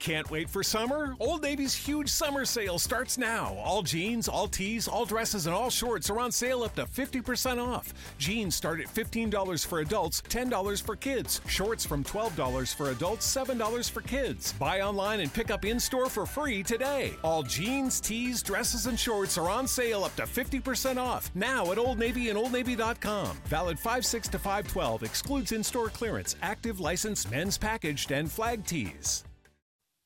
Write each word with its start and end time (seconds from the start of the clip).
Can't 0.00 0.30
wait 0.30 0.48
for 0.48 0.62
summer? 0.62 1.14
Old 1.20 1.42
Navy's 1.42 1.74
huge 1.74 2.08
summer 2.08 2.46
sale 2.46 2.78
starts 2.78 3.18
now. 3.18 3.54
All 3.62 3.82
jeans, 3.82 4.28
all 4.28 4.48
tees, 4.48 4.88
all 4.88 5.04
dresses, 5.04 5.44
and 5.44 5.54
all 5.54 5.68
shorts 5.68 6.08
are 6.08 6.18
on 6.18 6.32
sale 6.32 6.62
up 6.62 6.74
to 6.76 6.86
50% 6.86 7.62
off. 7.62 7.92
Jeans 8.16 8.54
start 8.54 8.80
at 8.80 8.86
$15 8.86 9.66
for 9.66 9.80
adults, 9.80 10.22
$10 10.22 10.82
for 10.82 10.96
kids. 10.96 11.42
Shorts 11.46 11.84
from 11.84 12.02
$12 12.02 12.74
for 12.74 12.88
adults, 12.88 13.26
$7 13.30 13.90
for 13.90 14.00
kids. 14.00 14.54
Buy 14.54 14.80
online 14.80 15.20
and 15.20 15.32
pick 15.34 15.50
up 15.50 15.66
in 15.66 15.78
store 15.78 16.08
for 16.08 16.24
free 16.24 16.62
today. 16.62 17.12
All 17.22 17.42
jeans, 17.42 18.00
tees, 18.00 18.42
dresses, 18.42 18.86
and 18.86 18.98
shorts 18.98 19.36
are 19.36 19.50
on 19.50 19.68
sale 19.68 20.04
up 20.04 20.16
to 20.16 20.22
50% 20.22 20.96
off 20.96 21.30
now 21.34 21.70
at 21.72 21.78
Old 21.78 21.98
Navy 21.98 22.30
and 22.30 22.38
OldNavy.com. 22.38 23.36
Valid 23.44 23.78
5 23.78 24.06
6 24.06 24.28
to 24.28 24.38
512 24.38 25.02
excludes 25.02 25.52
in 25.52 25.62
store 25.62 25.90
clearance, 25.90 26.36
active 26.40 26.80
licensed 26.80 27.30
men's 27.30 27.58
packaged, 27.58 28.12
and 28.12 28.32
flag 28.32 28.64
tees. 28.64 29.24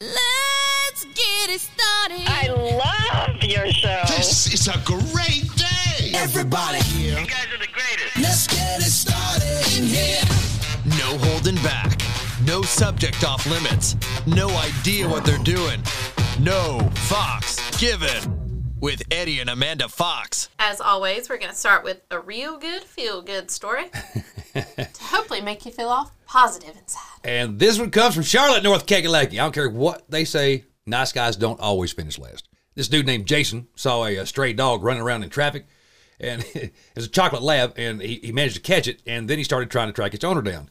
Let's 0.04 1.04
get 1.14 1.48
it 1.48 1.60
started. 1.60 2.26
I 2.26 2.48
love 2.48 3.42
your 3.42 3.72
show. 3.72 4.02
This 4.08 4.52
is 4.52 4.68
a 4.68 4.78
great 4.84 5.48
day. 5.56 6.12
Everybody 6.14 6.82
here, 6.82 7.18
You 7.18 7.26
guys 7.26 7.46
are 7.54 7.58
the 7.58 7.68
greatest. 7.72 8.18
let's 8.20 8.46
get 8.46 8.80
it 8.80 8.90
started 8.90 9.78
in 9.78 9.84
here. 9.84 10.20
No 11.00 11.16
holding 11.26 11.56
back. 11.62 12.02
No 12.44 12.60
subject 12.60 13.24
off 13.24 13.46
limits. 13.46 13.96
No 14.26 14.48
idea 14.58 15.08
what 15.08 15.24
they're 15.24 15.38
doing. 15.38 15.80
No 16.38 16.80
Fox 17.08 17.58
given. 17.78 18.43
With 18.80 19.02
Eddie 19.10 19.40
and 19.40 19.48
Amanda 19.48 19.88
Fox. 19.88 20.48
As 20.58 20.80
always, 20.80 21.28
we're 21.28 21.38
going 21.38 21.50
to 21.50 21.56
start 21.56 21.84
with 21.84 22.02
a 22.10 22.18
real 22.18 22.58
good, 22.58 22.82
feel 22.82 23.22
good 23.22 23.50
story 23.50 23.84
to 24.54 24.88
hopefully 25.00 25.40
make 25.40 25.64
you 25.64 25.72
feel 25.72 25.88
all 25.88 26.12
positive 26.26 26.76
inside. 26.76 27.00
And 27.22 27.58
this 27.58 27.78
one 27.78 27.90
comes 27.90 28.14
from 28.14 28.24
Charlotte, 28.24 28.62
North 28.62 28.86
Kakalaki. 28.86 29.34
I 29.34 29.36
don't 29.36 29.54
care 29.54 29.70
what 29.70 30.10
they 30.10 30.24
say, 30.24 30.64
nice 30.86 31.12
guys 31.12 31.36
don't 31.36 31.60
always 31.60 31.92
finish 31.92 32.18
last. 32.18 32.48
This 32.74 32.88
dude 32.88 33.06
named 33.06 33.26
Jason 33.26 33.68
saw 33.76 34.04
a, 34.04 34.16
a 34.16 34.26
stray 34.26 34.52
dog 34.52 34.82
running 34.82 35.02
around 35.02 35.22
in 35.22 35.30
traffic, 35.30 35.66
and 36.20 36.44
it 36.54 36.74
was 36.94 37.06
a 37.06 37.10
chocolate 37.10 37.42
lab, 37.42 37.72
and 37.76 38.02
he, 38.02 38.16
he 38.16 38.32
managed 38.32 38.56
to 38.56 38.60
catch 38.60 38.86
it, 38.86 39.00
and 39.06 39.30
then 39.30 39.38
he 39.38 39.44
started 39.44 39.70
trying 39.70 39.88
to 39.88 39.94
track 39.94 40.12
its 40.12 40.24
owner 40.24 40.42
down. 40.42 40.68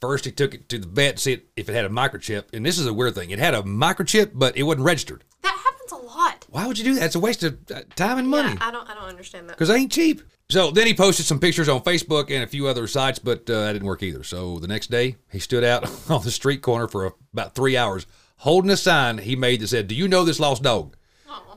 First, 0.00 0.26
he 0.26 0.30
took 0.30 0.54
it 0.54 0.68
to 0.68 0.78
the 0.78 0.86
vet 0.86 1.16
to 1.16 1.22
see 1.22 1.42
if 1.56 1.68
it 1.68 1.74
had 1.74 1.86
a 1.86 1.88
microchip, 1.88 2.44
and 2.52 2.64
this 2.64 2.78
is 2.78 2.86
a 2.86 2.92
weird 2.92 3.14
thing. 3.14 3.30
It 3.30 3.38
had 3.38 3.54
a 3.54 3.62
microchip, 3.62 4.32
but 4.34 4.56
it 4.56 4.64
wasn't 4.64 4.84
registered. 4.84 5.24
That 5.42 5.56
happens 5.58 5.90
a 5.90 5.96
lot. 5.96 6.35
Why 6.56 6.66
would 6.66 6.78
you 6.78 6.84
do 6.84 6.94
that? 6.94 7.04
It's 7.04 7.14
a 7.14 7.20
waste 7.20 7.42
of 7.42 7.58
uh, 7.70 7.82
time 7.96 8.16
and 8.16 8.26
money. 8.26 8.48
Yeah, 8.48 8.66
I 8.66 8.70
don't 8.70 8.88
I 8.88 8.94
don't 8.94 9.10
understand 9.10 9.46
that. 9.46 9.52
because 9.52 9.68
they 9.68 9.76
ain't 9.76 9.92
cheap. 9.92 10.22
So 10.48 10.70
then 10.70 10.86
he 10.86 10.94
posted 10.94 11.26
some 11.26 11.38
pictures 11.38 11.68
on 11.68 11.82
Facebook 11.82 12.30
and 12.30 12.42
a 12.42 12.46
few 12.46 12.66
other 12.66 12.86
sites, 12.86 13.18
but 13.18 13.40
uh, 13.50 13.60
that 13.60 13.74
didn't 13.74 13.86
work 13.86 14.02
either. 14.02 14.24
So 14.24 14.58
the 14.58 14.66
next 14.66 14.90
day, 14.90 15.16
he 15.30 15.38
stood 15.38 15.64
out 15.64 15.84
on 16.10 16.22
the 16.22 16.30
street 16.30 16.62
corner 16.62 16.88
for 16.88 17.12
about 17.34 17.54
three 17.54 17.76
hours 17.76 18.06
holding 18.38 18.70
a 18.70 18.76
sign 18.78 19.18
he 19.18 19.36
made 19.36 19.60
that 19.60 19.68
said, 19.68 19.86
Do 19.86 19.94
you 19.94 20.08
know 20.08 20.24
this 20.24 20.40
lost 20.40 20.62
dog? 20.62 20.96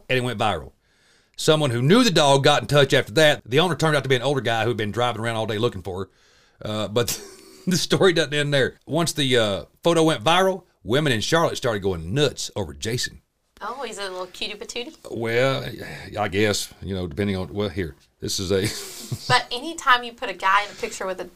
And 0.09 0.17
it 0.17 0.21
went 0.21 0.37
viral. 0.37 0.73
Someone 1.37 1.69
who 1.69 1.81
knew 1.81 2.03
the 2.03 2.11
dog 2.11 2.43
got 2.43 2.63
in 2.63 2.67
touch 2.67 2.93
after 2.93 3.13
that. 3.13 3.41
The 3.45 3.61
owner 3.61 3.77
turned 3.77 3.95
out 3.95 4.03
to 4.03 4.09
be 4.09 4.17
an 4.17 4.21
older 4.21 4.41
guy 4.41 4.65
who'd 4.65 4.75
been 4.75 4.91
driving 4.91 5.21
around 5.21 5.37
all 5.37 5.45
day 5.45 5.59
looking 5.59 5.81
for 5.81 6.09
her. 6.61 6.69
Uh, 6.69 6.87
but 6.89 7.07
the 7.67 7.77
story 7.77 8.11
doesn't 8.11 8.33
end 8.33 8.53
there. 8.53 8.75
Once 8.85 9.13
the 9.13 9.37
uh, 9.37 9.65
photo 9.81 10.03
went 10.03 10.25
viral, 10.25 10.63
women 10.83 11.13
in 11.13 11.21
Charlotte 11.21 11.55
started 11.55 11.79
going 11.83 12.13
nuts 12.13 12.51
over 12.57 12.73
Jason. 12.73 13.21
Oh, 13.61 13.83
he's 13.83 13.97
a 13.97 14.03
little 14.03 14.25
cutie 14.27 14.53
patootie. 14.55 14.95
Well, 15.11 15.65
I 16.17 16.27
guess, 16.29 16.73
you 16.81 16.95
know, 16.95 17.07
depending 17.07 17.35
on, 17.35 17.53
well, 17.53 17.69
here, 17.69 17.95
this 18.21 18.39
is 18.39 18.51
a. 18.51 18.67
But 19.27 19.45
anytime 19.51 20.03
you 20.03 20.13
put 20.13 20.29
a 20.29 20.33
guy 20.33 20.63
in 20.65 20.71
a 20.71 20.75
picture 20.75 21.05
with 21.05 21.19
a, 21.19 21.29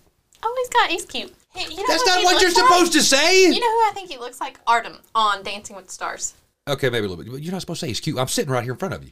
oh, 0.43 0.55
he's 0.59 0.69
got, 0.69 0.89
he's 0.89 1.05
cute. 1.05 1.33
Hey, 1.53 1.69
you 1.69 1.77
know 1.77 1.83
That's 1.87 2.05
not 2.05 2.23
what 2.23 2.41
you're 2.41 2.49
like? 2.51 2.57
supposed 2.57 2.93
to 2.93 3.01
say. 3.01 3.45
You 3.45 3.59
know 3.59 3.71
who 3.71 3.89
I 3.89 3.91
think 3.93 4.09
he 4.09 4.17
looks 4.17 4.39
like? 4.39 4.59
Artem 4.65 4.97
on 5.13 5.43
Dancing 5.43 5.75
with 5.75 5.87
the 5.87 5.91
Stars. 5.91 6.33
Okay, 6.67 6.89
maybe 6.89 7.05
a 7.05 7.09
little 7.09 7.23
bit. 7.23 7.31
But 7.31 7.41
you're 7.41 7.51
not 7.51 7.61
supposed 7.61 7.79
to 7.81 7.85
say 7.85 7.89
he's 7.89 7.99
cute. 7.99 8.17
I'm 8.17 8.27
sitting 8.27 8.51
right 8.51 8.63
here 8.63 8.73
in 8.73 8.79
front 8.79 8.93
of 8.93 9.03
you. 9.03 9.11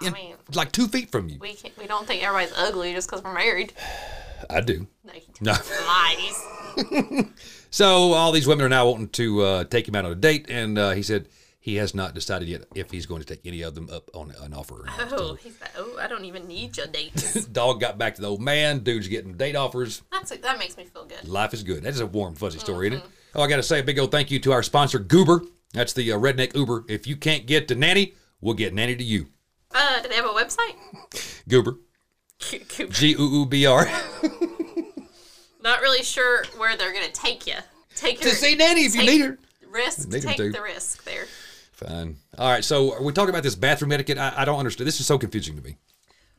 I 0.00 0.06
In- 0.06 0.12
mean, 0.14 0.34
like 0.54 0.72
two 0.72 0.88
feet 0.88 1.10
from 1.10 1.28
you. 1.28 1.38
we 1.40 1.54
can, 1.54 1.72
we 1.78 1.86
don't 1.86 2.06
think 2.06 2.22
everybody's 2.24 2.56
ugly 2.56 2.94
just 2.94 3.08
because 3.08 3.22
we're 3.22 3.34
married. 3.34 3.72
I 4.50 4.60
do. 4.62 4.86
No, 5.04 5.12
you 5.12 5.20
No. 5.40 5.52
lies. 5.86 7.26
So 7.72 8.14
all 8.14 8.32
these 8.32 8.48
women 8.48 8.66
are 8.66 8.68
now 8.68 8.88
wanting 8.90 9.08
to 9.10 9.42
uh, 9.42 9.64
take 9.64 9.86
him 9.86 9.94
out 9.94 10.04
on 10.04 10.10
a 10.10 10.16
date, 10.16 10.46
and 10.48 10.76
uh, 10.76 10.90
he 10.90 11.02
said 11.04 11.28
he 11.62 11.76
has 11.76 11.94
not 11.94 12.14
decided 12.14 12.48
yet 12.48 12.62
if 12.74 12.90
he's 12.90 13.04
going 13.04 13.20
to 13.20 13.26
take 13.26 13.44
any 13.44 13.60
of 13.60 13.74
them 13.74 13.90
up 13.92 14.10
on 14.14 14.32
an 14.40 14.54
offer. 14.54 14.80
Or 14.80 14.86
not. 14.86 15.12
Oh, 15.12 15.34
he's 15.34 15.60
like, 15.60 15.72
oh, 15.76 15.98
I 16.00 16.08
don't 16.08 16.24
even 16.24 16.48
need 16.48 16.76
your 16.76 16.86
dates. 16.86 17.44
Dog 17.46 17.80
got 17.80 17.98
back 17.98 18.14
to 18.14 18.22
the 18.22 18.28
old 18.28 18.40
man. 18.40 18.78
Dude's 18.78 19.08
getting 19.08 19.34
date 19.34 19.56
offers. 19.56 20.02
That's 20.10 20.30
that 20.30 20.58
makes 20.58 20.78
me 20.78 20.84
feel 20.84 21.04
good. 21.04 21.28
Life 21.28 21.52
is 21.52 21.62
good. 21.62 21.82
That 21.82 21.90
is 21.90 22.00
a 22.00 22.06
warm, 22.06 22.34
fuzzy 22.34 22.58
story, 22.58 22.88
isn't 22.88 23.00
it? 23.00 23.04
Oh, 23.34 23.42
I 23.42 23.46
got 23.46 23.56
to 23.56 23.62
say 23.62 23.80
a 23.80 23.82
big 23.82 23.98
old 23.98 24.10
thank 24.10 24.30
you 24.30 24.40
to 24.40 24.52
our 24.52 24.62
sponsor, 24.62 24.98
Goober. 24.98 25.42
That's 25.74 25.92
the 25.92 26.10
uh, 26.12 26.18
redneck 26.18 26.56
Uber. 26.56 26.86
If 26.88 27.06
you 27.06 27.14
can't 27.14 27.46
get 27.46 27.68
to 27.68 27.74
Nanny, 27.74 28.14
we'll 28.40 28.54
get 28.54 28.72
Nanny 28.74 28.96
to 28.96 29.04
you. 29.04 29.26
Uh, 29.72 30.00
do 30.02 30.08
they 30.08 30.16
have 30.16 30.24
a 30.24 30.28
website? 30.28 31.44
Goober. 31.48 31.76
G 32.40 33.10
U 33.10 33.28
U 33.28 33.46
B 33.46 33.66
R. 33.66 33.86
Not 35.62 35.82
really 35.82 36.02
sure 36.02 36.44
where 36.56 36.74
they're 36.76 36.92
gonna 36.92 37.08
take 37.12 37.46
you. 37.46 37.56
Take 37.94 38.20
To 38.20 38.30
see 38.30 38.54
Nanny 38.54 38.86
if 38.86 38.94
you 38.94 39.02
need 39.02 39.20
her. 39.20 39.38
Risk. 39.70 40.08
Need 40.08 40.22
Take 40.22 40.38
the 40.38 40.62
risk 40.62 41.04
there. 41.04 41.26
Fine. 41.86 42.16
All 42.38 42.50
right. 42.50 42.64
So 42.64 42.94
are 42.94 43.02
we 43.02 43.12
talking 43.12 43.30
about 43.30 43.42
this 43.42 43.54
bathroom 43.54 43.92
etiquette? 43.92 44.18
I, 44.18 44.34
I 44.38 44.44
don't 44.44 44.58
understand. 44.58 44.86
This 44.86 45.00
is 45.00 45.06
so 45.06 45.18
confusing 45.18 45.56
to 45.56 45.62
me. 45.62 45.76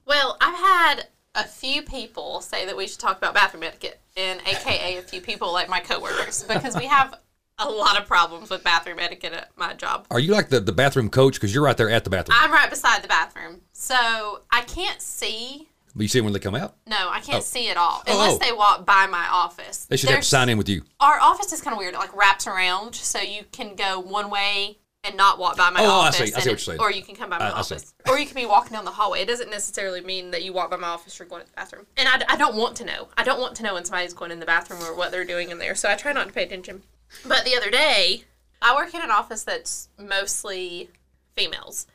Well, 0.05 0.37
I've 0.41 0.55
had 0.55 1.07
a 1.35 1.43
few 1.43 1.81
people 1.81 2.41
say 2.41 2.65
that 2.65 2.75
we 2.75 2.87
should 2.87 2.99
talk 2.99 3.17
about 3.17 3.33
bathroom 3.33 3.63
etiquette, 3.63 3.99
and 4.17 4.39
AKA 4.45 4.97
a 4.97 5.01
few 5.01 5.21
people 5.21 5.51
like 5.53 5.69
my 5.69 5.79
coworkers, 5.79 6.43
because 6.43 6.75
we 6.75 6.85
have 6.85 7.15
a 7.57 7.69
lot 7.69 7.99
of 7.99 8.07
problems 8.07 8.49
with 8.49 8.63
bathroom 8.63 8.99
etiquette 8.99 9.33
at 9.33 9.49
my 9.55 9.73
job. 9.73 10.07
Are 10.11 10.19
you 10.19 10.31
like 10.31 10.49
the, 10.49 10.59
the 10.59 10.71
bathroom 10.71 11.09
coach? 11.09 11.35
Because 11.35 11.53
you're 11.53 11.63
right 11.63 11.77
there 11.77 11.89
at 11.89 12.03
the 12.03 12.09
bathroom. 12.09 12.37
I'm 12.39 12.51
right 12.51 12.69
beside 12.69 13.03
the 13.03 13.07
bathroom, 13.07 13.61
so 13.71 14.41
I 14.51 14.61
can't 14.61 15.01
see. 15.01 15.69
But 15.95 16.03
you 16.03 16.07
see 16.07 16.21
when 16.21 16.33
they 16.33 16.39
come 16.39 16.55
out? 16.55 16.75
No, 16.87 17.09
I 17.09 17.19
can't 17.19 17.39
oh. 17.39 17.41
see 17.41 17.69
at 17.69 17.75
all 17.75 18.01
Oh, 18.07 18.13
unless 18.13 18.35
oh. 18.35 18.37
they 18.39 18.53
walk 18.53 18.85
by 18.85 19.07
my 19.07 19.27
office. 19.29 19.85
They 19.85 19.97
should 19.97 20.09
have 20.09 20.21
to 20.21 20.25
sign 20.25 20.47
in 20.49 20.57
with 20.57 20.69
you. 20.69 20.83
Our 20.99 21.19
office 21.19 21.51
is 21.51 21.61
kind 21.61 21.73
of 21.73 21.79
weird. 21.79 21.93
It 21.93 21.97
like 21.97 22.15
wraps 22.15 22.47
around, 22.47 22.95
so 22.95 23.19
you 23.19 23.43
can 23.51 23.75
go 23.75 23.99
one 23.99 24.29
way 24.29 24.77
and 25.03 25.17
not 25.17 25.39
walk 25.39 25.57
by 25.57 25.69
my 25.69 25.81
Oh, 25.81 25.83
I 26.01 26.07
office. 26.07 26.17
see. 26.17 26.23
I 26.23 26.27
see 26.27 26.33
what 26.35 26.45
you're 26.45 26.57
saying. 26.57 26.79
Or 26.79 26.91
you 26.91 27.01
can 27.01 27.15
come 27.15 27.29
by 27.29 27.39
my 27.39 27.45
I- 27.45 27.49
I 27.49 27.59
office, 27.59 27.93
or 28.07 28.19
you 28.19 28.25
can 28.25 28.35
be 28.35 28.45
walking 28.45 28.73
down 28.73 28.85
the 28.85 28.91
hallway. 28.91 29.21
It 29.21 29.27
doesn't 29.27 29.49
necessarily 29.49 30.01
mean 30.01 30.31
that 30.31 30.43
you 30.43 30.53
walk 30.53 30.69
by 30.69 30.77
my 30.77 30.89
office 30.89 31.19
or 31.19 31.25
going 31.25 31.41
to 31.43 31.47
the 31.47 31.55
bathroom. 31.55 31.87
And 31.97 32.07
I, 32.07 32.21
I 32.33 32.37
don't 32.37 32.55
want 32.55 32.75
to 32.77 32.85
know. 32.85 33.07
I 33.17 33.23
don't 33.23 33.39
want 33.39 33.55
to 33.57 33.63
know 33.63 33.73
when 33.73 33.83
somebody's 33.85 34.13
going 34.13 34.31
in 34.31 34.39
the 34.39 34.45
bathroom 34.45 34.81
or 34.83 34.95
what 34.95 35.11
they're 35.11 35.25
doing 35.25 35.49
in 35.49 35.57
there. 35.57 35.75
So 35.75 35.89
I 35.89 35.95
try 35.95 36.13
not 36.13 36.27
to 36.27 36.33
pay 36.33 36.43
attention. 36.43 36.83
But 37.25 37.45
the 37.45 37.55
other 37.55 37.71
day, 37.71 38.23
I 38.61 38.75
work 38.75 38.93
in 38.93 39.01
an 39.01 39.11
office 39.11 39.43
that's 39.43 39.89
mostly 39.99 40.89
females, 41.35 41.87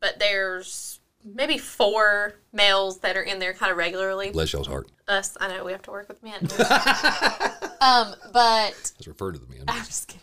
but 0.00 0.18
there's 0.18 1.00
maybe 1.22 1.58
four 1.58 2.34
males 2.52 2.98
that 3.00 3.16
are 3.16 3.22
in 3.22 3.38
there 3.38 3.52
kind 3.52 3.70
of 3.72 3.78
regularly. 3.78 4.30
Bless 4.30 4.52
y'all's 4.52 4.66
heart. 4.66 4.88
Us, 5.06 5.36
I 5.40 5.48
know 5.48 5.64
we 5.64 5.72
have 5.72 5.82
to 5.82 5.90
work 5.90 6.08
with 6.08 6.22
men. 6.22 6.34
um, 7.80 8.14
but 8.32 8.72
Let's 8.72 9.06
refer 9.06 9.32
to 9.32 9.38
the 9.38 9.46
men. 9.46 9.64
I'm 9.68 9.84
just 9.84 10.08
kidding. 10.08 10.20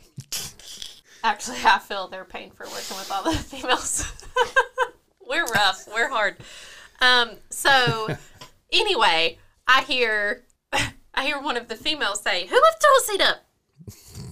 Actually, 1.24 1.60
I 1.64 1.80
feel 1.80 2.08
their 2.08 2.26
pain 2.26 2.52
for 2.52 2.66
working 2.66 2.98
with 2.98 3.12
all 3.12 3.24
the 3.24 3.32
females. 3.38 4.12
We're 5.28 5.46
rough. 5.46 5.88
We're 5.94 6.10
hard. 6.10 6.38
Um, 7.00 7.32
so 7.50 8.08
anyway, 8.72 9.38
I 9.68 9.82
hear 9.84 10.44
I 11.14 11.26
hear 11.26 11.40
one 11.42 11.58
of 11.58 11.68
the 11.68 11.76
females 11.76 12.22
say, 12.22 12.48
"Who 12.48 12.56
left 12.56 12.82
the 12.82 12.88
toilet 12.88 13.06
seat 13.06 13.22
up?" 13.22 13.46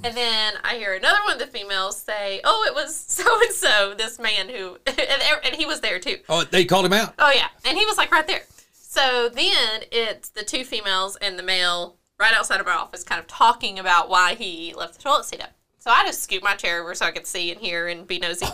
And 0.02 0.16
then 0.16 0.54
I 0.64 0.76
hear 0.76 0.94
another 0.94 1.20
one 1.26 1.34
of 1.34 1.40
the 1.40 1.48
females 1.48 1.98
say, 1.98 2.42
"Oh, 2.44 2.66
it 2.68 2.74
was 2.74 2.96
so 2.96 3.42
and 3.42 3.54
so, 3.54 3.94
this 3.98 4.18
man 4.20 4.50
who," 4.50 4.78
and, 4.88 5.22
and 5.44 5.56
he 5.56 5.66
was 5.66 5.82
there 5.82 6.00
too. 6.00 6.18
Oh, 6.30 6.44
they 6.44 6.66
called 6.66 6.86
him 6.86 6.94
out. 6.94 7.14
Oh 7.20 7.32
yeah, 7.34 7.48
and 7.66 7.78
he 7.78 7.86
was 7.86 7.98
like 7.98 8.12
right 8.12 8.28
there. 8.28 8.44
So 8.74 9.30
then 9.30 9.84
it's 9.92 10.30
the 10.30 10.44
two 10.44 10.64
females 10.64 11.16
and 11.18 11.38
the 11.38 11.44
male 11.44 11.98
right 12.20 12.34
outside 12.34 12.60
of 12.60 12.68
our 12.68 12.74
office, 12.74 13.04
kind 13.04 13.20
of 13.20 13.28
talking 13.28 13.78
about 13.78 14.10
why 14.10 14.36
he 14.36 14.74
left 14.74 14.96
the 14.96 15.04
toilet 15.04 15.26
seat 15.26 15.42
up. 15.42 15.52
So 15.80 15.92
I 15.92 16.06
just 16.06 16.22
scooped 16.24 16.44
my 16.44 16.56
chair 16.56 16.82
over 16.82 16.94
so 16.94 17.06
I 17.06 17.12
could 17.12 17.26
see 17.26 17.52
and 17.52 17.60
hear 17.60 17.88
and 17.88 18.06
be 18.06 18.20
nosy. 18.20 18.46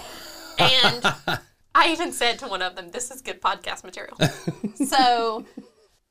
And 0.57 1.03
I 1.75 1.89
even 1.91 2.11
said 2.11 2.39
to 2.39 2.47
one 2.47 2.61
of 2.61 2.75
them, 2.75 2.89
"This 2.91 3.11
is 3.11 3.21
good 3.21 3.41
podcast 3.41 3.83
material." 3.83 4.17
so 4.87 5.45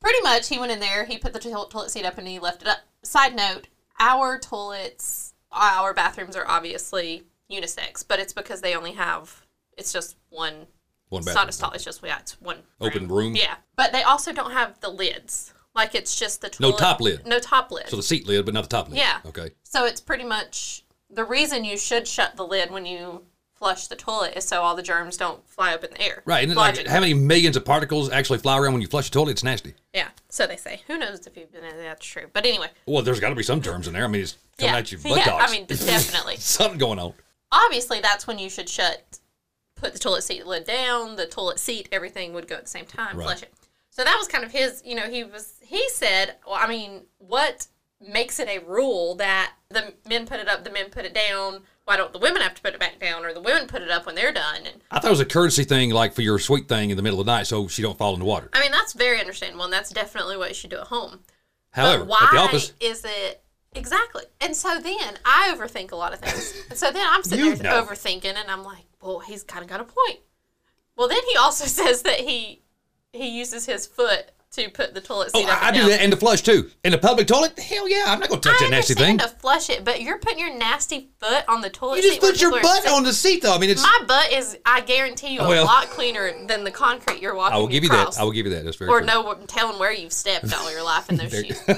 pretty 0.00 0.22
much, 0.22 0.48
he 0.48 0.58
went 0.58 0.72
in 0.72 0.80
there, 0.80 1.04
he 1.04 1.18
put 1.18 1.32
the 1.32 1.38
toilet 1.38 1.70
toilet 1.70 1.90
seat 1.90 2.04
up, 2.04 2.18
and 2.18 2.28
he 2.28 2.38
left 2.38 2.62
it 2.62 2.68
up. 2.68 2.78
Side 3.02 3.34
note: 3.34 3.68
our 3.98 4.38
toilets, 4.38 5.34
our 5.52 5.94
bathrooms 5.94 6.36
are 6.36 6.46
obviously 6.46 7.22
unisex, 7.50 8.04
but 8.06 8.18
it's 8.18 8.32
because 8.32 8.60
they 8.60 8.74
only 8.74 8.92
have 8.92 9.44
it's 9.76 9.92
just 9.92 10.16
one 10.30 10.66
One 11.08 11.22
it's 11.22 11.34
not 11.34 11.48
a 11.48 11.52
stall. 11.52 11.72
It's 11.72 11.84
just 11.84 12.02
yeah, 12.02 12.18
it's 12.18 12.40
one 12.40 12.58
Open 12.80 13.08
room? 13.08 13.36
Yeah, 13.36 13.56
but 13.76 13.92
they 13.92 14.02
also 14.02 14.32
don't 14.32 14.52
have 14.52 14.80
the 14.80 14.90
lids. 14.90 15.52
Like 15.74 15.94
it's 15.94 16.18
just 16.18 16.40
the 16.40 16.54
No 16.60 16.72
top 16.72 17.00
lid. 17.00 17.26
No 17.26 17.38
top 17.38 17.70
lid. 17.70 17.88
So 17.88 17.96
the 17.96 18.02
seat 18.02 18.26
lid, 18.26 18.44
but 18.44 18.54
not 18.54 18.62
the 18.62 18.68
top 18.68 18.88
lid. 18.88 18.98
Yeah. 18.98 19.20
Okay. 19.26 19.50
So 19.64 19.86
it's 19.86 20.00
pretty 20.00 20.24
much 20.24 20.83
the 21.14 21.24
reason 21.24 21.64
you 21.64 21.76
should 21.78 22.06
shut 22.08 22.36
the 22.36 22.46
lid 22.46 22.70
when 22.70 22.86
you 22.86 23.22
flush 23.54 23.86
the 23.86 23.96
toilet 23.96 24.32
is 24.36 24.44
so 24.44 24.60
all 24.62 24.74
the 24.74 24.82
germs 24.82 25.16
don't 25.16 25.46
fly 25.48 25.72
up 25.72 25.84
in 25.84 25.90
the 25.92 26.02
air. 26.02 26.22
Right. 26.26 26.44
And 26.46 26.54
like, 26.56 26.86
how 26.86 27.00
many 27.00 27.14
millions 27.14 27.56
of 27.56 27.64
particles 27.64 28.10
actually 28.10 28.38
fly 28.40 28.58
around 28.58 28.72
when 28.72 28.82
you 28.82 28.88
flush 28.88 29.08
a 29.08 29.10
toilet? 29.10 29.30
It's 29.30 29.44
nasty. 29.44 29.74
Yeah. 29.94 30.08
So 30.28 30.46
they 30.46 30.56
say. 30.56 30.82
Who 30.88 30.98
knows 30.98 31.26
if 31.26 31.36
you've 31.36 31.52
been 31.52 31.64
in 31.64 31.76
That's 31.78 32.04
true. 32.04 32.26
But 32.32 32.44
anyway. 32.46 32.68
Well, 32.86 33.02
there's 33.02 33.20
got 33.20 33.28
to 33.30 33.34
be 33.36 33.42
some 33.44 33.62
germs 33.62 33.86
in 33.86 33.94
there. 33.94 34.04
I 34.04 34.08
mean, 34.08 34.22
it's 34.22 34.36
coming 34.58 34.74
Yeah. 34.74 34.78
at 34.80 34.92
you 34.92 34.98
butt 34.98 35.18
yeah. 35.18 35.24
dogs. 35.26 35.44
I 35.50 35.52
mean, 35.56 35.66
definitely. 35.68 36.36
something 36.36 36.78
going 36.78 36.98
on. 36.98 37.14
obviously 37.52 38.00
that's 38.00 38.26
when 38.26 38.38
you 38.40 38.50
should 38.50 38.68
shut, 38.68 39.20
put 39.76 39.92
the 39.92 39.98
toilet 40.00 40.22
seat 40.24 40.44
lid 40.46 40.64
down, 40.64 41.14
the 41.16 41.26
toilet 41.26 41.58
seat, 41.60 41.88
everything 41.92 42.32
would 42.34 42.48
go 42.48 42.56
at 42.56 42.64
the 42.64 42.70
same 42.70 42.86
time, 42.86 43.16
Right. 43.16 43.24
flush 43.24 43.42
it. 43.42 43.52
So 43.90 44.02
that 44.02 44.16
was 44.18 44.26
kind 44.26 44.42
of 44.44 44.50
his, 44.50 44.82
you 44.84 44.96
know, 44.96 45.08
he 45.08 45.22
was, 45.22 45.54
he 45.62 45.88
said, 45.90 46.34
well, 46.44 46.56
I 46.60 46.66
mean, 46.66 47.02
what 47.18 47.68
makes 48.08 48.38
it 48.38 48.48
a 48.48 48.58
rule 48.58 49.14
that 49.16 49.52
the 49.68 49.94
men 50.08 50.26
put 50.26 50.40
it 50.40 50.48
up, 50.48 50.64
the 50.64 50.70
men 50.70 50.90
put 50.90 51.04
it 51.04 51.14
down? 51.14 51.62
Why 51.84 51.96
don't 51.96 52.12
the 52.12 52.18
women 52.18 52.40
have 52.40 52.54
to 52.54 52.62
put 52.62 52.72
it 52.72 52.80
back 52.80 52.98
down, 52.98 53.24
or 53.24 53.34
the 53.34 53.40
women 53.40 53.66
put 53.66 53.82
it 53.82 53.90
up 53.90 54.06
when 54.06 54.14
they're 54.14 54.32
done? 54.32 54.62
And 54.64 54.82
I 54.90 55.00
thought 55.00 55.08
it 55.08 55.10
was 55.10 55.20
a 55.20 55.26
courtesy 55.26 55.64
thing, 55.64 55.90
like 55.90 56.14
for 56.14 56.22
your 56.22 56.38
sweet 56.38 56.68
thing 56.68 56.90
in 56.90 56.96
the 56.96 57.02
middle 57.02 57.20
of 57.20 57.26
the 57.26 57.32
night, 57.32 57.46
so 57.46 57.68
she 57.68 57.82
don't 57.82 57.98
fall 57.98 58.14
in 58.14 58.20
the 58.20 58.24
water. 58.24 58.48
I 58.52 58.60
mean, 58.60 58.72
that's 58.72 58.94
very 58.94 59.20
understandable, 59.20 59.64
and 59.64 59.72
that's 59.72 59.90
definitely 59.90 60.36
what 60.36 60.48
you 60.48 60.54
should 60.54 60.70
do 60.70 60.78
at 60.78 60.86
home. 60.86 61.20
However, 61.70 62.04
but 62.04 62.08
why 62.08 62.18
at 62.22 62.30
the 62.30 62.38
office, 62.38 62.72
is 62.80 63.04
it 63.04 63.42
exactly? 63.74 64.24
And 64.40 64.56
so 64.56 64.80
then 64.80 65.18
I 65.24 65.54
overthink 65.54 65.92
a 65.92 65.96
lot 65.96 66.14
of 66.14 66.20
things, 66.20 66.54
and 66.70 66.78
so 66.78 66.90
then 66.90 67.06
I'm 67.06 67.22
sitting 67.22 67.54
there 67.56 67.62
know. 67.62 67.84
overthinking, 67.84 68.34
and 68.34 68.50
I'm 68.50 68.62
like, 68.62 68.86
well, 69.02 69.18
he's 69.18 69.42
kind 69.42 69.62
of 69.62 69.68
got 69.68 69.80
a 69.80 69.84
point. 69.84 70.20
Well, 70.96 71.08
then 71.08 71.20
he 71.28 71.36
also 71.36 71.64
says 71.66 72.02
that 72.02 72.20
he 72.20 72.62
he 73.12 73.28
uses 73.28 73.66
his 73.66 73.86
foot 73.86 74.30
to 74.54 74.68
put 74.70 74.94
the 74.94 75.00
toilet 75.00 75.30
oh, 75.34 75.40
seat 75.40 75.48
up. 75.48 75.62
I, 75.62 75.66
I 75.66 75.68
and 75.68 75.76
do 75.76 75.88
that 75.88 76.02
in 76.02 76.10
the 76.10 76.16
flush 76.16 76.42
too. 76.42 76.70
In 76.84 76.92
the 76.92 76.98
public 76.98 77.26
toilet, 77.26 77.58
hell 77.58 77.88
yeah, 77.88 78.04
I'm 78.06 78.20
not 78.20 78.28
gonna 78.28 78.40
touch 78.40 78.56
I 78.60 78.64
that 78.66 78.70
nasty 78.70 78.94
thing. 78.94 79.18
to 79.18 79.28
flush 79.28 79.70
it, 79.70 79.84
but 79.84 80.00
you're 80.00 80.18
putting 80.18 80.38
your 80.38 80.56
nasty 80.56 81.10
foot 81.20 81.44
on 81.48 81.60
the 81.60 81.70
toilet 81.70 81.96
You 81.96 82.02
just 82.02 82.20
put 82.20 82.40
your 82.40 82.50
butt 82.62 82.88
on 82.88 83.02
the 83.04 83.12
seat, 83.12 83.42
though. 83.42 83.54
I 83.54 83.58
mean, 83.58 83.70
it's. 83.70 83.82
My 83.82 84.00
butt 84.06 84.32
is, 84.32 84.56
I 84.64 84.80
guarantee 84.82 85.34
you, 85.34 85.40
a 85.40 85.48
Well- 85.48 85.64
lot 85.64 85.86
cleaner 85.88 86.32
than 86.46 86.64
the 86.64 86.70
concrete 86.70 87.20
you're 87.20 87.34
walking 87.34 87.56
I 87.56 87.58
will 87.58 87.68
give 87.68 87.82
you 87.84 87.90
across. 87.90 88.16
that. 88.16 88.22
I 88.22 88.24
will 88.24 88.32
give 88.32 88.46
you 88.46 88.52
that. 88.54 88.64
That's 88.64 88.76
very 88.76 88.90
Or 88.90 88.98
true. 89.00 89.06
no 89.06 89.34
telling 89.46 89.78
where 89.78 89.92
you've 89.92 90.12
stepped 90.12 90.52
all 90.54 90.70
your 90.70 90.84
life 90.84 91.08
in 91.10 91.16
those 91.16 91.30
shoes. 91.46 91.60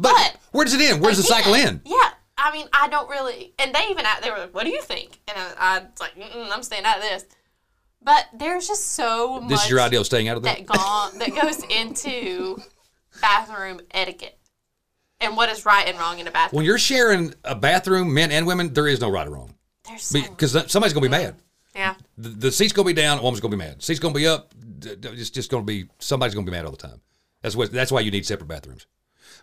But, 0.00 0.12
but- 0.14 0.36
where 0.52 0.64
does 0.64 0.74
it 0.74 0.80
end? 0.80 1.00
Where 1.00 1.10
does 1.10 1.18
the 1.18 1.24
cycle 1.24 1.54
end? 1.56 1.80
Yeah, 1.84 1.96
I 2.36 2.52
mean, 2.52 2.68
I 2.72 2.88
don't 2.88 3.08
really. 3.10 3.52
And 3.58 3.74
they 3.74 3.86
even 3.90 4.06
out 4.06 4.22
they 4.22 4.30
were 4.30 4.38
like, 4.38 4.54
"What 4.54 4.62
do 4.64 4.70
you 4.70 4.80
think?" 4.80 5.18
And 5.26 5.36
I, 5.36 5.76
I 5.76 5.78
was 5.80 5.98
like, 5.98 6.12
"I'm 6.32 6.62
staying 6.62 6.84
out 6.84 6.98
of 6.98 7.02
this." 7.02 7.24
But 8.02 8.26
there's 8.32 8.68
just 8.68 8.92
so 8.92 9.40
much 9.40 9.50
This 9.50 9.64
is 9.64 9.70
your 9.70 9.80
idea 9.80 10.00
of 10.00 10.06
staying 10.06 10.28
out 10.28 10.36
of 10.36 10.42
that 10.44 10.58
that. 10.58 10.66
gone 10.66 11.18
that 11.18 11.34
goes 11.34 11.62
into 11.64 12.58
bathroom 13.20 13.80
etiquette 13.90 14.38
and 15.20 15.36
what 15.36 15.48
is 15.48 15.66
right 15.66 15.86
and 15.88 15.98
wrong 15.98 16.18
in 16.18 16.26
a 16.26 16.30
bathroom. 16.30 16.58
When 16.58 16.64
you're 16.64 16.78
sharing 16.78 17.34
a 17.44 17.54
bathroom, 17.54 18.14
men 18.14 18.30
and 18.30 18.46
women, 18.46 18.72
there 18.72 18.86
is 18.86 19.00
no 19.00 19.10
right 19.10 19.26
or 19.26 19.30
wrong 19.30 19.54
There's 19.86 20.02
so, 20.02 20.20
because 20.22 20.52
somebody's 20.70 20.92
gonna 20.92 21.06
be 21.06 21.10
mad. 21.10 21.36
yeah. 21.74 21.94
The, 22.16 22.28
the 22.28 22.52
seat's 22.52 22.72
gonna 22.72 22.86
be 22.86 22.92
down, 22.92 23.18
a 23.18 23.22
woman's 23.22 23.40
gonna 23.40 23.56
be 23.56 23.58
mad. 23.58 23.82
Seat's 23.82 24.00
gonna 24.00 24.14
be 24.14 24.26
up. 24.26 24.54
It's 24.80 25.30
just 25.30 25.50
gonna 25.50 25.64
be 25.64 25.86
somebody's 25.98 26.34
gonna 26.34 26.46
be 26.46 26.52
mad 26.52 26.64
all 26.64 26.70
the 26.70 26.76
time. 26.76 27.00
That's 27.42 27.56
what. 27.56 27.72
That's 27.72 27.90
why 27.90 28.00
you 28.00 28.10
need 28.10 28.26
separate 28.26 28.46
bathrooms. 28.48 28.86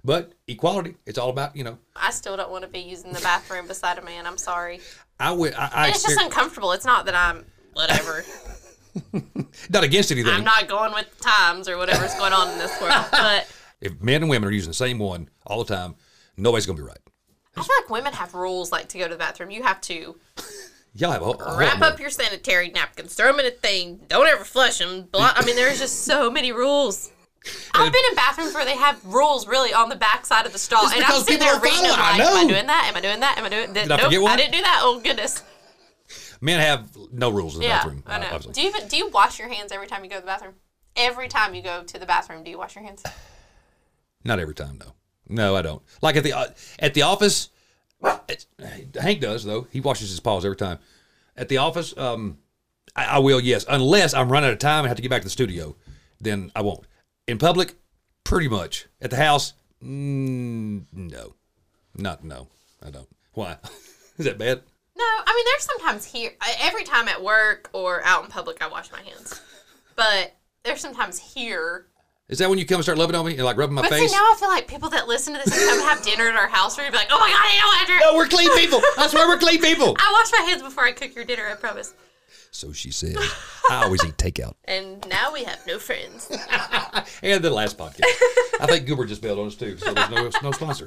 But 0.03 0.33
equality, 0.47 0.95
it's 1.05 1.17
all 1.17 1.29
about 1.29 1.55
you 1.55 1.63
know. 1.63 1.77
I 1.95 2.11
still 2.11 2.37
don't 2.37 2.51
want 2.51 2.63
to 2.63 2.69
be 2.69 2.79
using 2.79 3.11
the 3.11 3.19
bathroom 3.21 3.67
beside 3.67 3.97
a 3.97 4.01
man. 4.01 4.25
I'm 4.27 4.37
sorry. 4.37 4.79
I 5.19 5.31
would. 5.31 5.53
I, 5.55 5.69
I 5.73 5.85
And 5.87 5.95
it's 5.95 6.03
just 6.03 6.19
uncomfortable. 6.21 6.71
It's 6.73 6.85
not 6.85 7.05
that 7.05 7.15
I'm 7.15 7.45
whatever. 7.75 8.23
not 9.69 9.83
against 9.83 10.11
anything. 10.11 10.33
I'm 10.33 10.43
not 10.43 10.67
going 10.67 10.93
with 10.93 11.15
the 11.17 11.23
times 11.23 11.67
or 11.67 11.77
whatever's 11.77 12.15
going 12.15 12.33
on 12.33 12.49
in 12.51 12.57
this 12.57 12.79
world. 12.81 13.05
But 13.11 13.51
if 13.81 14.01
men 14.01 14.21
and 14.21 14.29
women 14.29 14.47
are 14.49 14.51
using 14.51 14.69
the 14.69 14.75
same 14.75 14.97
one 14.97 15.29
all 15.45 15.63
the 15.63 15.75
time, 15.75 15.95
nobody's 16.37 16.65
gonna 16.65 16.77
be 16.77 16.83
right. 16.83 16.97
I 17.57 17.63
feel 17.63 17.75
like 17.81 17.89
women 17.89 18.13
have 18.13 18.33
rules 18.33 18.71
like 18.71 18.87
to 18.89 18.97
go 18.97 19.05
to 19.05 19.13
the 19.13 19.19
bathroom. 19.19 19.51
You 19.51 19.63
have 19.63 19.81
to 19.81 20.15
Y'all 20.97 21.11
have 21.11 21.21
a, 21.21 21.25
a 21.25 21.57
wrap 21.57 21.81
up 21.81 21.99
your 21.99 22.09
sanitary 22.09 22.69
napkins, 22.69 23.15
throw 23.15 23.27
them 23.27 23.41
in 23.41 23.45
a 23.45 23.51
thing, 23.51 23.99
don't 24.07 24.27
ever 24.27 24.45
flush 24.45 24.77
them. 24.77 25.03
Blah. 25.11 25.33
I 25.35 25.45
mean, 25.45 25.57
there's 25.57 25.79
just 25.79 26.05
so 26.05 26.31
many 26.31 26.53
rules. 26.53 27.11
I've 27.73 27.91
been 27.91 28.01
in 28.09 28.15
bathrooms 28.15 28.53
where 28.53 28.65
they 28.65 28.77
have 28.77 29.03
rules 29.05 29.45
really 29.45 29.73
on 29.73 29.89
the 29.89 29.95
back 29.95 30.25
side 30.25 30.45
of 30.45 30.53
the 30.53 30.57
stall, 30.57 30.87
and 30.87 31.03
I'm 31.03 31.21
sitting 31.21 31.39
there 31.39 31.59
reading 31.59 31.83
them 31.83 31.95
I 31.95 32.17
like, 32.17 32.21
"Am 32.21 32.37
I 32.37 32.47
doing 32.47 32.65
that? 32.65 32.85
Am 32.87 32.95
I 32.95 33.01
doing 33.01 33.19
that? 33.19 33.37
Am 33.37 33.45
I 33.45 33.49
doing 33.49 33.73
that? 33.73 33.87
Did 33.87 33.91
I 33.91 34.09
nope, 34.09 34.23
one? 34.23 34.31
I 34.31 34.35
didn't 34.37 34.53
do 34.53 34.61
that. 34.61 34.79
Oh 34.83 34.99
goodness. 34.99 35.43
Men 36.45 36.59
have 36.59 36.95
no 37.11 37.31
rules 37.31 37.55
in 37.55 37.61
the 37.61 37.65
Yeah, 37.65 37.77
bathroom. 37.79 38.03
I 38.05 38.19
know. 38.19 38.25
obviously. 38.27 38.53
Do 38.53 38.61
you 38.61 38.67
even, 38.67 38.87
do 38.87 38.97
you 38.97 39.09
wash 39.09 39.39
your 39.39 39.47
hands 39.47 39.71
every 39.71 39.87
time 39.87 40.03
you 40.03 40.11
go 40.11 40.17
to 40.17 40.21
the 40.21 40.27
bathroom? 40.27 40.53
Every 40.95 41.27
time 41.27 41.55
you 41.55 41.63
go 41.63 41.81
to 41.83 41.97
the 41.97 42.05
bathroom, 42.05 42.43
do 42.43 42.51
you 42.51 42.59
wash 42.59 42.75
your 42.75 42.83
hands? 42.83 43.01
Not 44.23 44.39
every 44.39 44.53
time, 44.53 44.77
though. 44.77 44.93
No, 45.27 45.55
I 45.55 45.63
don't. 45.63 45.81
Like 46.03 46.17
at 46.17 46.23
the 46.23 46.33
uh, 46.33 46.45
at 46.77 46.93
the 46.93 47.01
office, 47.01 47.49
Hank 48.99 49.21
does 49.21 49.43
though. 49.43 49.65
He 49.71 49.81
washes 49.81 50.11
his 50.11 50.19
paws 50.19 50.45
every 50.45 50.55
time. 50.55 50.77
At 51.35 51.49
the 51.49 51.57
office, 51.57 51.97
um, 51.97 52.37
I, 52.95 53.05
I 53.05 53.17
will 53.17 53.39
yes, 53.39 53.65
unless 53.67 54.13
I'm 54.13 54.31
running 54.31 54.49
out 54.49 54.53
of 54.53 54.59
time 54.59 54.81
and 54.85 54.87
have 54.89 54.97
to 54.97 55.01
get 55.01 55.09
back 55.09 55.21
to 55.21 55.25
the 55.25 55.31
studio, 55.31 55.75
then 56.21 56.51
I 56.55 56.61
won't. 56.61 56.85
In 57.27 57.39
public, 57.39 57.73
pretty 58.23 58.47
much. 58.49 58.85
At 59.01 59.09
the 59.09 59.17
house, 59.17 59.53
mm, 59.83 60.83
no, 60.93 61.33
not 61.95 62.23
no, 62.23 62.49
I 62.85 62.91
don't. 62.91 63.09
Why? 63.33 63.57
Is 64.19 64.25
that 64.25 64.37
bad? 64.37 64.61
No, 64.97 65.03
I 65.03 65.33
mean 65.35 65.45
there's 65.45 65.63
sometimes 65.63 66.05
here 66.05 66.31
every 66.61 66.83
time 66.83 67.07
at 67.07 67.21
work 67.21 67.69
or 67.73 68.03
out 68.05 68.23
in 68.23 68.29
public 68.29 68.61
I 68.63 68.67
wash 68.67 68.91
my 68.91 69.01
hands, 69.01 69.41
but 69.95 70.35
there's 70.63 70.79
sometimes 70.81 71.19
here. 71.19 71.87
Is 72.27 72.39
that 72.39 72.49
when 72.49 72.57
you 72.57 72.65
come 72.65 72.75
and 72.77 72.83
start 72.83 72.97
loving 72.97 73.15
on 73.15 73.25
me 73.25 73.33
and 73.35 73.43
like 73.43 73.57
rubbing 73.57 73.75
my 73.75 73.81
But 73.83 73.91
face? 73.91 74.09
see 74.09 74.15
now 74.17 74.23
I 74.23 74.35
feel 74.39 74.49
like 74.49 74.67
people 74.67 74.89
that 74.89 75.07
listen 75.07 75.33
to 75.35 75.41
this 75.45 75.55
and 75.55 75.69
come 75.79 75.87
have 75.87 76.01
dinner 76.03 76.27
at 76.29 76.35
our 76.35 76.47
house 76.47 76.75
gonna 76.77 76.89
be 76.89 76.97
like, 76.97 77.09
oh 77.11 77.19
my 77.19 77.29
god, 77.29 77.39
I 77.43 77.59
know 77.59 77.81
after. 77.93 78.05
no, 78.05 78.15
we're 78.17 78.27
clean 78.27 78.49
people. 78.57 78.81
I 78.97 79.07
swear 79.07 79.27
we're 79.27 79.37
clean 79.37 79.61
people. 79.61 79.95
I 79.99 80.11
wash 80.23 80.31
my 80.41 80.49
hands 80.49 80.63
before 80.63 80.85
I 80.85 80.91
cook 80.93 81.13
your 81.13 81.25
dinner. 81.25 81.45
I 81.45 81.55
promise. 81.55 81.93
So 82.51 82.71
she 82.71 82.89
said. 82.89 83.17
I 83.69 83.83
always 83.83 84.03
eat 84.05 84.17
takeout. 84.17 84.53
And 84.65 85.05
now 85.09 85.33
we 85.33 85.43
have 85.43 85.59
no 85.67 85.77
friends. 85.77 86.31
and 87.21 87.43
the 87.43 87.49
last 87.51 87.77
podcast. 87.77 88.05
I 88.61 88.65
think 88.65 88.87
Goober 88.87 89.05
just 89.05 89.21
bailed 89.21 89.37
on 89.39 89.47
us 89.47 89.55
too, 89.55 89.77
so 89.77 89.93
there's 89.93 90.09
no 90.09 90.29
no 90.41 90.51
sponsor. 90.51 90.85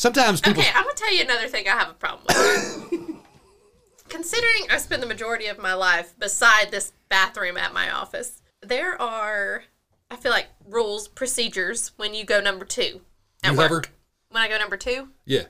Sometimes 0.00 0.40
people. 0.40 0.62
Okay, 0.62 0.70
I'm 0.74 0.84
gonna 0.84 0.94
tell 0.96 1.12
you 1.14 1.20
another 1.24 1.46
thing 1.46 1.68
I 1.68 1.72
have 1.72 1.90
a 1.90 1.92
problem 1.92 2.24
with. 2.26 3.16
Considering 4.08 4.62
I 4.70 4.78
spend 4.78 5.02
the 5.02 5.06
majority 5.06 5.46
of 5.48 5.58
my 5.58 5.74
life 5.74 6.18
beside 6.18 6.70
this 6.70 6.94
bathroom 7.10 7.58
at 7.58 7.74
my 7.74 7.90
office, 7.90 8.40
there 8.62 9.00
are, 9.00 9.64
I 10.10 10.16
feel 10.16 10.32
like, 10.32 10.46
rules, 10.66 11.06
procedures 11.06 11.92
when 11.98 12.14
you 12.14 12.24
go 12.24 12.40
number 12.40 12.64
two 12.64 13.02
at 13.44 13.52
You 13.52 13.58
work. 13.58 13.68
hover? 13.68 13.82
When 14.30 14.42
I 14.42 14.48
go 14.48 14.56
number 14.56 14.78
two, 14.78 15.10
Yeah. 15.26 15.42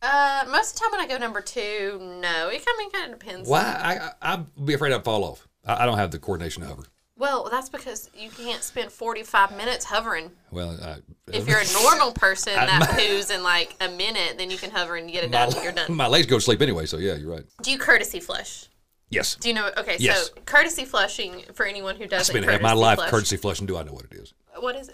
uh, 0.00 0.44
most 0.50 0.70
of 0.72 0.74
the 0.76 0.80
time 0.86 0.92
when 0.92 1.00
I 1.02 1.06
go 1.06 1.18
number 1.18 1.42
two, 1.42 1.98
no, 2.00 2.48
it 2.48 2.64
kind 2.64 2.86
of 2.86 2.92
kind 2.94 3.12
of 3.12 3.18
depends. 3.18 3.46
Why? 3.46 3.60
I, 3.60 3.98
I 4.26 4.32
I'd 4.32 4.64
be 4.64 4.72
afraid 4.72 4.94
I'd 4.94 5.04
fall 5.04 5.22
off. 5.22 5.46
I, 5.66 5.82
I 5.82 5.86
don't 5.86 5.98
have 5.98 6.12
the 6.12 6.18
coordination 6.18 6.62
to 6.62 6.68
hover. 6.70 6.84
Well, 7.18 7.48
that's 7.50 7.68
because 7.68 8.08
you 8.16 8.30
can't 8.30 8.62
spend 8.62 8.92
45 8.92 9.56
minutes 9.56 9.84
hovering. 9.84 10.30
Well, 10.52 10.78
I, 10.82 10.96
If 11.32 11.48
you're 11.48 11.58
a 11.58 11.72
normal 11.82 12.12
person 12.12 12.54
that 12.54 12.82
poos 12.96 13.34
in 13.34 13.42
like 13.42 13.74
a 13.80 13.88
minute, 13.88 14.38
then 14.38 14.50
you 14.50 14.56
can 14.56 14.70
hover 14.70 14.94
and 14.96 15.10
get 15.10 15.24
it 15.24 15.32
done. 15.32 15.50
when 15.52 15.62
You're 15.64 15.72
done. 15.72 15.92
my 15.94 16.06
legs 16.06 16.26
go 16.26 16.36
to 16.36 16.40
sleep 16.40 16.62
anyway, 16.62 16.86
so 16.86 16.96
yeah, 16.98 17.14
you're 17.16 17.30
right. 17.30 17.44
Do 17.62 17.72
you 17.72 17.78
courtesy 17.78 18.20
flush? 18.20 18.66
Yes. 19.10 19.34
Do 19.36 19.48
you 19.48 19.54
know? 19.54 19.70
Okay, 19.76 19.96
Yes. 19.98 20.28
so 20.28 20.40
courtesy 20.46 20.84
flushing 20.84 21.42
for 21.54 21.66
anyone 21.66 21.96
who 21.96 22.06
doesn't. 22.06 22.32
spent 22.32 22.44
half 22.48 22.60
my 22.60 22.72
life 22.74 22.98
flush. 22.98 23.10
courtesy 23.10 23.36
flushing. 23.36 23.66
Do 23.66 23.76
I 23.76 23.82
know 23.82 23.92
what 23.94 24.04
it 24.04 24.12
is? 24.12 24.34
What 24.60 24.76
is 24.76 24.90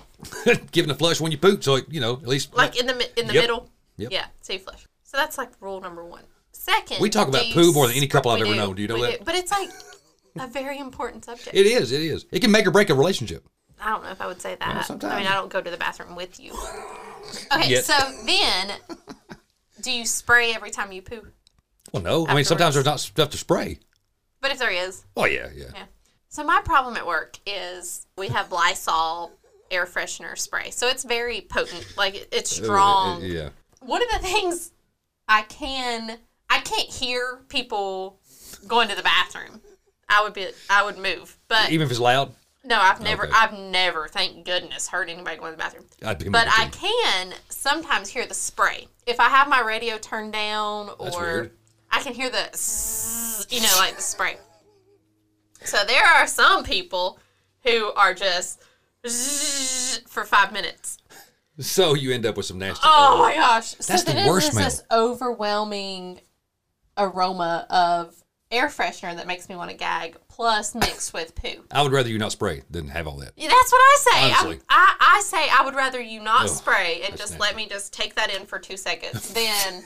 it? 0.47 0.71
Giving 0.73 0.91
a 0.91 0.95
flush 0.95 1.21
when 1.21 1.31
you 1.33 1.39
poop, 1.39 1.63
so 1.65 1.81
you 1.89 2.01
know 2.01 2.13
at 2.15 2.27
least. 2.29 2.55
Like 2.55 2.79
in 2.79 2.87
the 2.87 2.93
in 3.21 3.27
the 3.27 3.35
Yep. 3.35 3.43
middle. 3.43 3.71
Yep. 3.97 4.13
Yeah, 4.13 4.27
so 4.41 4.53
you 4.53 4.59
flush. 4.61 4.87
So 5.03 5.17
that's 5.17 5.37
like 5.37 5.51
rule 5.61 5.81
number 5.81 6.05
one. 6.05 6.23
Second, 6.53 7.01
We 7.01 7.11
talk 7.11 7.29
about 7.29 7.45
poo 7.53 7.73
more 7.73 7.87
than 7.89 7.97
any 7.97 8.07
couple 8.07 8.31
I've 8.31 8.41
ever 8.41 8.55
known. 8.55 8.77
Do 8.77 8.83
you 8.83 8.89
know 8.89 9.01
that? 9.03 9.25
But 9.25 9.35
it's 9.35 9.51
like 9.51 9.69
a 10.39 10.47
very 10.47 10.79
important 10.79 11.25
subject. 11.25 11.55
it 11.57 11.67
is. 11.67 11.93
It 11.93 12.03
is. 12.03 12.27
It 12.31 12.41
can 12.41 12.51
make 12.51 12.67
or 12.67 12.71
break 12.71 12.91
a 12.91 12.95
relationship. 12.95 13.47
I 13.81 13.91
don't 13.91 14.05
know 14.05 14.11
if 14.11 14.21
I 14.21 14.27
would 14.27 14.41
say 14.41 14.55
that. 14.55 14.77
I 14.77 14.83
sometimes. 14.83 15.17
mean, 15.17 15.27
I 15.27 15.35
don't 15.35 15.51
go 15.51 15.61
to 15.61 15.71
the 15.71 15.77
bathroom 15.77 16.15
with 16.17 16.39
you. 16.41 16.53
Okay, 17.53 17.71
Yet. 17.71 17.85
so 17.87 17.95
then, 18.27 18.71
do 19.81 19.91
you 19.91 20.05
spray 20.05 20.55
every 20.55 20.71
time 20.71 20.93
you 20.93 21.01
poo? 21.01 21.27
Well, 21.93 22.03
no. 22.03 22.27
I 22.29 22.35
mean, 22.35 22.45
sometimes 22.45 22.75
there's 22.75 22.85
not 22.87 23.01
stuff 23.01 23.31
to 23.31 23.39
spray. 23.39 23.79
But 24.43 24.53
if 24.53 24.59
there 24.59 24.71
is, 24.71 25.05
Oh 25.17 25.25
yeah, 25.25 25.49
yeah. 25.55 25.65
Yeah. 25.73 25.85
So 26.29 26.45
my 26.45 26.61
problem 26.67 26.97
at 26.99 27.07
work 27.07 27.39
is 27.47 28.07
we 28.19 28.29
have 28.29 28.53
Lysol 28.53 29.33
air 29.71 29.87
freshener 29.87 30.37
spray. 30.37 30.69
So 30.71 30.87
it's 30.89 31.03
very 31.03 31.41
potent. 31.41 31.95
Like 31.97 32.15
it- 32.15 32.29
it's 32.31 32.51
strong. 32.55 33.23
Uh, 33.23 33.27
yeah. 33.27 33.49
One 33.81 34.03
of 34.03 34.09
the 34.11 34.19
things 34.29 34.73
I 35.27 35.43
can 35.43 36.19
I 36.51 36.59
can't 36.61 36.89
hear 36.91 37.41
people 37.49 38.19
going 38.69 38.89
to 38.91 38.95
the 38.97 39.03
bathroom. 39.03 39.63
I 40.09 40.23
would 40.23 40.35
be 40.35 40.49
I 40.71 40.85
would 40.85 40.99
move. 40.99 41.37
But 41.49 41.71
Even 41.71 41.87
if 41.87 41.91
it's 41.91 42.01
loud, 42.01 42.35
no, 42.65 42.79
I've 42.81 43.01
never 43.01 43.25
Okay. 43.25 43.33
I've 43.35 43.53
never, 43.53 44.09
thank 44.09 44.45
goodness, 44.45 44.89
heard 44.89 45.11
anybody 45.11 45.37
going 45.37 45.53
to 45.53 45.57
the 45.57 45.63
bathroom. 45.63 45.85
I'd 46.05 46.19
be. 46.19 46.29
But 46.29 46.49
I 46.49 46.69
can 46.69 47.35
sometimes 47.51 48.09
hear 48.09 48.27
the 48.27 48.35
spray. 48.35 48.89
If 49.07 49.21
I 49.21 49.29
have 49.29 49.49
my 49.49 49.61
radio 49.61 49.99
turned 49.99 50.33
down 50.33 50.89
or 50.99 51.05
That's 51.05 51.17
weird. 51.17 51.51
I 51.91 52.01
can 52.01 52.15
hear 52.15 52.31
the 52.31 52.49
zzz, 52.57 53.47
you 53.51 53.61
know, 53.61 53.75
like 53.79 53.97
the 53.97 54.03
spray. 54.03 54.37
So 55.65 55.85
there 55.85 56.05
are 56.05 56.27
some 56.27 56.65
people 56.65 57.21
who 57.63 57.93
are 57.93 58.15
just 58.15 58.63
zzz 59.07 59.99
for 60.09 60.25
five 60.25 60.53
minutes. 60.53 60.99
So 61.61 61.95
you 61.95 62.13
end 62.13 62.27
up 62.27 62.37
with 62.37 62.47
some 62.47 62.59
nasty. 62.59 62.83
Oh 62.85 63.19
my 63.19 63.35
gosh. 63.35 63.75
That's 63.75 64.03
so 64.03 64.07
the 64.07 64.13
then 64.13 64.27
worst 64.27 64.53
there's 64.53 64.79
this 64.79 64.83
overwhelming 64.91 66.21
aroma 66.97 67.67
of 67.71 68.24
air 68.55 68.69
freshener 68.69 69.15
that 69.17 69.27
makes 69.27 69.49
me 69.49 69.57
want 69.57 69.71
to 69.71 69.77
gag, 69.77 70.17
plus 70.29 70.75
mixed 70.75 71.13
with 71.13 71.35
poo. 71.35 71.65
I 71.71 71.83
would 71.83 71.93
rather 71.93 72.09
you 72.09 72.19
not 72.19 72.33
spray 72.33 72.63
than 72.71 72.89
have 72.89 73.07
all 73.07 73.17
that. 73.19 73.33
Yeah, 73.37 73.49
That's 73.49 73.73
what 73.73 73.79
I 73.79 73.97
say. 73.99 74.23
Honestly. 74.33 74.61
I, 74.69 74.97
I, 75.01 75.17
I 75.19 75.21
say 75.23 75.49
I 75.51 75.65
would 75.65 75.75
rather 75.75 76.01
you 76.01 76.21
not 76.21 76.45
Ugh, 76.45 76.49
spray 76.49 77.03
and 77.05 77.17
just 77.17 77.33
nasty. 77.33 77.41
let 77.41 77.57
me 77.57 77.67
just 77.69 77.93
take 77.93 78.15
that 78.15 78.35
in 78.35 78.47
for 78.47 78.59
two 78.59 78.77
seconds 78.77 79.33
than 79.35 79.83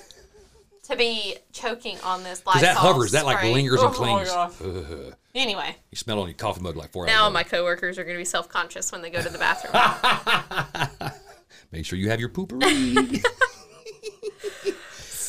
to 0.85 0.97
be 0.97 1.37
choking 1.53 1.99
on 2.05 2.23
this 2.25 2.41
Because 2.41 2.63
Lysol 2.63 2.75
that 2.75 2.77
hovers, 2.77 3.13
that 3.13 3.27
like 3.27 3.43
lingers 3.43 3.81
Oh 3.83 3.87
and 3.89 3.95
clings. 3.95 4.29
gosh. 4.31 4.53
Ugh. 4.63 5.15
Anyway, 5.35 5.77
you 5.91 5.97
smell 5.97 6.19
it 6.19 6.23
on 6.23 6.29
your 6.29 6.35
coffee 6.37 6.63
mug 6.63 6.77
like 6.77 6.91
four 6.91 7.05
now 7.07 7.13
hours. 7.13 7.21
Now 7.27 7.31
my 7.31 7.39
later. 7.41 7.51
coworkers 7.51 7.99
are 7.99 8.05
going 8.05 8.17
to 8.17 8.21
be 8.21 8.25
self 8.25 8.49
conscious 8.49 8.91
when 8.91 9.03
they 9.03 9.11
go 9.11 9.21
to 9.23 9.29
the 9.29 9.39
bathroom. 9.39 11.11
Make 11.73 11.85
sure 11.85 11.99
you 11.99 12.09
have 12.11 12.19
your 12.19 12.31
poopery. 12.31 13.23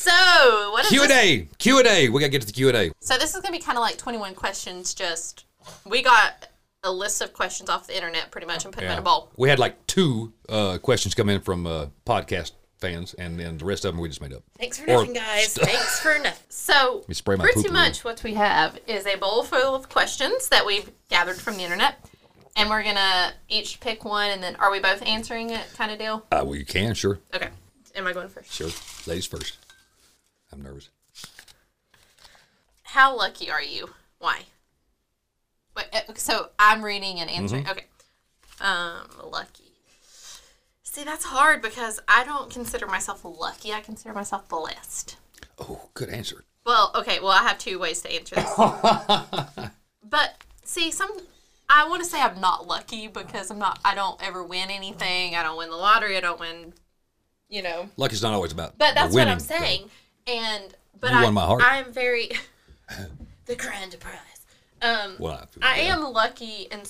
so 0.10 0.72
what 0.72 0.84
is 0.86 0.89
Q 0.92 1.01
and 1.04 1.10
this? 1.12 1.18
A, 1.25 1.48
Q 1.58 1.80
and 1.80 1.88
A. 1.88 2.10
We 2.10 2.20
gotta 2.22 2.32
get 2.32 2.42
to 2.42 2.48
the 2.48 2.54
Q 2.54 2.70
and 2.70 2.78
A. 2.78 2.92
So 3.01 3.18
this 3.18 3.30
is 3.36 3.42
going 3.42 3.54
to 3.54 3.60
be 3.60 3.60
kind 3.60 3.78
of 3.78 3.82
like 3.82 3.98
21 3.98 4.36
questions. 4.36 4.94
Just 4.94 5.46
we 5.86 6.01
got 6.01 6.48
a 6.84 6.92
list 6.92 7.22
of 7.22 7.34
questions 7.34 7.70
off 7.70 7.88
the 7.88 7.96
internet, 7.96 8.32
pretty 8.32 8.48
much, 8.48 8.63
and 8.66 8.74
put 8.74 8.82
them 8.82 8.92
in 8.94 8.98
a 9.00 9.01
bowl. 9.01 9.32
We 9.38 9.50
had 9.50 9.60
like 9.60 9.86
two 9.88 10.32
uh, 10.48 10.78
questions 10.78 11.13
come 11.13 11.30
in 11.30 11.42
from 11.42 11.68
uh, 11.68 11.88
podcast 12.06 12.51
fans, 12.80 13.13
and 13.16 13.38
then 13.38 13.58
the 13.58 13.66
rest 13.66 13.84
of 13.84 13.94
them 13.94 14.00
we 14.01 14.08
just 14.08 14.22
made 14.22 14.32
up. 14.34 14.42
Thanks 14.58 14.80
for 14.80 14.86
Or- 14.89 15.00
nothing, 15.00 15.13
guys. 15.13 15.54
Thanks 15.62 16.00
for 16.00 16.18
nothing. 16.18 16.46
So, 16.48 17.04
me 17.10 17.13
spray 17.13 17.36
my 17.36 17.44
pretty 17.44 17.63
pooper 17.63 17.74
much 17.74 18.06
what 18.06 18.24
we 18.24 18.36
have 18.36 18.80
is 18.88 19.06
a 19.06 19.18
bowl 19.18 19.44
full 19.44 19.75
of 19.75 19.89
questions 19.89 20.48
that 20.48 20.66
we've 20.66 20.89
gathered 21.10 21.36
from 21.36 21.58
the 21.58 21.63
internet, 21.63 21.96
and 22.56 22.70
we're 22.70 22.84
gonna 22.84 23.34
each 23.50 23.82
pick 23.82 24.06
one, 24.06 24.30
and 24.30 24.42
then 24.42 24.56
are 24.56 24.72
we 24.72 24.80
both 24.80 25.01
answering 25.01 25.50
it, 25.50 25.62
kind 25.75 25.92
of 25.92 26.00
deal? 26.00 26.25
Uh, 26.32 26.42
well, 26.46 26.56
you 26.56 26.63
can, 26.66 26.94
sure, 26.94 27.20
Okay. 27.36 27.50
Am 27.96 28.08
I 28.08 28.13
going 28.13 28.30
first? 28.30 28.54
sure. 28.54 28.70
Ladies 29.06 29.25
first. 29.25 29.58
I'm 30.51 30.62
nervous. 30.62 30.89
How 32.84 33.15
lucky 33.15 33.51
are 33.51 33.62
you? 33.62 33.89
Why? 34.18 34.41
Wait, 35.75 35.86
uh, 35.94 36.13
so 36.15 36.50
I'm 36.58 36.84
reading 36.84 37.20
and 37.20 37.29
answering. 37.29 37.63
Mm-hmm. 37.63 37.72
Okay. 37.72 37.86
Um, 38.62 39.32
lucky. 39.32 39.72
See, 40.84 41.03
that's 41.03 41.25
hard 41.25 41.62
because 41.62 42.00
I 42.08 42.24
don't 42.25 42.50
consider 42.50 42.88
myself 42.88 43.22
lucky. 43.24 43.72
I 43.72 43.79
consider 43.82 44.13
myself 44.13 44.50
blessed. 44.50 45.18
Oh, 45.60 45.89
good 45.94 46.10
answer. 46.10 46.44
Well, 46.65 46.91
okay. 46.96 47.20
Well, 47.20 47.32
I 47.32 47.44
have 47.44 47.60
two 47.60 47.79
ways 47.79 48.01
to 48.01 48.12
answer 48.12 48.36
this. 48.36 48.50
but 50.03 50.44
see, 50.63 50.91
some 50.91 51.12
I 51.70 51.88
want 51.88 52.03
to 52.03 52.10
say 52.10 52.20
I'm 52.20 52.41
not 52.41 52.68
lucky 52.68 53.08
because 53.08 53.51
I'm 53.51 53.60
not. 53.60 53.79
I 53.86 53.94
don't 53.94 54.22
ever 54.25 54.44
win 54.44 54.72
anything. 54.72 55.36
I 55.36 55.44
don't 55.44 55.58
win 55.58 55.70
the 55.70 55.75
lottery. 55.75 56.18
I 56.18 56.22
don't 56.22 56.39
win. 56.39 56.74
You 57.48 57.62
know. 57.62 57.89
Lucky's 57.98 58.24
not 58.24 58.34
always 58.34 58.51
about. 58.51 58.77
But 58.77 58.96
that's 58.96 59.13
what 59.13 59.27
I'm 59.27 59.39
saying. 59.39 59.89
And 60.30 60.76
but 61.00 61.12
You 61.12 61.18
I, 61.18 61.24
won 61.24 61.34
my 61.34 61.46
heart. 61.46 61.62
I'm 61.64 61.92
very 61.92 62.30
the 63.46 63.56
grand 63.56 63.96
prize. 64.00 64.16
Um. 64.82 65.16
Well, 65.20 65.48
I, 65.62 65.76
I 65.76 65.80
am 65.84 66.02
lucky 66.14 66.68
and 66.72 66.90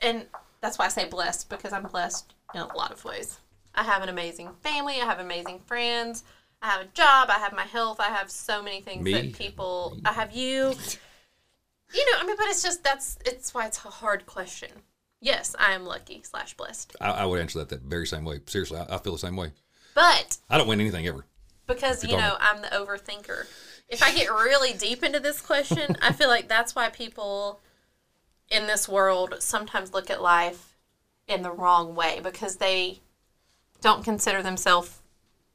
and 0.00 0.26
that's 0.60 0.78
why 0.78 0.86
I 0.86 0.88
say 0.88 1.06
blessed 1.08 1.48
because 1.48 1.72
I'm 1.72 1.84
blessed 1.84 2.34
in 2.54 2.60
a 2.60 2.76
lot 2.76 2.92
of 2.92 3.04
ways. 3.04 3.38
I 3.74 3.82
have 3.84 4.02
an 4.02 4.08
amazing 4.08 4.50
family. 4.62 4.94
I 4.94 5.04
have 5.04 5.20
amazing 5.20 5.60
friends. 5.60 6.24
I 6.62 6.70
have 6.70 6.80
a 6.80 6.86
job. 6.86 7.28
I 7.30 7.38
have 7.38 7.52
my 7.52 7.62
health. 7.62 8.00
I 8.00 8.08
have 8.08 8.30
so 8.30 8.60
many 8.62 8.80
things 8.80 9.04
Me? 9.04 9.12
that 9.12 9.32
people. 9.34 9.96
I 10.04 10.12
have 10.12 10.34
you. 10.34 10.74
You 11.94 12.12
know, 12.12 12.18
I 12.20 12.26
mean, 12.26 12.36
but 12.36 12.46
it's 12.48 12.62
just 12.62 12.82
that's 12.82 13.18
it's 13.24 13.54
why 13.54 13.66
it's 13.66 13.84
a 13.84 13.88
hard 13.88 14.26
question. 14.26 14.70
Yes, 15.20 15.54
I 15.58 15.72
am 15.72 15.84
lucky 15.84 16.22
slash 16.22 16.54
blessed, 16.54 16.94
I, 17.00 17.10
I 17.10 17.24
would 17.26 17.40
answer 17.40 17.58
that 17.58 17.70
that 17.70 17.82
very 17.82 18.06
same 18.06 18.24
way. 18.24 18.40
Seriously, 18.46 18.78
I, 18.78 18.96
I 18.96 18.98
feel 18.98 19.12
the 19.12 19.18
same 19.18 19.36
way. 19.36 19.52
but 19.94 20.36
I 20.48 20.58
don't 20.58 20.68
win 20.68 20.80
anything 20.80 21.06
ever. 21.06 21.24
Because 21.68 22.02
you 22.02 22.16
know 22.16 22.36
I'm 22.40 22.62
the 22.62 22.68
overthinker. 22.68 23.46
If 23.88 24.02
I 24.02 24.12
get 24.12 24.28
really 24.30 24.72
deep 24.72 25.04
into 25.04 25.20
this 25.20 25.40
question, 25.40 25.96
I 26.02 26.12
feel 26.12 26.28
like 26.28 26.48
that's 26.48 26.74
why 26.74 26.88
people 26.88 27.60
in 28.50 28.66
this 28.66 28.88
world 28.88 29.36
sometimes 29.38 29.92
look 29.92 30.10
at 30.10 30.20
life 30.20 30.76
in 31.28 31.42
the 31.42 31.52
wrong 31.52 31.94
way 31.94 32.20
because 32.22 32.56
they 32.56 33.00
don't 33.80 34.02
consider 34.02 34.42
themselves 34.42 34.98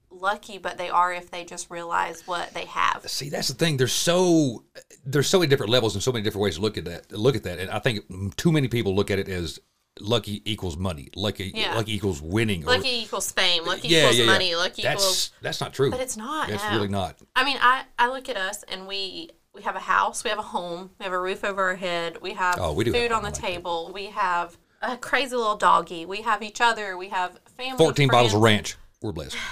lucky, 0.10 0.58
but 0.58 0.78
they 0.78 0.90
are 0.90 1.12
if 1.12 1.32
they 1.32 1.44
just 1.44 1.70
realize 1.70 2.26
what 2.28 2.54
they 2.54 2.66
have. 2.66 3.04
See, 3.10 3.30
that's 3.30 3.48
the 3.48 3.56
thing. 3.56 3.78
There's 3.78 3.92
so 3.94 4.64
there's 5.06 5.28
so 5.28 5.40
many 5.40 5.50
different 5.50 5.72
levels 5.72 5.96
and 5.96 6.04
so 6.04 6.12
many 6.12 6.24
different 6.24 6.44
ways 6.44 6.56
to 6.56 6.62
look 6.62 6.78
at 6.78 6.86
that. 6.86 7.12
Look 7.12 7.36
at 7.36 7.44
that, 7.44 7.60
and 7.60 7.70
I 7.70 7.80
think 7.80 8.38
too 8.38 8.52
many 8.52 8.68
people 8.68 8.96
look 8.96 9.12
at 9.12 9.20
it 9.20 9.28
as 9.28 9.60
lucky 10.00 10.42
equals 10.50 10.78
money, 10.78 11.10
lucky 11.16 11.52
Yeah. 11.54 11.76
lucky 11.76 11.96
equals 11.96 12.22
winning. 12.22 12.64
or- 12.64 12.78
Lucky 12.78 13.04
equals 13.04 13.32
fame. 13.32 13.64
Uh, 13.64 13.68
lucky 13.68 13.88
yeah, 13.90 14.00
equals 14.00 14.18
yeah, 14.18 14.26
money. 14.26 14.56
Lucky 14.56 14.82
that's, 14.82 15.02
equals. 15.02 15.32
That's 15.42 15.62
not 15.62 15.74
true. 15.74 15.92
But 15.92 16.00
it's 16.00 16.18
not. 16.18 16.50
That's 16.50 16.64
no. 16.64 16.72
really 16.72 16.88
not. 16.88 17.20
I 17.36 17.44
mean, 17.44 17.58
I, 17.62 17.84
I 17.98 18.10
look 18.10 18.30
at 18.30 18.38
us 18.38 18.64
and 18.64 18.88
we 18.88 19.30
we 19.54 19.62
have 19.62 19.76
a 19.76 19.80
house, 19.80 20.24
we 20.24 20.30
have 20.32 20.40
a 20.40 20.44
home, 20.44 20.92
we 21.00 21.04
have 21.04 21.14
a 21.14 21.20
roof 21.20 21.44
over 21.44 21.62
our 21.64 21.76
head, 21.76 22.22
we 22.22 22.34
have 22.34 22.56
Oh, 22.60 22.74
we 22.74 22.86
food 22.86 23.12
on 23.12 23.22
the 23.22 23.30
like 23.30 23.36
that. 23.36 23.42
table, 23.42 23.92
we 23.94 24.08
have 24.08 24.58
a 24.82 24.98
crazy 24.98 25.36
little 25.36 25.58
doggy, 25.58 26.06
we 26.06 26.24
have 26.24 26.42
each 26.42 26.60
other, 26.60 26.98
we 26.98 27.10
have 27.10 27.40
family. 27.56 27.78
Fourteen 27.78 28.10
bottles 28.10 28.34
of 28.34 28.42
ranch. 28.42 28.76
We're 29.02 29.12
blessed. 29.12 29.38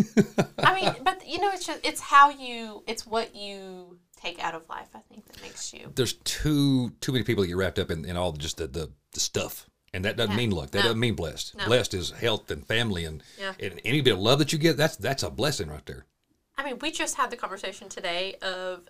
I 0.58 0.74
mean, 0.74 0.94
but 1.02 1.28
you 1.28 1.38
know, 1.40 1.50
it's 1.52 1.66
just 1.66 1.80
it's 1.84 2.00
how 2.00 2.30
you, 2.30 2.82
it's 2.86 3.06
what 3.06 3.34
you 3.36 3.98
take 4.16 4.42
out 4.42 4.54
of 4.54 4.68
life. 4.68 4.88
I 4.94 5.00
think 5.00 5.26
that 5.26 5.42
makes 5.42 5.72
you. 5.72 5.92
There's 5.94 6.14
too 6.24 6.90
too 7.00 7.12
many 7.12 7.24
people 7.24 7.42
that 7.42 7.48
get 7.48 7.56
wrapped 7.56 7.78
up 7.78 7.90
in, 7.90 8.04
in 8.04 8.16
all 8.16 8.32
just 8.32 8.56
the, 8.56 8.66
the, 8.66 8.90
the 9.12 9.20
stuff. 9.20 9.66
And 9.92 10.04
that 10.04 10.16
doesn't 10.16 10.32
Yeah. 10.32 10.36
mean 10.36 10.50
luck. 10.52 10.70
That 10.70 10.78
No. 10.78 10.82
doesn't 10.84 11.00
mean 11.00 11.14
blessed. 11.14 11.56
No. 11.56 11.66
Blessed 11.66 11.94
is 11.94 12.10
health 12.10 12.50
and 12.50 12.64
family 12.66 13.04
and, 13.04 13.22
Yeah. 13.38 13.54
and 13.58 13.80
any 13.84 14.00
bit 14.00 14.12
of 14.14 14.20
love 14.20 14.38
that 14.38 14.52
you 14.52 14.58
get, 14.58 14.76
that's 14.76 14.96
that's 14.96 15.22
a 15.24 15.30
blessing 15.30 15.68
right 15.68 15.84
there. 15.86 16.06
I 16.56 16.62
mean, 16.64 16.78
we 16.78 16.90
just 16.92 17.16
had 17.16 17.30
the 17.30 17.36
conversation 17.36 17.88
today 17.88 18.34
of 18.36 18.88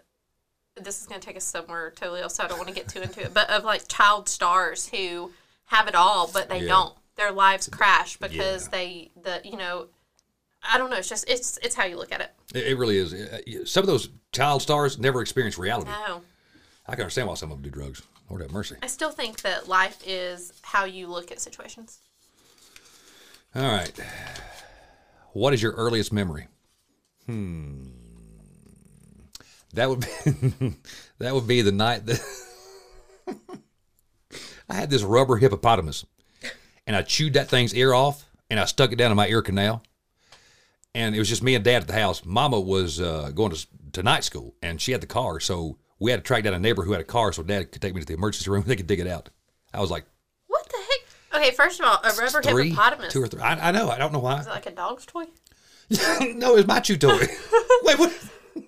this 0.76 1.00
is 1.00 1.06
going 1.06 1.20
to 1.20 1.26
take 1.26 1.36
us 1.36 1.44
somewhere 1.44 1.90
totally 1.90 2.20
else, 2.20 2.34
so 2.34 2.44
I 2.44 2.48
don't 2.48 2.58
want 2.58 2.68
to 2.68 2.74
get 2.74 2.88
too 2.88 3.00
into 3.00 3.22
it, 3.22 3.32
but 3.34 3.48
of 3.50 3.64
like 3.64 3.88
child 3.88 4.28
stars 4.28 4.88
who 4.88 5.32
have 5.66 5.88
it 5.88 5.94
all, 5.94 6.26
but 6.28 6.48
they 6.48 6.60
Yeah. 6.60 6.68
don't. 6.68 6.96
Their 7.16 7.32
lives 7.32 7.68
crash 7.68 8.16
because 8.18 8.68
they, 8.68 9.10
the 9.20 9.40
you 9.44 9.56
know, 9.56 9.88
I 10.62 10.78
don't 10.78 10.90
know. 10.90 10.96
It's 10.96 11.08
just 11.08 11.24
it's 11.28 11.58
it's 11.62 11.74
how 11.74 11.84
you 11.84 11.96
look 11.96 12.12
at 12.12 12.20
it. 12.20 12.30
It, 12.54 12.66
it 12.68 12.74
really 12.78 12.96
is. 12.98 13.12
Uh, 13.14 13.64
Some 13.66 13.82
of 13.82 13.86
those 13.88 14.08
child 14.32 14.62
stars 14.62 14.98
never 14.98 15.20
experience 15.22 15.56
reality. 15.58 15.90
No, 15.90 16.22
I 16.86 16.92
can 16.92 17.02
understand 17.02 17.28
why 17.28 17.34
some 17.34 17.50
of 17.52 17.58
them 17.58 17.62
do 17.62 17.70
drugs. 17.70 18.02
Lord 18.30 18.42
have 18.42 18.52
mercy. 18.52 18.76
I 18.80 18.86
still 18.86 19.10
think 19.10 19.42
that 19.42 19.68
life 19.68 20.00
is 20.06 20.52
how 20.62 20.84
you 20.84 21.08
look 21.08 21.32
at 21.32 21.40
situations. 21.40 21.98
All 23.54 23.62
right. 23.62 23.92
What 25.32 25.52
is 25.52 25.60
your 25.62 25.72
earliest 25.72 26.12
memory? 26.12 26.46
Hmm. 27.26 27.88
That 29.74 29.88
would 29.88 30.00
be 30.00 30.06
that 31.18 31.34
would 31.34 31.46
be 31.46 31.62
the 31.62 31.72
night 31.72 32.06
that 32.06 32.20
I 34.68 34.74
had 34.74 34.90
this 34.90 35.02
rubber 35.02 35.36
hippopotamus, 35.36 36.06
and 36.86 36.96
I 36.96 37.02
chewed 37.02 37.34
that 37.34 37.48
thing's 37.48 37.74
ear 37.74 37.92
off, 37.92 38.24
and 38.48 38.58
I 38.58 38.64
stuck 38.64 38.92
it 38.92 38.96
down 38.96 39.10
in 39.10 39.16
my 39.16 39.28
ear 39.28 39.42
canal. 39.42 39.82
And 40.92 41.14
it 41.14 41.20
was 41.20 41.28
just 41.28 41.42
me 41.42 41.54
and 41.54 41.64
Dad 41.64 41.82
at 41.82 41.86
the 41.86 41.92
house. 41.94 42.24
Mama 42.24 42.58
was 42.58 43.00
uh, 43.00 43.30
going 43.32 43.52
to 43.52 43.66
to 43.92 44.02
night 44.02 44.24
school, 44.24 44.54
and 44.62 44.80
she 44.80 44.92
had 44.92 45.00
the 45.00 45.06
car, 45.06 45.40
so 45.40 45.78
we 46.00 46.10
had 46.10 46.18
to 46.18 46.24
track 46.26 46.42
down 46.42 46.54
a 46.54 46.58
neighbor 46.58 46.82
who 46.82 46.92
had 46.92 47.00
a 47.00 47.04
car, 47.04 47.32
so 47.32 47.42
Dad 47.42 47.70
could 47.70 47.80
take 47.80 47.94
me 47.94 48.00
to 48.00 48.06
the 48.06 48.14
emergency 48.14 48.50
room. 48.50 48.64
They 48.66 48.76
could 48.76 48.86
dig 48.88 48.98
it 49.00 49.06
out. 49.06 49.28
I 49.72 49.80
was 49.80 49.90
like 49.90 50.04
What 50.48 50.68
the 50.68 50.76
heck? 50.78 51.42
Okay, 51.42 51.54
first 51.54 51.78
of 51.78 51.86
all, 51.86 51.98
a 52.02 52.12
rubber 52.16 52.42
three, 52.42 52.70
hippopotamus. 52.70 53.12
two 53.12 53.22
or 53.22 53.28
three. 53.28 53.40
I, 53.40 53.68
I 53.68 53.70
know. 53.70 53.88
I 53.90 53.98
don't 53.98 54.12
know 54.12 54.18
why. 54.18 54.40
Is 54.40 54.46
it 54.46 54.50
like 54.50 54.66
a 54.66 54.72
dog's 54.72 55.06
toy? 55.06 55.26
no, 55.90 56.52
it 56.52 56.56
was 56.56 56.66
my 56.66 56.80
chew 56.80 56.96
toy. 56.96 57.18
Wait, 57.82 57.98
what? 57.98 58.12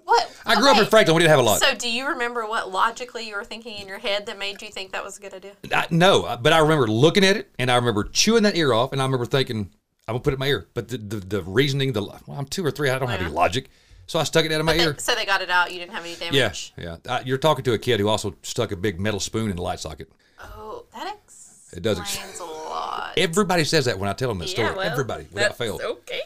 What? 0.05 0.37
I 0.47 0.57
grew 0.57 0.71
up 0.71 0.79
in 0.79 0.87
Franklin. 0.87 1.17
We 1.17 1.23
didn't 1.23 1.31
have 1.31 1.39
a 1.41 1.43
lot. 1.43 1.61
So, 1.61 1.75
do 1.75 1.91
you 1.91 2.09
remember 2.09 2.47
what 2.47 2.71
logically 2.71 3.27
you 3.29 3.35
were 3.35 3.45
thinking 3.45 3.77
in 3.79 3.87
your 3.89 3.99
head 3.99 4.27
that 4.27 4.39
made 4.39 4.63
you 4.63 4.69
think 4.71 4.93
that 4.93 5.05
was 5.05 5.19
a 5.19 5.21
good 5.21 5.35
idea? 5.35 5.53
I, 5.73 5.87
no, 5.91 6.25
uh, 6.25 6.37
but 6.37 6.53
I 6.53 6.59
remember 6.59 6.87
looking 6.87 7.25
at 7.25 7.37
it, 7.37 7.51
and 7.59 7.71
I 7.71 7.77
remember 7.77 8.05
chewing 8.05 8.43
that 8.45 8.57
ear 8.57 8.73
off, 8.73 8.93
and 8.93 9.01
I 9.01 9.05
remember 9.05 9.27
thinking, 9.27 9.71
"I'm 10.09 10.15
gonna 10.15 10.21
put 10.21 10.33
it 10.33 10.35
in 10.35 10.41
my 10.41 10.47
ear." 10.49 10.69
But 10.75 10.89
the 10.89 10.99
the, 10.99 11.17
the 11.17 11.43
reasoning, 11.43 11.93
the 11.93 12.03
well, 12.03 12.23
I'm 12.29 12.47
two 12.47 12.65
or 12.65 12.71
three. 12.71 12.91
I 12.91 12.99
don't 12.99 13.09
have 13.09 13.21
any 13.21 13.31
logic, 13.31 13.71
so 14.13 14.19
I 14.19 14.25
stuck 14.25 14.45
it 14.45 14.53
out 14.53 14.61
of 14.61 14.67
my 14.67 14.77
They- 14.77 14.83
ear. 14.85 14.95
so 14.99 15.15
they 15.15 15.25
got 15.25 15.41
it 15.41 15.49
out. 15.49 15.73
You 15.73 15.79
didn't 15.79 15.93
have 15.95 16.05
any 16.05 16.13
Yeah, 16.37 16.43
damage. 16.51 16.75
yeah. 16.77 16.97
I, 17.09 17.21
you're 17.23 17.39
talking 17.39 17.65
to 17.65 17.73
a 17.73 17.79
kid 17.79 17.99
who 17.99 18.09
also 18.09 18.35
stuck 18.43 18.71
a 18.71 18.77
big 18.77 19.01
metal 19.01 19.19
spoon 19.21 19.49
in 19.51 19.57
the 19.57 19.63
light 19.63 19.81
socket. 19.81 20.13
Oh, 20.39 20.85
that 20.93 21.17
explains 21.25 21.73
It 21.75 21.83
does 21.83 21.99
ex- 21.99 22.39
a 22.39 22.45
lot. 22.45 23.15
Everybody 23.17 23.65
says 23.65 23.87
that 23.87 23.99
when 23.99 24.11
I 24.11 24.13
tell 24.13 24.29
them 24.29 24.39
that 24.41 24.51
story. 24.51 24.71
Well, 24.71 24.81
Everybody, 24.81 25.29
without 25.33 25.57
fail. 25.57 25.81
Okay. 25.83 26.21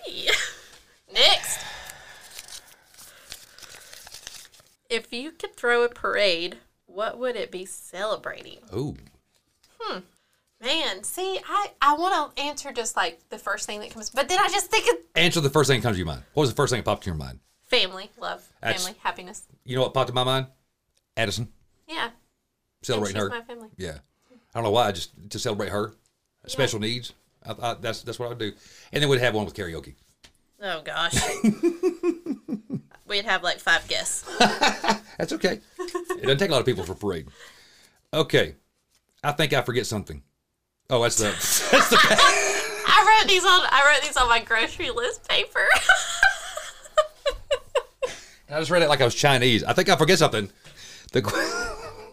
Next. 1.14 1.60
If 4.90 5.12
you 5.12 5.30
could 5.30 5.54
throw 5.56 5.84
a 5.84 5.88
parade, 5.88 6.56
what 6.86 7.18
would 7.18 7.36
it 7.36 7.52
be 7.52 7.64
celebrating? 7.66 8.58
Ooh, 8.74 8.96
Hmm. 9.80 10.00
Man, 10.60 11.04
see, 11.04 11.38
I, 11.48 11.70
I 11.80 11.94
want 11.94 12.34
to 12.34 12.42
answer 12.42 12.72
just 12.72 12.96
like 12.96 13.20
the 13.28 13.38
first 13.38 13.66
thing 13.66 13.78
that 13.78 13.90
comes, 13.90 14.10
but 14.10 14.28
then 14.28 14.40
I 14.40 14.48
just 14.48 14.70
think 14.72 14.88
of 14.90 14.96
answer 15.14 15.40
the 15.40 15.50
first 15.50 15.68
thing 15.68 15.78
that 15.80 15.84
comes 15.84 15.94
to 15.94 15.98
your 15.98 16.06
mind. 16.06 16.22
What 16.34 16.40
was 16.42 16.50
the 16.50 16.56
first 16.56 16.72
thing 16.72 16.80
that 16.80 16.84
popped 16.84 17.04
to 17.04 17.10
your 17.10 17.14
mind? 17.16 17.38
Family, 17.66 18.10
love, 18.18 18.46
That's- 18.60 18.84
family, 18.84 18.98
happiness. 19.02 19.42
You 19.64 19.76
know 19.76 19.82
what 19.82 19.94
popped 19.94 20.08
to 20.08 20.14
my 20.14 20.24
mind? 20.24 20.46
Addison 21.16 21.48
Yeah. 21.88 22.10
celebrating 22.82 23.16
she's 23.16 23.22
her. 23.22 23.28
my 23.30 23.42
family. 23.42 23.68
Yeah, 23.76 23.98
I 24.30 24.58
don't 24.58 24.64
know 24.64 24.70
why. 24.70 24.92
Just 24.92 25.10
to 25.30 25.38
celebrate 25.38 25.70
her, 25.70 25.94
special 26.46 26.78
needs. 26.80 27.12
I, 27.44 27.54
I, 27.62 27.74
that's 27.74 28.02
that's 28.02 28.18
what 28.18 28.26
I 28.26 28.28
would 28.30 28.38
do. 28.38 28.52
And 28.92 29.02
then 29.02 29.08
we'd 29.08 29.20
have 29.20 29.34
one 29.34 29.44
with 29.44 29.54
karaoke. 29.54 29.94
Oh 30.62 30.80
gosh. 30.82 31.14
We'd 33.06 33.24
have 33.24 33.42
like 33.44 33.60
five 33.60 33.86
guests. 33.86 34.24
That's 35.18 35.32
okay. 35.34 35.60
it 35.78 36.22
doesn't 36.22 36.38
take 36.38 36.48
a 36.48 36.52
lot 36.52 36.58
of 36.60 36.66
people 36.66 36.82
for 36.82 36.94
parade. 36.94 37.28
Okay, 38.12 38.56
I 39.22 39.30
think 39.32 39.52
I 39.52 39.62
forget 39.62 39.86
something. 39.86 40.22
Oh, 40.90 41.02
that's 41.02 41.16
the 41.16 41.24
that's 41.70 41.88
the 41.90 41.98
I 42.00 43.18
wrote 43.20 43.28
these 43.28 43.44
on 43.44 43.60
I 43.70 43.92
wrote 43.94 44.02
these 44.06 44.16
on 44.16 44.28
my 44.28 44.40
grocery 44.40 44.90
list 44.90 45.28
paper. 45.28 45.64
I 48.48 48.58
just 48.58 48.70
read 48.70 48.82
it 48.82 48.88
like 48.88 49.00
I 49.00 49.04
was 49.04 49.14
Chinese. 49.14 49.64
I 49.64 49.72
think 49.72 49.88
I 49.88 49.96
forget 49.96 50.18
something. 50.18 50.50
The 51.12 51.20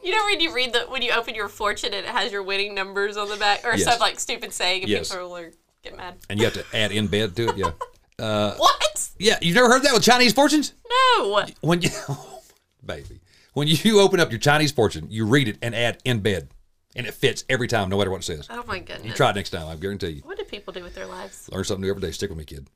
You 0.03 0.11
know 0.11 0.25
when 0.25 0.39
you 0.41 0.53
read 0.53 0.73
the 0.73 0.81
when 0.81 1.01
you 1.01 1.11
open 1.11 1.35
your 1.35 1.47
fortune 1.47 1.93
and 1.93 2.05
it 2.05 2.11
has 2.11 2.31
your 2.31 2.43
winning 2.43 2.73
numbers 2.75 3.15
on 3.17 3.29
the 3.29 3.37
back 3.37 3.63
or 3.65 3.71
Yes. 3.75 3.85
some 3.85 3.99
like 3.99 4.19
stupid 4.19 4.51
saying 4.53 4.81
and 4.83 4.89
Yes. 4.89 5.09
people 5.11 5.35
are 5.37 5.51
get 5.83 5.95
mad. 5.97 6.15
and 6.29 6.39
you 6.39 6.45
have 6.45 6.53
to 6.55 6.65
add 6.75 6.91
in 6.91 7.07
bed 7.07 7.35
to 7.35 7.49
it. 7.49 7.57
Yeah, 7.57 7.71
Uh, 8.19 8.55
What? 8.55 9.09
yeah. 9.19 9.37
you've 9.41 9.55
never 9.55 9.69
heard 9.69 9.83
that 9.83 9.93
with 9.93 10.03
Chinese 10.03 10.33
fortunes? 10.33 10.73
No. 11.17 11.43
When 11.61 11.81
you, 11.81 11.89
baby, 12.85 13.19
when 13.53 13.67
you 13.67 13.99
open 13.99 14.19
up 14.19 14.29
your 14.31 14.39
Chinese 14.39 14.71
fortune, 14.71 15.07
you 15.09 15.25
read 15.25 15.47
it 15.47 15.57
and 15.61 15.73
add 15.75 15.99
in 16.05 16.19
bed, 16.21 16.49
and 16.95 17.05
it 17.07 17.13
fits 17.13 17.43
every 17.49 17.67
time, 17.67 17.89
no 17.89 17.97
matter 17.97 18.11
what 18.11 18.21
it 18.21 18.23
says. 18.23 18.47
Oh 18.49 18.63
my 18.67 18.79
goodness. 18.79 19.05
You 19.05 19.13
try 19.13 19.29
it 19.31 19.35
next 19.35 19.49
time. 19.51 19.67
I 19.67 19.75
guarantee 19.75 20.09
you. 20.09 20.21
What 20.23 20.37
do 20.37 20.43
people 20.43 20.73
do 20.73 20.83
with 20.83 20.95
their 20.95 21.05
lives? 21.07 21.49
Learn 21.51 21.63
something 21.63 21.81
new 21.81 21.89
every 21.89 22.01
day. 22.01 22.11
Stick 22.11 22.29
with 22.29 22.37
me, 22.37 22.45
kid. 22.45 22.67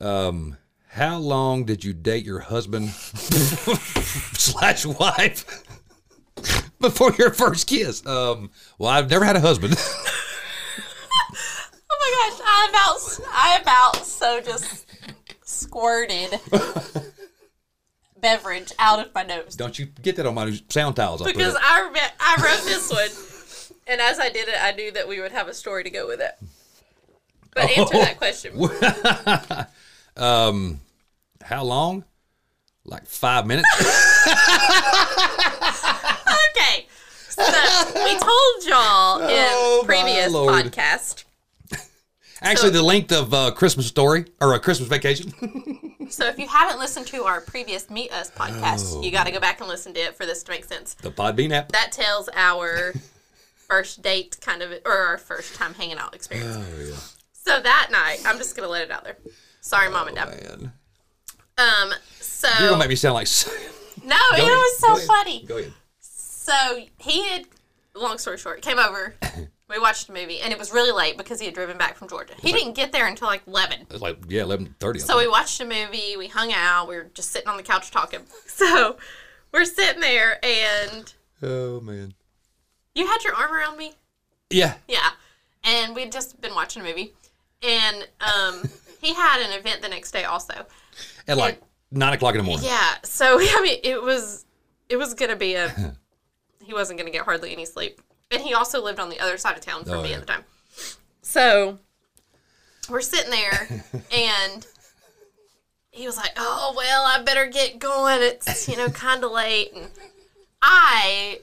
Um, 0.00 0.56
how 0.94 1.18
long 1.18 1.64
did 1.64 1.82
you 1.82 1.92
date 1.92 2.24
your 2.24 2.38
husband 2.38 2.90
slash 2.90 4.86
wife 4.86 5.64
before 6.80 7.12
your 7.18 7.32
first 7.32 7.66
kiss? 7.66 8.06
Um, 8.06 8.50
well, 8.78 8.90
I've 8.90 9.10
never 9.10 9.24
had 9.24 9.36
a 9.36 9.40
husband. 9.40 9.76
Oh 11.96 11.98
my 12.00 12.28
gosh, 12.28 12.40
I 12.44 12.68
about 12.70 13.20
I 13.32 13.58
about 13.60 14.06
so 14.06 14.40
just 14.40 14.86
squirted 15.44 16.40
beverage 18.20 18.72
out 18.78 19.06
of 19.06 19.14
my 19.14 19.22
nose. 19.22 19.54
Don't 19.54 19.78
you 19.78 19.86
get 19.86 20.16
that 20.16 20.26
on 20.26 20.34
my 20.34 20.58
sound 20.68 20.96
tiles? 20.96 21.22
Because. 21.22 21.56
I 21.60 21.78
remember, 21.80 22.00
I 22.20 22.36
wrote 22.42 22.64
this 22.64 22.90
one, 22.90 23.70
and 23.86 24.00
as 24.00 24.18
I 24.18 24.28
did 24.28 24.48
it, 24.48 24.56
I 24.60 24.72
knew 24.72 24.90
that 24.92 25.08
we 25.08 25.20
would 25.20 25.32
have 25.32 25.48
a 25.48 25.54
story 25.54 25.84
to 25.84 25.90
go 25.90 26.06
with 26.06 26.20
it. 26.20 26.32
But 27.54 27.70
answer 27.70 27.98
that 27.98 28.18
question. 28.18 28.58
How 30.16 31.62
long? 31.62 32.04
Like 32.84 33.06
five 33.06 33.46
minutes. 33.46 33.68
Okay, 36.56 36.86
so 37.30 37.42
we 38.04 38.16
told 38.16 38.64
y'all 38.64 39.18
in 39.22 39.28
Oh, 39.30 39.82
previous 39.84 40.32
podcast. 40.32 41.24
Actually, 42.40 42.70
the 42.70 42.82
length 42.82 43.10
of 43.12 43.34
uh, 43.34 43.50
Christmas 43.50 43.86
story 43.88 44.26
or 44.40 44.54
a 44.54 44.60
Christmas 44.60 44.88
vacation. 44.88 45.32
So 46.10 46.26
if 46.26 46.38
you 46.38 46.46
haven't 46.46 46.78
listened 46.78 47.06
to 47.08 47.24
our 47.24 47.40
previous 47.40 47.88
Meet 47.88 48.12
Us 48.12 48.30
podcast, 48.30 48.96
Oh. 48.98 49.02
you 49.02 49.10
got 49.10 49.24
to 49.24 49.32
go 49.32 49.40
back 49.40 49.58
and 49.60 49.68
listen 49.68 49.94
to 49.94 50.00
it 50.00 50.14
for 50.16 50.26
this 50.26 50.42
to 50.44 50.50
make 50.52 50.64
sense. 50.66 50.92
the 50.94 51.10
Podbean 51.10 51.50
app. 51.50 51.72
That 51.72 51.92
tells 51.92 52.28
our 52.34 52.92
first 53.54 54.02
date 54.02 54.36
kind 54.42 54.60
of, 54.62 54.70
or 54.84 54.92
our 54.92 55.16
first 55.18 55.54
time 55.54 55.72
hanging 55.72 55.96
out 55.96 56.14
experience. 56.14 56.56
Oh, 56.58 57.14
So 57.32 57.58
that 57.60 57.88
night, 57.90 58.18
I'm 58.26 58.36
just 58.36 58.54
gonna 58.54 58.68
let 58.68 58.82
it 58.82 58.90
out 58.90 59.02
there. 59.04 59.16
Sorry, 59.64 59.90
mom 59.90 60.08
and 60.08 60.16
dad. 60.16 60.28
Man. 60.28 60.72
Um, 61.56 61.92
so 62.20 62.48
You're 62.60 62.68
gonna 62.68 62.78
make 62.80 62.90
me 62.90 62.96
sound 62.96 63.14
like. 63.14 63.26
no, 64.04 64.14
it 64.32 64.38
ahead. 64.40 64.46
was 64.46 64.80
Go 64.80 64.88
so 64.88 64.96
ahead. 64.96 65.06
funny. 65.06 65.44
Go 65.46 65.56
ahead. 65.56 65.72
So 66.00 66.52
he 66.98 67.26
had, 67.30 67.46
long 67.94 68.18
story 68.18 68.36
short, 68.36 68.60
came 68.62 68.78
over. 68.78 69.14
We 69.66 69.78
watched 69.78 70.10
a 70.10 70.12
movie, 70.12 70.40
and 70.40 70.52
it 70.52 70.58
was 70.58 70.72
really 70.74 70.92
late 70.92 71.16
because 71.16 71.40
he 71.40 71.46
had 71.46 71.54
driven 71.54 71.78
back 71.78 71.96
from 71.96 72.06
Georgia. 72.06 72.34
He 72.38 72.52
didn't 72.52 72.74
get 72.74 72.92
there 72.92 73.06
until 73.06 73.28
like 73.28 73.42
eleven. 73.46 73.86
It's 73.90 74.02
like 74.02 74.18
yeah, 74.28 74.42
eleven 74.42 74.74
thirty. 74.78 74.98
So 74.98 75.16
we 75.16 75.26
watched 75.26 75.58
a 75.58 75.64
movie. 75.64 76.18
We 76.18 76.28
hung 76.28 76.52
out. 76.52 76.86
We 76.86 76.96
were 76.96 77.10
just 77.14 77.30
sitting 77.32 77.48
on 77.48 77.56
the 77.56 77.62
couch 77.62 77.90
talking. 77.90 78.20
So 78.46 78.98
we're 79.52 79.64
sitting 79.64 80.00
there, 80.02 80.38
and 80.44 81.12
oh 81.42 81.80
man. 81.80 82.12
you 82.94 83.06
had 83.06 83.24
your 83.24 83.34
arm 83.34 83.52
around 83.54 83.78
me. 83.78 83.94
Yeah. 84.50 84.74
Yeah. 84.86 85.10
And 85.64 85.96
we'd 85.96 86.12
just 86.12 86.38
been 86.42 86.54
watching 86.54 86.82
a 86.82 86.84
movie. 86.84 87.14
And 87.64 88.08
um, 88.20 88.62
he 89.00 89.14
had 89.14 89.40
an 89.40 89.58
event 89.58 89.80
the 89.82 89.88
next 89.88 90.10
day 90.10 90.24
also. 90.24 90.66
At 91.26 91.36
like 91.38 91.60
nine 91.90 92.12
o'clock 92.12 92.34
in 92.34 92.38
the 92.38 92.44
morning. 92.44 92.66
Yeah. 92.66 92.94
So 93.02 93.38
I 93.40 93.60
mean 93.62 93.78
it 93.82 94.02
was 94.02 94.44
it 94.88 94.96
was 94.96 95.14
gonna 95.14 95.36
be 95.36 95.54
a 95.54 95.72
he 96.62 96.72
wasn't 96.74 96.98
gonna 96.98 97.10
get 97.10 97.24
hardly 97.24 97.52
any 97.52 97.64
sleep. 97.64 98.00
And 98.30 98.42
he 98.42 98.52
also 98.54 98.82
lived 98.82 98.98
on 99.00 99.08
the 99.10 99.20
other 99.20 99.36
side 99.38 99.56
of 99.56 99.62
town 99.62 99.84
from 99.84 99.94
Oh, 99.94 100.02
me 100.02 100.10
yeah. 100.10 100.16
at 100.16 100.20
the 100.20 100.26
time. 100.26 100.44
So 101.22 101.78
we're 102.90 103.00
sitting 103.00 103.30
there 103.30 103.82
and 104.12 104.66
he 105.90 106.04
was 106.06 106.16
like, 106.16 106.32
Oh 106.36 106.74
well, 106.76 107.04
I 107.06 107.22
better 107.22 107.46
get 107.46 107.78
going. 107.78 108.18
It's, 108.20 108.68
you 108.68 108.76
know, 108.76 108.90
kinda 108.90 109.26
late 109.28 109.72
and 109.74 109.88
I 110.60 111.40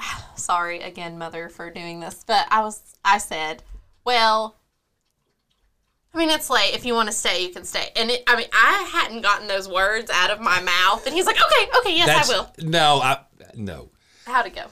sorry 0.36 0.80
again, 0.80 1.16
mother, 1.18 1.48
for 1.48 1.70
doing 1.70 2.00
this, 2.00 2.24
but 2.26 2.46
I 2.50 2.60
was 2.62 2.94
I 3.04 3.18
said, 3.18 3.62
Well, 4.04 4.56
I 6.14 6.18
mean, 6.18 6.30
it's 6.30 6.48
late. 6.50 6.74
If 6.74 6.84
you 6.84 6.94
want 6.94 7.08
to 7.08 7.14
stay, 7.14 7.42
you 7.44 7.50
can 7.50 7.64
stay. 7.64 7.90
And 7.94 8.10
it, 8.10 8.22
I 8.26 8.36
mean, 8.36 8.48
I 8.52 8.88
hadn't 8.92 9.22
gotten 9.22 9.46
those 9.46 9.68
words 9.68 10.10
out 10.10 10.30
of 10.30 10.40
my 10.40 10.60
mouth, 10.60 11.06
and 11.06 11.14
he's 11.14 11.26
like, 11.26 11.36
"Okay, 11.36 11.70
okay, 11.78 11.96
yes, 11.96 12.06
That's, 12.06 12.30
I 12.30 12.38
will." 12.38 12.52
No, 12.60 13.00
I 13.00 13.18
no. 13.54 13.90
How'd 14.26 14.46
it 14.46 14.54
go? 14.54 14.64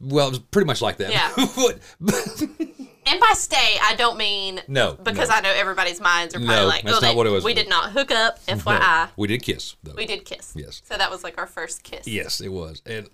Well, 0.00 0.26
it 0.26 0.30
was 0.30 0.38
pretty 0.38 0.66
much 0.66 0.82
like 0.82 0.98
that. 0.98 1.10
Yeah. 1.10 2.66
And 3.06 3.20
by 3.20 3.32
stay, 3.34 3.76
I 3.82 3.94
don't 3.96 4.16
mean 4.16 4.62
No, 4.66 4.94
because 4.94 5.28
no. 5.28 5.34
I 5.34 5.40
know 5.42 5.52
everybody's 5.54 6.00
minds 6.00 6.34
are 6.34 6.38
probably 6.38 6.56
No, 6.56 6.66
like, 6.66 6.84
that's 6.84 6.96
"Oh, 6.96 7.00
not 7.00 7.08
they- 7.10 7.14
what 7.14 7.26
it 7.26 7.30
was. 7.30 7.44
We 7.44 7.52
did 7.54 7.68
not 7.68 7.92
hook 7.92 8.10
up." 8.10 8.38
no, 8.48 8.54
FYI, 8.54 9.10
we 9.16 9.28
did 9.28 9.42
kiss 9.42 9.76
though. 9.82 9.92
we 9.94 10.06
did 10.06 10.24
kiss. 10.24 10.54
Yes. 10.56 10.80
So 10.86 10.96
that 10.96 11.10
was 11.10 11.22
like 11.22 11.36
our 11.36 11.46
first 11.46 11.82
kiss. 11.82 12.06
Yes, 12.08 12.40
it 12.40 12.48
was. 12.48 12.80
And 12.86 13.08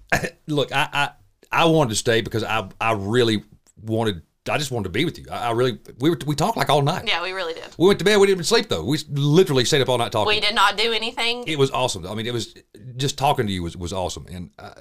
look, 0.46 0.70
I, 0.72 0.88
I 0.92 1.10
I 1.50 1.64
wanted 1.64 1.90
to 1.90 1.96
stay 1.96 2.20
because 2.20 2.44
I 2.44 2.68
I 2.80 2.92
really 2.92 3.42
wanted. 3.82 4.22
I 4.50 4.58
just 4.58 4.70
wanted 4.70 4.84
to 4.84 4.90
be 4.90 5.04
with 5.04 5.18
you. 5.18 5.26
I, 5.30 5.48
I 5.48 5.50
really 5.52 5.78
we 5.98 6.10
were 6.10 6.18
we 6.26 6.34
talked 6.34 6.56
like 6.56 6.68
all 6.70 6.82
night. 6.82 7.04
Yeah, 7.06 7.22
we 7.22 7.32
really 7.32 7.54
did. 7.54 7.64
We 7.78 7.86
went 7.86 7.98
to 8.00 8.04
bed. 8.04 8.18
We 8.18 8.26
didn't 8.26 8.36
even 8.36 8.44
sleep 8.44 8.68
though. 8.68 8.84
We 8.84 8.98
literally 9.10 9.64
stayed 9.64 9.80
up 9.80 9.88
all 9.88 9.98
night 9.98 10.12
talking. 10.12 10.28
We 10.28 10.40
did 10.40 10.54
not 10.54 10.76
do 10.76 10.92
anything. 10.92 11.44
It 11.46 11.58
was 11.58 11.70
awesome. 11.70 12.06
I 12.06 12.14
mean, 12.14 12.26
it 12.26 12.32
was 12.32 12.54
just 12.96 13.18
talking 13.18 13.46
to 13.46 13.52
you 13.52 13.62
was, 13.62 13.76
was 13.76 13.92
awesome, 13.92 14.26
and 14.30 14.50
I, 14.58 14.72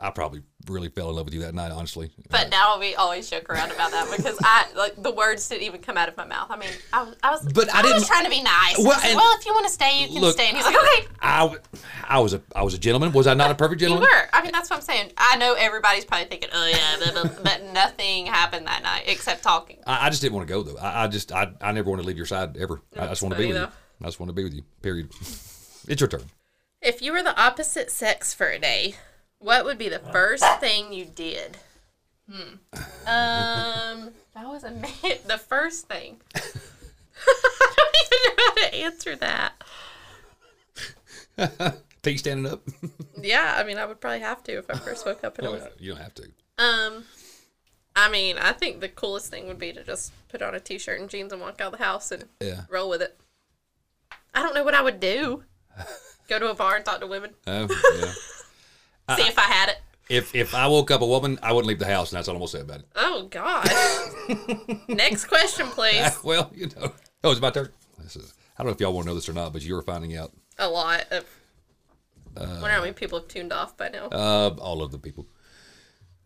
I 0.00 0.10
probably 0.10 0.42
really 0.68 0.88
fell 0.88 1.08
in 1.10 1.16
love 1.16 1.24
with 1.26 1.34
you 1.34 1.40
that 1.40 1.54
night. 1.54 1.70
Honestly, 1.72 2.10
But 2.30 2.50
now 2.50 2.78
we 2.78 2.94
always 2.94 3.28
joke 3.30 3.48
around 3.50 3.70
about 3.72 3.90
that 3.92 4.12
because 4.16 4.36
I 4.42 4.66
like 4.76 5.02
the 5.02 5.10
words 5.12 5.48
didn't 5.48 5.62
even 5.64 5.80
come 5.80 5.96
out 5.96 6.08
of 6.08 6.16
my 6.16 6.24
mouth. 6.24 6.48
I 6.50 6.56
mean, 6.56 6.70
I 6.92 7.02
was, 7.04 7.16
I 7.22 7.30
was, 7.30 7.52
But 7.52 7.72
I 7.74 7.82
was 7.82 7.92
didn't- 7.92 8.06
trying 8.06 8.24
to 8.24 8.30
be 8.30 8.42
nice. 8.42 8.76
Well, 8.78 8.86
Well, 9.02 9.16
well, 9.16 9.36
if 9.38 9.46
you 9.46 9.52
want 9.52 9.66
to 9.66 9.72
stay, 9.72 10.02
you 10.02 10.08
can 10.08 10.20
Look, 10.20 10.32
stay. 10.34 10.48
And 10.48 10.56
he's 10.56 10.66
like, 10.66 10.76
okay. 10.76 11.06
I, 11.20 11.56
I 12.08 12.18
was 12.20 12.34
a 12.34 12.42
I 12.54 12.62
was 12.62 12.74
a 12.74 12.78
gentleman. 12.78 13.12
Was 13.12 13.26
I 13.26 13.34
not 13.34 13.50
a 13.50 13.54
perfect 13.54 13.80
You 13.80 13.88
gentleman? 13.88 14.08
were. 14.12 14.28
I 14.32 14.42
mean, 14.42 14.52
that's 14.52 14.70
what 14.70 14.76
I'm 14.76 14.82
saying. 14.82 15.12
I 15.16 15.36
know 15.36 15.54
everybody's 15.54 16.04
probably 16.04 16.26
thinking, 16.28 16.50
oh 16.52 16.66
yeah, 16.66 17.12
blah, 17.12 17.22
blah, 17.24 17.42
but 17.42 17.62
nothing 17.72 18.26
happened 18.26 18.66
that 18.66 18.82
night 18.82 19.04
except 19.06 19.42
talking. 19.42 19.78
I, 19.86 20.06
I 20.06 20.10
just 20.10 20.22
didn't 20.22 20.34
want 20.34 20.46
to 20.48 20.52
go 20.54 20.62
though. 20.62 20.78
I, 20.78 21.04
I 21.04 21.08
just 21.08 21.32
I, 21.32 21.50
I 21.60 21.72
never 21.72 21.90
want 21.90 22.00
to 22.02 22.06
leave 22.06 22.16
your 22.16 22.26
side 22.26 22.56
ever. 22.56 22.80
I 22.98 23.06
just 23.08 23.22
want 23.22 23.32
to 23.34 23.38
be 23.38 23.44
funny, 23.48 23.60
with 23.60 23.70
you. 23.70 23.76
I 24.02 24.04
just 24.06 24.20
want 24.20 24.28
to 24.30 24.34
be 24.34 24.44
with 24.44 24.54
you. 24.54 24.62
Period. 24.82 25.10
It's 25.88 26.00
your 26.00 26.08
turn. 26.08 26.22
If 26.82 27.00
you 27.00 27.12
were 27.12 27.22
the 27.22 27.40
opposite 27.40 27.92
sex 27.92 28.34
for 28.34 28.48
a 28.48 28.58
day, 28.58 28.96
what 29.38 29.64
would 29.64 29.78
be 29.78 29.88
the 29.88 29.98
first 29.98 30.44
thing 30.60 30.92
you 30.92 31.04
did? 31.04 31.56
Hmm. 32.30 32.54
Um, 33.06 34.10
I 34.34 34.46
was 34.46 34.64
a 34.64 34.70
man, 34.72 34.90
the 35.26 35.38
first 35.38 35.86
thing. 35.88 36.18
I 36.34 36.40
don't 37.76 37.96
even 38.12 38.36
know 38.36 38.44
how 38.46 38.54
to 38.54 38.74
answer 38.74 39.16
that. 39.16 39.52
Feet 42.02 42.18
standing 42.18 42.50
up. 42.52 42.62
Yeah, 43.20 43.54
I 43.56 43.64
mean, 43.64 43.78
I 43.78 43.84
would 43.84 44.00
probably 44.00 44.20
have 44.20 44.42
to 44.44 44.58
if 44.58 44.70
I 44.70 44.74
first 44.78 45.04
woke 45.06 45.24
up 45.24 45.38
and 45.38 45.46
I 45.48 45.50
was. 45.50 45.62
you 45.78 45.92
don't 45.92 46.00
have 46.02 46.14
to. 46.14 46.28
Um, 46.58 47.04
I 47.94 48.08
mean, 48.10 48.36
I 48.38 48.52
think 48.52 48.80
the 48.80 48.88
coolest 48.88 49.30
thing 49.30 49.46
would 49.48 49.58
be 49.58 49.72
to 49.72 49.82
just 49.84 50.12
put 50.28 50.42
on 50.42 50.54
a 50.54 50.60
t-shirt 50.60 51.00
and 51.00 51.08
jeans 51.10 51.32
and 51.32 51.40
walk 51.40 51.60
out 51.60 51.72
of 51.72 51.78
the 51.78 51.84
house 51.84 52.10
and 52.12 52.24
Yeah. 52.40 52.62
roll 52.68 52.88
with 52.88 53.02
it. 53.02 53.18
I 54.34 54.42
don't 54.42 54.54
know 54.54 54.64
what 54.64 54.74
I 54.74 54.82
would 54.82 55.00
do. 55.00 55.44
Go 56.28 56.38
to 56.38 56.50
a 56.50 56.54
bar 56.54 56.76
and 56.76 56.84
talk 56.84 57.00
to 57.00 57.06
women, 57.06 57.30
Oh, 57.46 57.66
yeah. 58.00 58.12
See 59.14 59.22
if 59.28 59.38
I 59.38 59.42
had 59.42 59.68
it. 59.70 59.78
If 60.08 60.34
if 60.34 60.54
I 60.54 60.66
woke 60.68 60.90
up 60.90 61.00
a 61.00 61.06
woman, 61.06 61.38
I 61.42 61.52
wouldn't 61.52 61.68
leave 61.68 61.78
the 61.78 61.86
house, 61.86 62.10
and 62.12 62.16
that's 62.18 62.28
all 62.28 62.34
I'm 62.34 62.40
gonna 62.40 62.48
say 62.48 62.60
about 62.60 62.80
it. 62.80 62.86
Oh 62.94 63.26
God. 63.30 63.68
Next 64.88 65.26
question, 65.26 65.66
please. 65.68 66.18
well, 66.24 66.50
you 66.54 66.68
know. 66.76 66.92
Oh, 67.24 67.32
it's 67.32 67.40
my 67.40 67.50
turn. 67.50 67.70
This 68.02 68.16
is. 68.16 68.34
I 68.56 68.62
don't 68.62 68.68
know 68.68 68.74
if 68.74 68.80
y'all 68.80 68.92
want 68.92 69.04
to 69.06 69.10
know 69.10 69.14
this 69.14 69.28
or 69.28 69.32
not, 69.32 69.52
but 69.52 69.62
you 69.62 69.74
were 69.74 69.82
finding 69.82 70.16
out. 70.16 70.32
A 70.58 70.68
lot 70.68 71.04
of. 71.10 71.24
I 72.36 72.40
wonder 72.44 72.68
how 72.70 72.80
many 72.82 72.92
people 72.92 73.18
have 73.18 73.28
tuned 73.28 73.52
off 73.52 73.76
by 73.76 73.88
now. 73.88 74.06
Uh, 74.06 74.54
all 74.60 74.82
of 74.82 74.92
the 74.92 74.98
people. 74.98 75.26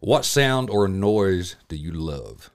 What 0.01 0.25
sound 0.25 0.69
or 0.71 0.89
noise 0.89 1.57
do 1.69 1.77
you 1.77 1.93
love? 1.93 2.51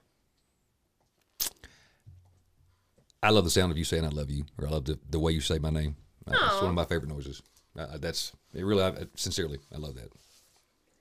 I 3.23 3.29
love 3.31 3.43
the 3.45 3.49
sound 3.49 3.71
of 3.71 3.77
you 3.77 3.83
saying 3.83 4.05
"I 4.05 4.09
love 4.09 4.29
you," 4.29 4.45
or 4.59 4.67
I 4.67 4.71
love 4.71 4.85
the, 4.85 4.99
the 5.09 5.19
way 5.19 5.31
you 5.31 5.41
say 5.41 5.57
my 5.57 5.69
name. 5.71 5.95
Uh, 6.27 6.33
It's 6.33 6.55
one 6.61 6.69
of 6.69 6.75
my 6.75 6.85
favorite 6.85 7.09
noises. 7.09 7.41
Uh, 7.77 7.97
that's 7.97 8.31
it. 8.53 8.63
Really, 8.63 8.83
I, 8.83 8.93
sincerely, 9.15 9.59
I 9.73 9.77
love 9.77 9.95
that. 9.95 10.09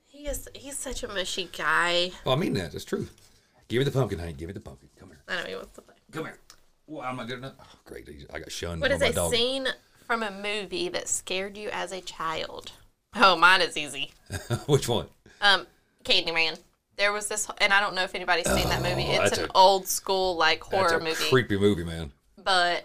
he 0.06 0.26
is. 0.26 0.48
He's 0.54 0.76
such 0.78 1.02
a 1.02 1.08
mushy 1.08 1.48
guy. 1.56 2.10
Well, 2.24 2.34
I 2.34 2.38
mean 2.38 2.54
that. 2.54 2.72
That's 2.72 2.84
true. 2.84 3.06
Give 3.68 3.78
me 3.78 3.84
the 3.84 3.90
pumpkin, 3.90 4.18
honey. 4.18 4.32
Give 4.32 4.48
me 4.48 4.52
the 4.54 4.60
pumpkin. 4.60 4.88
Come 4.98 5.08
here. 5.10 5.20
I 5.28 5.42
know 5.42 5.48
he 5.48 5.54
wants 5.54 5.72
to 5.74 5.82
play. 5.82 5.94
Come 6.12 6.24
here. 6.24 6.38
Well, 6.86 7.02
I'm 7.02 7.16
not 7.16 7.28
good 7.28 7.38
enough. 7.38 7.54
Oh, 7.60 7.78
great. 7.84 8.08
I 8.32 8.38
got 8.38 8.52
shunned. 8.52 8.80
What 8.80 8.90
is 8.90 9.00
a 9.02 9.12
dog. 9.12 9.32
scene 9.32 9.68
from 10.06 10.22
a 10.22 10.30
movie 10.30 10.88
that 10.90 11.08
scared 11.08 11.56
you 11.56 11.70
as 11.72 11.92
a 11.92 12.00
child? 12.00 12.72
Oh, 13.16 13.36
mine 13.36 13.62
is 13.62 13.76
easy. 13.76 14.12
Which 14.66 14.88
one? 14.88 15.06
Um, 15.40 15.66
Candyman. 16.04 16.58
There 16.96 17.12
was 17.12 17.26
this, 17.26 17.48
and 17.58 17.72
I 17.72 17.80
don't 17.80 17.94
know 17.94 18.02
if 18.04 18.14
anybody's 18.14 18.48
seen 18.52 18.68
that 18.68 18.82
movie. 18.82 19.02
It's 19.02 19.38
Oh, 19.38 19.44
an 19.44 19.50
a- 19.50 19.56
old 19.56 19.88
school 19.88 20.36
like 20.36 20.62
horror 20.62 20.98
a 20.98 21.00
movie, 21.02 21.24
creepy 21.28 21.56
movie, 21.58 21.82
man. 21.84 22.12
but 22.44 22.84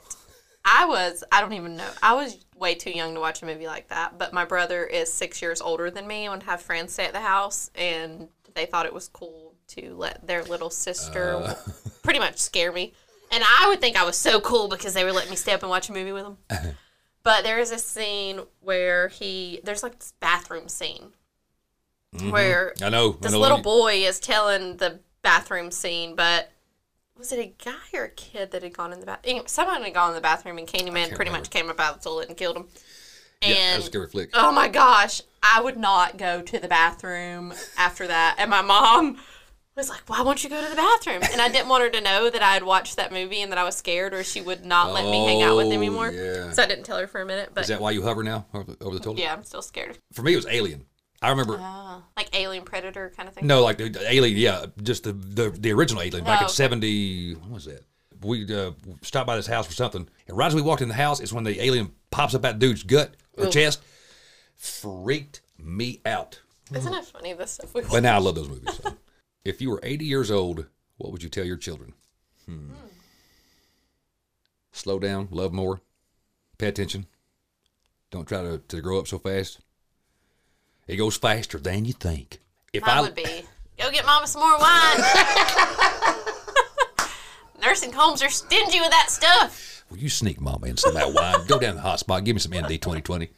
I 0.65 0.85
was, 0.85 1.23
I 1.31 1.41
don't 1.41 1.53
even 1.53 1.75
know. 1.77 1.87
I 2.01 2.13
was 2.15 2.37
way 2.59 2.75
too 2.75 2.91
young 2.91 3.13
to 3.13 3.19
watch 3.19 3.41
a 3.41 3.45
movie 3.45 3.67
like 3.67 3.87
that. 3.87 4.17
But 4.17 4.33
my 4.33 4.45
brother 4.45 4.85
is 4.85 5.11
six 5.11 5.41
years 5.41 5.61
older 5.61 5.89
than 5.89 6.07
me 6.07 6.25
and 6.25 6.33
would 6.33 6.43
have 6.43 6.61
friends 6.61 6.93
stay 6.93 7.05
at 7.05 7.13
the 7.13 7.21
house. 7.21 7.71
And 7.75 8.27
they 8.53 8.65
thought 8.65 8.85
it 8.85 8.93
was 8.93 9.07
cool 9.07 9.55
to 9.69 9.95
let 9.95 10.25
their 10.25 10.43
little 10.43 10.69
sister 10.69 11.35
Uh. 11.35 11.55
pretty 12.03 12.19
much 12.19 12.37
scare 12.37 12.71
me. 12.71 12.93
And 13.31 13.43
I 13.43 13.67
would 13.69 13.79
think 13.79 13.95
I 13.95 14.03
was 14.03 14.17
so 14.17 14.41
cool 14.41 14.67
because 14.67 14.93
they 14.93 15.03
were 15.03 15.11
letting 15.11 15.29
me 15.29 15.35
stay 15.35 15.53
up 15.53 15.61
and 15.61 15.69
watch 15.69 15.89
a 15.89 15.93
movie 15.93 16.11
with 16.11 16.23
them. 16.23 16.37
but 17.23 17.43
there 17.43 17.59
is 17.59 17.71
a 17.71 17.77
scene 17.77 18.41
where 18.61 19.07
he, 19.09 19.61
there's 19.63 19.83
like 19.83 19.99
this 19.99 20.13
bathroom 20.19 20.67
scene 20.67 21.13
where 22.29 22.73
I 22.81 22.89
know. 22.89 23.11
I 23.11 23.21
this 23.21 23.31
know 23.33 23.39
little 23.39 23.61
boy 23.61 23.93
is 23.97 24.19
telling 24.19 24.77
the 24.77 24.99
bathroom 25.21 25.69
scene, 25.71 26.15
but 26.15 26.51
was 27.19 27.31
it 27.31 27.39
a 27.39 27.53
guy 27.63 27.73
or 27.93 28.05
a 28.05 28.09
kid 28.09 28.51
that 28.51 28.63
had 28.63 28.73
gone 28.73 28.91
in 28.93 28.99
the 29.01 29.05
bathroom? 29.05 29.31
Anyway, 29.31 29.45
someone 29.47 29.83
had 29.83 29.93
gone 29.93 30.09
in 30.09 30.15
the 30.15 30.21
bathroom, 30.21 30.57
and 30.57 30.67
Candyman 30.67 31.13
pretty 31.15 31.29
much 31.31 31.49
came 31.49 31.69
up 31.69 31.79
out 31.79 31.97
of 31.97 32.01
the 32.03 32.09
toilet 32.09 32.29
and 32.29 32.37
killed 32.37 32.57
him. 32.57 32.67
And 33.41 33.55
yeah, 33.55 33.71
that 33.71 33.75
was 33.77 33.85
a 33.85 33.87
scary 33.89 34.07
flick. 34.07 34.29
oh 34.33 34.51
my 34.51 34.67
gosh, 34.67 35.21
I 35.43 35.61
would 35.61 35.77
not 35.77 36.17
go 36.17 36.41
to 36.41 36.59
the 36.59 36.67
bathroom 36.67 37.53
after 37.77 38.07
that. 38.07 38.35
And 38.37 38.49
my 38.49 38.61
mom 38.61 39.17
was 39.77 39.87
like, 39.89 40.01
"Why 40.09 40.21
won't 40.21 40.43
you 40.43 40.49
go 40.49 40.61
to 40.61 40.69
the 40.69 40.75
bathroom?" 40.75 41.21
And 41.31 41.39
I 41.41 41.47
didn't 41.47 41.69
want 41.69 41.83
her 41.83 41.89
to 41.89 42.01
know 42.01 42.29
that 42.29 42.41
I 42.41 42.51
had 42.53 42.63
watched 42.63 42.97
that 42.97 43.13
movie 43.13 43.41
and 43.41 43.49
that 43.53 43.57
I 43.57 43.63
was 43.63 43.77
scared, 43.77 44.13
or 44.13 44.23
she 44.25 44.41
would 44.41 44.65
not 44.65 44.91
let 44.91 45.05
me 45.05 45.25
hang 45.25 45.41
out 45.41 45.55
with 45.55 45.67
him 45.67 45.71
Oh, 45.79 45.83
anymore. 45.83 46.11
yeah. 46.11 46.51
So 46.51 46.63
I 46.63 46.67
didn't 46.67 46.83
tell 46.83 46.97
her 46.97 47.07
for 47.07 47.21
a 47.21 47.25
minute. 47.25 47.51
But 47.53 47.61
Is 47.61 47.67
that 47.69 47.79
why 47.79 47.91
you 47.91 48.01
hover 48.03 48.23
now 48.23 48.45
over 48.53 48.71
the, 48.73 48.83
over 48.83 48.95
the 48.97 49.01
toilet? 49.03 49.19
yeah, 49.19 49.31
I'm 49.33 49.43
still 49.45 49.61
scared. 49.61 49.97
For 50.11 50.21
me, 50.21 50.33
it 50.33 50.37
was 50.37 50.47
Alien. 50.47 50.85
I 51.21 51.29
remember. 51.31 51.57
Oh, 51.59 52.03
like 52.15 52.29
Alien 52.33 52.63
Predator 52.63 53.11
kind 53.15 53.27
of 53.27 53.35
thing. 53.35 53.45
No, 53.45 53.61
like 53.61 53.77
the, 53.77 53.89
the 53.89 54.11
Alien, 54.13 54.37
yeah, 54.37 54.65
just 54.81 55.03
the 55.03 55.11
the, 55.13 55.49
the 55.49 55.71
original 55.73 56.01
Alien 56.01 56.23
back 56.23 56.39
Oh, 56.39 56.43
in 56.43 56.45
okay. 56.45 56.53
seventy. 56.53 57.33
What 57.33 57.49
was 57.51 57.65
that? 57.65 57.83
We 58.21 58.53
uh, 58.53 58.71
stopped 59.01 59.27
by 59.27 59.35
this 59.37 59.47
house 59.47 59.65
for 59.67 59.73
something, 59.73 60.07
and 60.27 60.37
right 60.37 60.47
as 60.47 60.55
we 60.55 60.61
walked 60.61 60.81
in 60.81 60.87
the 60.89 60.93
house, 60.93 61.19
is 61.21 61.31
when 61.33 61.43
the 61.45 61.61
alien 61.63 61.91
pops 62.11 62.35
up 62.35 62.41
that 62.41 62.59
dude's 62.59 62.83
gut 62.83 63.13
or 63.37 63.45
Oof. 63.45 63.53
chest. 63.53 63.81
Freaked 64.55 65.41
me 65.57 66.01
out. 66.05 66.41
Isn't 66.73 66.93
it 66.93 67.05
funny 67.05 67.33
this 67.33 67.51
stuff 67.51 67.73
we 67.73 67.81
But 67.81 68.03
now 68.03 68.15
I 68.15 68.19
love 68.19 68.35
those 68.35 68.49
movies. 68.49 68.75
so. 68.83 68.93
if 69.45 69.61
you 69.61 69.69
were 69.69 69.79
eighty 69.83 70.03
years 70.05 70.29
old, 70.31 70.65
what 70.97 71.11
would 71.13 71.23
you 71.23 71.29
tell 71.29 71.45
your 71.45 71.55
children? 71.57 71.93
Hmm. 72.45 72.71
Slow 74.71 74.99
down, 74.99 75.27
love 75.31 75.51
more, 75.53 75.81
pay 76.57 76.67
attention. 76.67 77.05
Don't 78.11 78.27
try 78.27 78.41
to, 78.41 78.57
to 78.67 78.81
grow 78.81 78.99
up 78.99 79.07
so 79.07 79.17
fast. 79.19 79.59
It 80.89 80.97
goes 80.97 81.15
faster 81.17 81.59
than 81.59 81.85
you 81.85 81.93
think. 81.93 82.39
If 82.73 82.81
Mine 82.81 82.97
I 82.97 83.01
would 83.01 83.13
be 83.15 83.43
go 83.77 83.91
get 83.91 84.05
mama 84.07 84.25
some 84.25 84.41
more 84.41 84.57
wine. 84.57 84.99
Nursing 87.61 87.91
homes 87.93 88.23
are 88.23 88.29
stingy 88.29 88.79
with 88.79 88.89
that 88.89 89.07
stuff. 89.09 89.83
Will 89.91 89.97
you 89.99 90.09
sneak 90.09 90.41
mama 90.41 90.65
in 90.67 90.77
some 90.77 90.95
of 90.95 90.97
that 90.97 91.13
wine? 91.13 91.45
Go 91.47 91.59
down 91.59 91.71
to 91.71 91.75
the 91.75 91.81
hot 91.81 91.99
spot. 91.99 92.23
Give 92.23 92.35
me 92.35 92.39
some 92.39 92.53
MD 92.53 92.69
2020. 92.81 93.29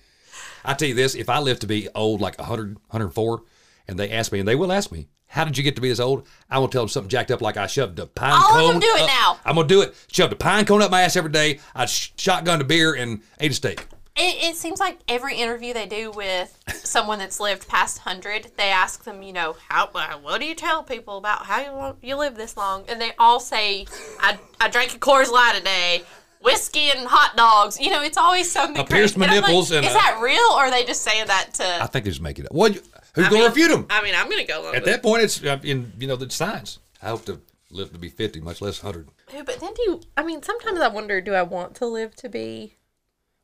I 0.64 0.74
tell 0.76 0.88
you 0.88 0.94
this, 0.96 1.16
if 1.16 1.28
I 1.28 1.40
live 1.40 1.60
to 1.60 1.68
be 1.68 1.90
old, 1.96 2.22
like 2.22 2.38
100, 2.38 2.76
104, 2.76 3.44
and 3.88 4.00
they 4.00 4.12
ask 4.12 4.32
me, 4.32 4.40
and 4.40 4.48
they 4.48 4.56
will 4.56 4.72
ask 4.72 4.92
me, 4.92 5.08
how 5.28 5.44
did 5.44 5.58
you 5.58 5.64
get 5.64 5.76
to 5.76 5.82
be 5.82 5.90
this 5.90 6.00
old? 6.00 6.28
I 6.50 6.60
will 6.60 6.68
tell 6.68 6.84
them 6.84 6.90
something 6.90 7.10
jacked 7.10 7.32
up 7.32 7.42
like 7.42 7.58
I 7.58 7.68
shoved 7.68 8.00
a 8.00 8.06
pine 8.06 8.32
All 8.34 8.40
of 8.40 8.46
cone. 8.56 8.68
them 8.74 8.80
do 8.80 8.88
it 8.96 9.02
up- 9.02 9.08
now. 9.08 9.40
I'm 9.44 9.56
going 9.56 9.68
to 9.68 9.74
do 9.74 9.82
it. 9.82 9.96
Shoved 10.12 10.34
a 10.34 10.38
pine 10.38 10.66
cone 10.66 10.82
up 10.82 10.92
my 10.92 11.02
ass 11.02 11.16
every 11.16 11.32
day. 11.32 11.60
I 11.76 11.86
sh- 11.86 12.14
shotgunned 12.16 12.62
a 12.62 12.66
beer 12.66 12.94
and 12.94 13.22
ate 13.40 13.52
a 13.52 13.56
steak. 13.56 13.88
It, 14.22 14.52
it 14.52 14.56
seems 14.56 14.80
like 14.80 15.00
every 15.08 15.36
interview 15.38 15.74
they 15.74 15.88
do 15.88 16.12
with 16.12 16.56
someone 16.70 17.18
that's 17.18 17.40
lived 17.40 17.68
past 17.68 18.06
100, 18.06 18.52
they 18.56 18.70
ask 18.70 19.04
them, 19.04 19.24
you 19.24 19.34
know, 19.34 19.56
how 19.68 19.90
uh, 19.96 20.14
what 20.22 20.40
do 20.40 20.46
you 20.46 20.54
tell 20.54 20.84
people 20.84 21.18
about 21.18 21.48
how 21.48 21.60
you 21.60 21.96
you 22.08 22.16
live 22.16 22.36
this 22.36 22.56
long? 22.56 22.84
And 22.88 23.02
they 23.02 23.14
all 23.18 23.40
say, 23.40 23.88
I, 24.20 24.38
I 24.60 24.70
drank 24.70 24.94
a 24.94 25.00
Coors 25.00 25.32
Light 25.32 25.58
a 25.60 25.64
day, 25.64 26.04
whiskey 26.40 26.92
and 26.92 27.08
hot 27.08 27.36
dogs. 27.36 27.80
You 27.80 27.90
know, 27.90 28.04
it's 28.04 28.18
always 28.18 28.52
something 28.52 28.80
I 28.80 28.86
pierced 28.86 29.18
my 29.18 29.26
And 29.26 29.34
I'm 29.34 29.42
like, 29.42 29.50
nipples 29.50 29.72
and, 29.72 29.84
Is 29.84 29.92
uh, 29.92 29.96
that 29.96 30.20
real 30.22 30.40
or 30.54 30.66
are 30.66 30.72
they 30.72 30.86
just 30.86 31.02
saying 31.02 31.26
that 31.26 31.56
to. 31.56 31.84
I 31.84 31.88
think 31.88 32.06
they 32.06 32.12
just 32.12 32.22
make 32.22 32.38
it 32.38 32.46
up. 32.46 32.52
What? 32.52 32.74
Who's 33.16 33.26
I 33.26 33.30
going 33.30 33.30
to 33.30 33.36
mean- 33.38 33.46
refute 33.46 33.72
them? 33.72 33.88
I 33.90 34.04
mean, 34.04 34.14
I'm 34.16 34.30
going 34.30 34.46
to 34.46 34.48
go 34.48 34.62
along 34.62 34.76
At 34.76 34.84
with 34.84 34.92
that 34.92 35.02
point, 35.02 35.24
it's 35.24 35.44
uh, 35.44 35.58
in 35.64 35.94
you 35.98 36.06
know 36.06 36.16
the 36.16 36.30
science. 36.30 36.78
I 37.02 37.10
hope 37.10 37.26
to 37.26 37.42
live 37.72 37.92
to 37.94 37.98
be 37.98 38.10
50, 38.10 38.42
much 38.42 38.62
less 38.62 38.84
100. 38.84 39.10
it. 39.34 39.46
But 39.48 39.60
then 39.60 39.74
do 39.74 39.82
you, 39.82 40.02
I 40.16 40.24
mean, 40.24 40.44
sometimes 40.44 40.80
I 40.80 40.90
wonder, 40.90 41.22
do 41.22 41.34
I 41.34 41.42
want 41.42 41.74
to 41.78 41.88
live 41.88 42.16
to 42.18 42.30
be 42.30 42.76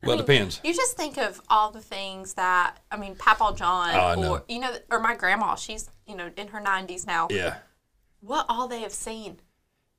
Well, 0.04 0.16
it 0.20 0.26
depends. 0.26 0.62
You 0.64 0.74
just 0.76 0.96
think 0.96 1.18
of 1.18 1.42
all 1.50 1.72
the 1.72 1.82
things 1.82 2.36
that 2.36 2.78
I 2.92 2.98
mean, 2.98 3.16
Papa 3.16 3.54
John, 3.58 3.90
Oh, 3.94 4.12
or 4.12 4.16
know. 4.38 4.44
you 4.48 4.60
know, 4.60 4.72
or 4.92 5.00
my 5.00 5.16
grandma. 5.16 5.56
She's 5.56 5.90
you 6.06 6.16
know 6.16 6.30
in 6.38 6.50
her 6.50 6.60
nineties 6.60 7.06
now. 7.08 7.28
Yeah. 7.32 7.58
What 8.22 8.46
all 8.50 8.68
they 8.68 8.82
have 8.82 8.92
seen? 8.94 9.40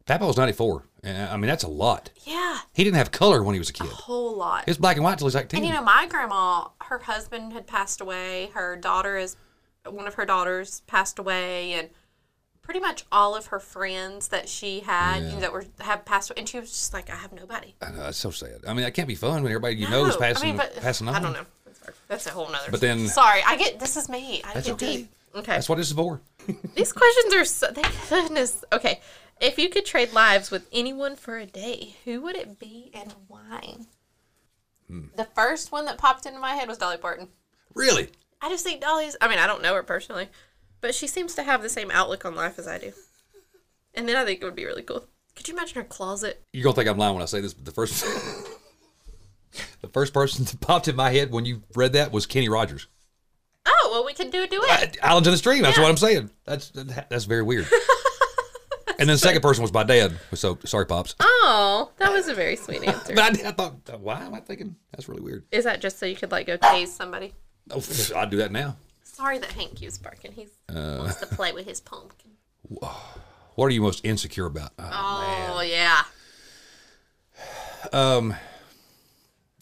Papa 0.07 0.27
was 0.27 0.37
94. 0.39 0.85
And, 1.05 1.29
uh, 1.29 1.33
I 1.33 1.37
mean, 1.37 1.49
that's 1.49 1.65
a 1.65 1.69
lot. 1.69 2.11
Yeah, 2.25 2.59
He 2.73 2.83
didn't 2.83 2.97
have 2.97 3.11
color 3.11 3.43
when 3.43 3.55
he 3.55 3.59
was 3.59 3.69
a 3.69 3.75
kid. 3.75 3.87
a 3.87 3.91
whole 3.91 4.35
lot. 4.37 4.65
It's 4.67 4.79
black 4.79 4.97
and 4.97 5.05
white 5.05 5.19
till 5.19 5.27
he's 5.27 5.35
like 5.35 5.51
10. 5.51 5.59
and 5.61 5.67
you 5.69 5.75
know, 5.75 5.83
my 5.83 6.07
grandma, 6.09 6.69
her 6.85 6.99
husband 6.99 7.53
had 7.53 7.67
passed 7.67 8.01
away. 8.01 8.51
Her 8.55 8.75
daughter 8.75 9.19
is 9.19 9.37
one 9.85 10.07
of 10.07 10.15
her 10.15 10.25
daughters 10.25 10.81
passed 10.87 11.19
away, 11.19 11.75
and 11.75 11.91
pretty 12.69 12.81
much 12.81 13.07
all 13.11 13.35
of 13.35 13.47
her 13.47 13.59
friends 13.59 14.29
that 14.29 14.47
she 14.47 14.81
had 14.81 15.21
you 15.23 15.31
know, 15.31 15.41
that 15.41 15.55
were 15.55 15.65
have 15.81 16.05
passed 16.05 16.29
away. 16.29 16.41
And 16.41 16.47
she 16.47 16.61
was 16.61 16.69
just 16.69 16.93
like, 16.93 17.09
I 17.09 17.15
have 17.15 17.33
nobody. 17.33 17.75
I 17.81 17.91
know, 17.91 17.97
that's 17.97 18.19
so 18.19 18.31
sad. 18.31 18.61
I 18.69 18.75
mean, 18.75 18.85
that 18.85 18.93
can't 18.93 19.09
be 19.09 19.15
fun 19.15 19.43
when 19.43 19.51
everybody 19.51 19.77
you 19.77 19.89
know 19.89 20.05
is 20.05 20.17
passing, 20.19 20.51
I 20.51 20.53
mean, 20.53 20.57
but 20.59 20.77
passing 20.77 21.09
on. 21.09 21.15
I 21.15 21.21
don't 21.21 21.33
know. 21.33 21.47
That's 22.09 22.27
a 22.27 22.31
whole 22.31 22.51
nother. 22.51 22.71
But 22.71 22.83
then- 22.83 23.07
sorry, 23.09 23.41
I 23.47 23.57
get 23.57 23.81
this 23.81 23.97
is 23.97 24.11
me. 24.11 24.43
I 24.45 24.53
That's 24.53 24.67
get 24.67 24.75
okay. 24.75 24.97
deep. 24.99 25.11
Okay. 25.35 25.53
That's 25.53 25.67
what 25.67 25.79
this 25.79 25.87
is 25.89 25.95
for. 25.95 26.21
These 26.75 26.93
questions 26.93 27.35
are 27.35 27.45
so 27.47 27.73
thank 27.73 27.89
goodness. 28.11 28.63
Okay. 28.71 29.01
If 29.41 29.59
you 29.59 29.71
could 29.71 29.87
trade 29.87 30.13
lives 30.13 30.51
with 30.51 30.69
anyone 30.71 31.17
for 31.17 31.39
a 31.39 31.47
day, 31.47 31.95
who 32.05 32.21
would 32.21 32.37
it 32.37 32.59
be 32.59 32.91
and 32.93 33.15
why? 33.29 33.77
Hmm. 34.89 35.07
The 35.17 35.25
first 35.25 35.73
one 35.73 35.87
that 35.87 35.97
popped 35.97 36.27
into 36.27 36.39
my 36.39 36.55
head 36.55 36.69
was 36.69 36.77
Dolly 36.77 36.99
Parton. 36.99 37.29
Really? 37.73 38.11
I 38.43 38.51
just 38.51 38.63
think 38.63 38.83
Dolly's 38.83 39.17
I 39.23 39.29
mean, 39.29 39.39
I 39.39 39.47
don't 39.47 39.63
know 39.63 39.75
her 39.75 39.83
personally, 39.83 40.29
but 40.81 40.95
she 40.95 41.07
seems 41.07 41.35
to 41.35 41.43
have 41.43 41.63
the 41.63 41.69
same 41.69 41.91
outlook 41.91 42.25
on 42.25 42.35
life 42.35 42.59
as 42.59 42.67
I 42.69 42.79
do. 42.79 42.93
And 43.95 44.09
then 44.09 44.17
I 44.17 44.25
think 44.25 44.41
it 44.41 44.45
would 44.45 44.55
be 44.57 44.65
really 44.67 44.83
cool. 44.83 45.05
Could 45.35 45.49
you 45.49 45.55
imagine 45.55 45.77
her 45.77 45.85
closet? 45.85 46.43
You're 46.53 46.65
going 46.65 46.75
to 46.75 46.81
think 46.81 46.91
I'm 46.91 46.99
lying 46.99 47.15
when 47.15 47.23
I 47.23 47.27
say 47.27 47.41
this, 47.41 47.55
but 47.55 47.65
the 47.65 47.71
first 47.73 48.05
the 49.81 49.89
first 49.89 50.13
person 50.13 50.45
that 50.45 50.61
popped 50.61 50.89
in 50.89 50.97
my 50.97 51.11
head 51.11 51.31
when 51.33 51.45
you 51.45 51.63
read 51.75 51.93
that 51.95 52.13
was 52.13 52.27
Kenny 52.27 52.49
Rogers. 52.49 52.87
Oh, 53.67 53.89
well 53.93 54.05
we 54.05 54.13
can 54.15 54.31
do 54.31 54.43
a 54.43 54.47
duet. 54.47 54.97
Islands 55.03 55.29
in 55.29 55.33
the 55.33 55.39
Stream. 55.39 55.63
That's 55.63 55.77
Yeah. 55.77 55.83
what 55.85 55.91
I'm 55.91 55.97
saying. 55.97 56.31
That's 56.45 56.71
that's 56.71 57.25
very 57.25 57.43
weird. 57.43 57.67
and 58.89 59.01
then 59.09 59.09
the 59.09 59.19
second 59.19 59.43
person 59.43 59.63
was 59.63 59.73
my 59.73 59.85
dad. 59.85 60.19
So 60.35 60.59
sorry, 60.65 60.87
pops. 60.87 61.15
Oh, 61.21 61.91
that 61.99 62.13
was 62.13 62.29
a 62.29 62.35
very 62.35 62.57
sweet 62.57 62.83
answer. 62.85 63.13
But 63.15 63.45
I, 63.45 63.49
I 63.49 63.53
thought, 63.53 64.01
why 64.01 64.25
am 64.25 64.35
I 64.35 64.41
thinking 64.41 64.77
that's 64.93 65.09
really 65.09 65.23
weird? 65.23 65.45
Is 65.53 65.65
that 65.65 65.81
just 65.81 65.99
so 65.99 66.07
you 66.07 66.17
could 66.17 66.31
like 66.31 66.47
go 66.47 66.57
tase 66.59 66.89
somebody? 66.89 67.35
Oh, 67.71 67.83
I'd 68.17 68.31
do 68.31 68.39
that 68.39 68.53
now. 68.53 68.77
Sorry 69.19 69.39
that 69.39 69.51
Hank 69.51 69.75
keeps 69.75 69.99
barking. 69.99 70.31
He 70.31 70.47
Uh. 70.69 70.99
wants 71.01 71.17
to 71.17 71.27
play 71.27 71.51
with 71.53 71.67
his 71.67 71.81
pumpkin. 71.81 72.31
What 73.57 73.67
are 73.67 73.71
you 73.71 73.83
most 73.83 74.05
insecure 74.05 74.47
about? 74.47 74.71
Oh, 74.79 75.55
Oh 75.57 75.61
yeah. 75.63 76.05
Um, 77.93 78.33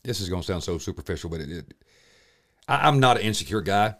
this 0.05 0.21
is 0.21 0.29
going 0.29 0.43
to 0.43 0.47
sound 0.47 0.63
so 0.63 0.77
superficial, 0.77 1.31
but 1.31 1.41
it, 1.41 1.51
it 1.51 1.75
I, 2.69 2.87
I'm 2.87 3.01
not 3.01 3.17
an 3.17 3.23
insecure 3.23 3.63
guy. 3.63 3.95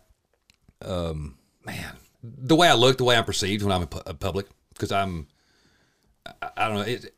Um, 0.83 1.39
man, 1.65 1.97
the 2.23 2.55
way 2.55 2.69
I 2.69 2.75
look, 2.75 2.99
the 2.99 3.05
way 3.05 3.17
I'm 3.17 3.25
perceived 3.25 3.63
when 3.63 3.73
I'm 3.73 3.81
in 3.81 3.89
pu- 3.89 4.03
uh, 4.05 4.13
public, 4.13 4.49
because 4.75 4.93
I'm, 4.93 5.29
I, 6.27 6.51
I 6.59 6.69
don't 6.69 6.75
know, 6.77 6.83
it, 6.83 7.15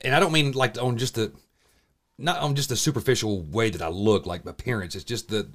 and 0.00 0.14
I 0.14 0.20
don't 0.20 0.30
mean 0.32 0.52
like 0.52 0.80
on 0.80 0.98
just 0.98 1.16
the, 1.16 1.32
not 2.16 2.38
on 2.38 2.54
just 2.54 2.68
the 2.68 2.76
superficial 2.76 3.42
way 3.42 3.70
that 3.70 3.82
I 3.82 3.88
look, 3.88 4.24
like 4.24 4.46
appearance. 4.46 4.94
It's 4.94 5.02
just 5.02 5.30
the, 5.30 5.50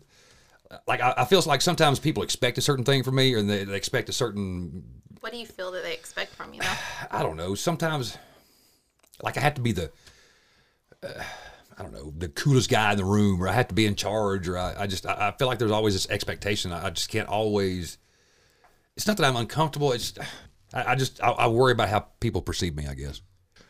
like 0.87 1.01
I, 1.01 1.13
I 1.17 1.25
feel 1.25 1.41
like 1.45 1.61
sometimes 1.61 1.99
people 1.99 2.23
expect 2.23 2.57
a 2.57 2.61
certain 2.61 2.85
thing 2.85 3.03
from 3.03 3.15
me, 3.15 3.33
or 3.33 3.41
they, 3.41 3.63
they 3.63 3.75
expect 3.75 4.09
a 4.09 4.13
certain 4.13 4.83
What 5.19 5.31
do 5.31 5.37
you 5.37 5.45
feel 5.45 5.71
that 5.71 5.83
they 5.83 5.93
expect 5.93 6.33
from 6.33 6.53
you 6.53 6.61
though? 6.61 6.67
I 7.11 7.23
don't 7.23 7.37
know. 7.37 7.55
Sometimes, 7.55 8.17
like 9.21 9.37
I 9.37 9.41
have 9.41 9.55
to 9.55 9.61
be 9.61 9.71
the, 9.71 9.91
uh, 11.03 11.23
I 11.77 11.83
don't 11.83 11.93
know, 11.93 12.13
the 12.17 12.29
coolest 12.29 12.69
guy 12.69 12.91
in 12.91 12.97
the 12.97 13.05
room, 13.05 13.41
or 13.41 13.47
I 13.47 13.53
have 13.53 13.67
to 13.67 13.75
be 13.75 13.85
in 13.85 13.95
charge, 13.95 14.47
or 14.47 14.57
I, 14.57 14.75
I 14.79 14.87
just, 14.87 15.05
I, 15.05 15.29
I 15.29 15.31
feel 15.37 15.47
like 15.47 15.59
there's 15.59 15.71
always 15.71 15.93
this 15.93 16.09
expectation. 16.09 16.71
I, 16.71 16.87
I 16.87 16.89
just 16.89 17.09
can't 17.09 17.27
always. 17.27 17.97
It's 18.95 19.07
not 19.07 19.17
that 19.17 19.25
I'm 19.25 19.35
uncomfortable. 19.35 19.91
It's, 19.91 20.13
I, 20.73 20.91
I 20.91 20.95
just, 20.95 21.21
I, 21.21 21.47
worry 21.47 21.73
about 21.73 21.89
how 21.89 21.99
people 22.19 22.41
perceive 22.41 22.75
me. 22.75 22.87
I 22.87 22.93
guess, 22.93 23.21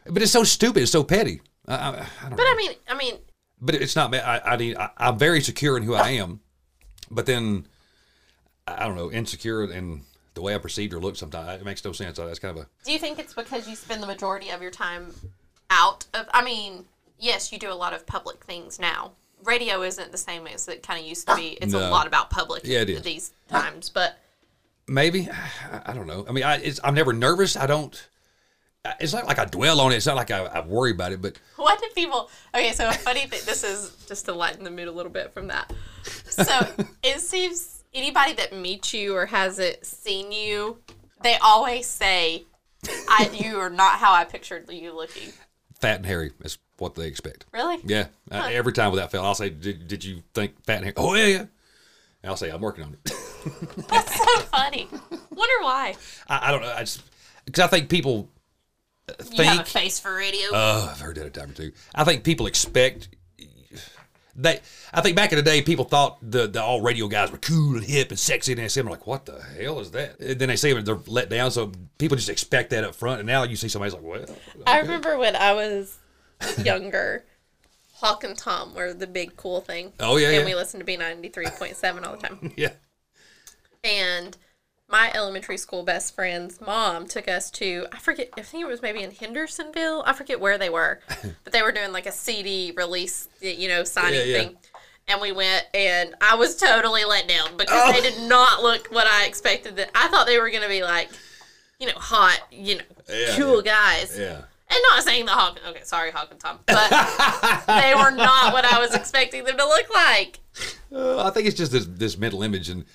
but 0.05 0.21
it's 0.21 0.31
so 0.31 0.43
stupid. 0.43 0.84
It's 0.84 0.91
so 0.91 1.03
petty. 1.03 1.41
I, 1.67 1.75
I, 1.75 1.89
I 1.89 2.29
don't 2.29 2.38
But 2.38 2.43
know. 2.43 2.51
I 2.51 2.55
mean, 2.55 2.71
I 2.88 2.95
mean, 2.95 3.15
but 3.60 3.75
it's 3.75 3.95
not. 3.95 4.13
I, 4.13 4.41
I 4.45 4.58
mean, 4.58 4.77
I, 4.77 4.91
I'm 4.97 5.17
very 5.17 5.41
secure 5.41 5.77
in 5.77 5.84
who 5.84 5.95
I 5.95 6.12
am, 6.12 6.41
but 7.11 7.25
then, 7.25 7.65
I 8.67 8.85
don't 8.85 8.95
know, 8.95 9.11
insecure 9.11 9.63
and 9.63 10.01
the 10.33 10.41
way 10.41 10.53
I 10.53 10.57
perceived 10.57 10.93
or 10.93 10.99
look. 10.99 11.15
Sometimes 11.15 11.61
it 11.61 11.65
makes 11.65 11.83
no 11.83 11.91
sense. 11.91 12.17
That's 12.17 12.39
kind 12.39 12.57
of 12.57 12.65
a. 12.65 12.67
do 12.83 12.91
you 12.91 12.99
think 12.99 13.19
it's 13.19 13.33
because 13.33 13.67
you 13.67 13.75
spend 13.75 14.03
the 14.03 14.07
majority 14.07 14.49
of 14.49 14.61
your 14.61 14.71
time 14.71 15.13
out 15.69 16.05
of? 16.13 16.27
I 16.33 16.43
mean, 16.43 16.85
yes, 17.19 17.51
you 17.51 17.59
do 17.59 17.71
a 17.71 17.75
lot 17.75 17.93
of 17.93 18.05
public 18.05 18.43
things 18.43 18.79
now. 18.79 19.11
Radio 19.43 19.81
isn't 19.81 20.11
the 20.11 20.17
same 20.17 20.47
as 20.47 20.67
it 20.67 20.81
kind 20.83 20.99
of 20.99 21.05
used 21.05 21.27
to 21.27 21.35
be. 21.35 21.57
It's 21.61 21.73
a 21.73 21.89
lot 21.89 22.07
about 22.07 22.29
public 22.29 22.63
Yeah, 22.65 22.81
it 22.81 22.89
is. 22.89 23.01
these 23.03 23.33
times. 23.47 23.89
But 23.89 24.17
Maybe 24.87 25.29
I, 25.29 25.81
I 25.87 25.93
don't 25.93 26.07
know. 26.07 26.25
I 26.27 26.31
mean, 26.31 26.43
I, 26.43 26.57
it's, 26.57 26.79
I'm 26.83 26.93
never 26.95 27.13
nervous. 27.13 27.55
I 27.55 27.65
don't. 27.65 28.07
It's 29.00 29.13
not 29.13 29.26
like 29.26 29.39
I 29.39 29.45
dwell 29.45 29.80
on 29.82 29.91
it. 29.91 29.95
It's 29.95 30.06
not 30.06 30.15
like 30.15 30.32
I, 30.32 30.45
I 30.45 30.65
worry 30.65 30.91
about 30.91 31.12
it. 31.12 31.21
But 31.21 31.39
What 31.56 31.80
do 31.80 31.88
people? 31.95 32.30
Okay, 32.54 32.71
so 32.74 32.88
a 32.88 32.93
funny 32.93 33.21
thing. 33.21 33.41
This 33.45 33.63
is 33.63 33.95
just 34.08 34.26
to 34.26 34.34
lighten 34.34 34.63
the 34.63 34.71
mood 34.71 34.88
a 34.88 34.91
little 34.91 35.12
bit 35.12 35.34
from 35.34 35.48
that. 35.48 35.71
So 36.04 36.67
it 37.04 37.19
seems 37.19 37.84
anybody 37.93 38.34
that 38.34 38.54
meets 38.54 38.93
you 38.93 39.15
or 39.15 39.26
hasn't 39.26 39.86
seen 39.86 40.32
you, 40.32 40.80
they 41.21 41.38
always 41.38 41.88
say, 41.88 42.43
"I 42.88 43.30
you 43.34 43.60
are 43.60 43.69
not 43.69 44.00
how 44.00 44.13
I 44.13 44.26
pictured 44.26 44.69
you 44.71 44.95
looking." 44.95 45.32
fat 45.80 45.98
and 45.98 46.06
hairy 46.06 46.32
is 46.41 46.58
what 46.78 46.95
they 46.95 47.08
expect. 47.08 47.45
Really? 47.54 47.80
Yeah. 47.86 48.08
Uh, 48.32 48.50
every 48.52 48.74
time 48.74 48.91
without 48.91 49.12
fail, 49.12 49.24
I'll 49.24 49.36
say, 49.36 49.50
"Did, 49.50 49.88
did 49.88 50.04
you 50.04 50.24
think 50.34 50.63
fat 50.65 50.78
and 50.78 50.86
hairy?" 50.86 50.93
Oh 50.98 51.13
yeah, 51.15 51.26
yeah. 51.26 51.39
And 51.39 51.50
I'll 52.30 52.38
say, 52.38 52.50
"I'm 52.50 52.62
working 52.62 52.84
on 52.84 52.93
it." 52.93 53.12
That's 53.88 54.15
so 54.17 54.39
funny. 54.52 54.88
Wonder 55.12 55.54
why. 55.62 55.95
I, 56.28 56.50
I 56.50 56.52
don't 56.52 56.62
know. 56.62 56.74
I 56.74 56.82
just 56.82 57.04
because 57.45 57.63
I 57.63 57.67
think 57.67 57.89
people 57.89 58.30
uh, 59.09 59.13
You 59.31 59.43
have 59.43 59.59
a 59.61 59.63
face 59.65 59.99
for 59.99 60.15
radio. 60.15 60.47
Oh, 60.51 60.89
I've 60.91 60.99
heard 60.99 61.15
that 61.17 61.25
a 61.25 61.29
time 61.29 61.51
or 61.51 61.53
two. 61.53 61.71
I 61.93 62.03
think 62.03 62.23
people 62.23 62.47
expect. 62.47 63.09
They, 64.37 64.59
I 64.93 64.99
think 64.99 65.15
back 65.15 65.31
in 65.31 65.37
the 65.37 65.43
day, 65.43 65.61
people 65.61 65.85
thought 65.85 66.17
the, 66.21 66.45
the 66.47 66.61
all 66.61 66.81
radio 66.81 67.07
guys 67.07 67.31
were 67.31 67.37
cool 67.37 67.75
and 67.75 67.85
hip 67.85 68.09
and 68.09 68.19
sexy, 68.19 68.51
and 68.51 68.59
they 68.61 68.67
see 68.67 68.81
them 68.81 68.89
like, 68.89 69.07
"What 69.07 69.25
the 69.25 69.41
hell 69.41 69.79
is 69.79 69.91
that?" 69.91 70.19
And 70.19 70.37
then 70.37 70.49
they 70.49 70.57
see 70.57 70.69
them 70.69 70.79
and 70.79 70.87
they're 70.87 70.99
let 71.07 71.29
down, 71.29 71.51
so 71.51 71.71
people 71.97 72.17
just 72.17 72.29
expect 72.29 72.71
that 72.71 72.83
up 72.83 72.95
front. 72.95 73.21
And 73.21 73.27
now 73.27 73.43
you 73.43 73.55
see 73.55 73.69
somebody's 73.69 73.93
like, 73.93 74.03
"Well, 74.03 74.25
I 74.67 74.79
remember 74.79 75.17
when 75.17 75.37
I 75.37 75.53
was 75.53 75.97
younger, 76.61 77.23
Hawk 77.95 78.25
and 78.25 78.37
Tom 78.37 78.75
were 78.75 78.93
the 78.93 79.07
big 79.07 79.37
cool 79.37 79.61
thing. 79.61 79.93
Oh, 79.99 80.17
yeah, 80.17 80.27
and 80.27 80.39
yeah. 80.39 80.45
we 80.45 80.55
listened 80.55 80.81
to 80.81 80.85
B 80.85 80.97
ninety 80.97 81.29
three 81.29 81.47
point 81.47 81.77
seven 81.77 82.03
all 82.03 82.17
the 82.17 82.27
time. 82.27 82.53
yeah, 82.57 82.73
and 83.83 84.35
my 84.88 85.12
elementary 85.15 85.58
school 85.58 85.84
best 85.84 86.13
friend's 86.13 86.62
mom 86.62 87.08
took 87.08 87.28
us 87.28 87.50
to 87.52 87.88
I 87.91 87.98
forget 87.98 88.30
I 88.38 88.41
think 88.41 88.63
it 88.63 88.67
was 88.67 88.82
maybe 88.82 89.02
in 89.02 89.12
Hendersonville. 89.12 90.04
I 90.06 90.13
forget 90.13 90.39
where 90.39 90.58
they 90.58 90.69
were 90.69 91.00
but 91.43 91.52
they 91.54 91.62
were 91.62 91.71
doing 91.71 91.91
like 91.91 92.06
a 92.06 92.12
CD 92.12 92.71
release 92.76 93.28
you 93.41 93.67
know 93.67 93.84
signing 93.84 94.19
Yeah, 94.19 94.26
yeah. 94.26 94.38
thing. 94.43 94.58
And 95.08 95.21
we 95.21 95.32
went 95.32 95.65
and 95.74 96.13
I 96.21 96.36
was 96.36 96.56
totally 96.56 97.04
let 97.06 97.28
down 97.28 97.58
because 97.58 97.93
they 97.93 98.02
did 98.02 98.28
not 98.28 98.62
look 98.63 98.88
what 98.88 99.08
I 99.08 99.26
expected 99.26 99.76
that 99.78 99.89
I 99.95 100.08
thought 100.08 100.28
they 100.28 100.39
were 100.39 100.50
gonna 100.52 100.67
be 100.69 100.84
like 100.84 101.10
you 101.80 101.88
know 101.88 101.93
hot 101.95 102.39
you 102.52 102.76
know 102.78 102.84
Yeah, 103.10 103.36
cool 103.38 103.62
guys. 103.62 104.15
Yeah." 104.17 104.41
and 104.67 104.80
not 104.89 105.04
saying 105.04 105.26
the 105.26 105.32
Hawk 105.32 105.60
okay 105.67 105.82
sorry 105.84 106.12
Hawk 106.12 106.30
and 106.32 106.39
Tom 106.39 106.60
but 106.67 106.89
they 107.67 107.93
were 107.95 108.12
not 108.12 108.54
what 108.54 108.65
I 108.65 108.80
was 108.80 108.93
expecting 108.93 109.43
them 109.45 109.58
to 109.58 109.65
look 109.65 109.93
like. 109.93 110.39
Uh, 110.95 111.21
I 111.26 111.30
think 111.32 111.45
it's 111.45 111.58
just 111.58 111.74
this, 111.74 111.86
this 111.86 112.17
mental 112.17 112.41
image, 112.41 112.69
and 112.69 112.86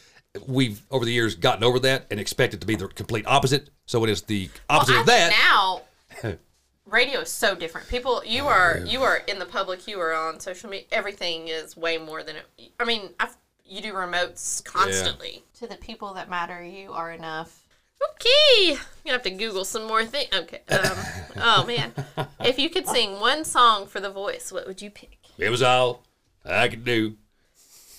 we've 0.46 0.82
over 0.90 1.04
the 1.04 1.12
years 1.12 1.34
gotten 1.34 1.64
over 1.64 1.78
that 1.80 2.06
and 2.10 2.20
expect 2.20 2.54
it 2.54 2.60
to 2.60 2.66
be 2.66 2.76
the 2.76 2.88
complete 2.88 3.26
opposite. 3.26 3.70
So 3.86 4.04
it 4.04 4.10
is 4.10 4.22
the 4.22 4.50
opposite 4.68 4.92
Well, 4.92 5.00
of 5.00 5.06
that. 5.06 5.82
think 6.20 6.32
now 6.32 6.38
radio 6.86 7.20
is 7.20 7.30
so 7.30 7.54
different. 7.54 7.88
People, 7.88 8.22
you 8.24 8.46
are 8.46 8.80
you 8.86 9.02
are 9.02 9.18
in 9.26 9.38
the 9.38 9.46
public. 9.46 9.86
You 9.88 10.00
are 10.00 10.14
on 10.14 10.40
social 10.40 10.70
media. 10.70 10.86
Everything 10.92 11.48
is 11.48 11.76
way 11.76 11.98
more 11.98 12.22
than 12.22 12.36
it. 12.36 12.72
I 12.78 12.84
mean, 12.84 13.10
I've, 13.18 13.36
you 13.64 13.80
do 13.80 13.92
remotes 13.92 14.64
constantly. 14.64 15.44
To 15.58 15.66
the 15.66 15.76
people 15.76 16.14
that 16.14 16.30
matter, 16.30 16.62
you 16.62 16.92
are 16.92 17.12
enough. 17.12 17.66
Okay, 18.14 18.78
you 19.04 19.12
have 19.12 19.22
to 19.24 19.30
Google 19.30 19.64
some 19.64 19.86
more 19.86 20.06
things. 20.06 20.30
Okay. 20.32 20.62
Um, 20.70 20.96
oh 21.36 21.64
man, 21.66 21.92
if 22.40 22.58
you 22.58 22.70
could 22.70 22.86
sing 22.86 23.20
one 23.20 23.44
song 23.44 23.86
for 23.86 24.00
The 24.00 24.10
Voice, 24.10 24.50
what 24.50 24.66
would 24.66 24.80
you 24.80 24.90
pick? 24.90 25.18
It 25.38 25.50
was 25.50 25.62
all 25.62 26.02
I 26.44 26.68
could 26.68 26.84
do. 26.84 27.16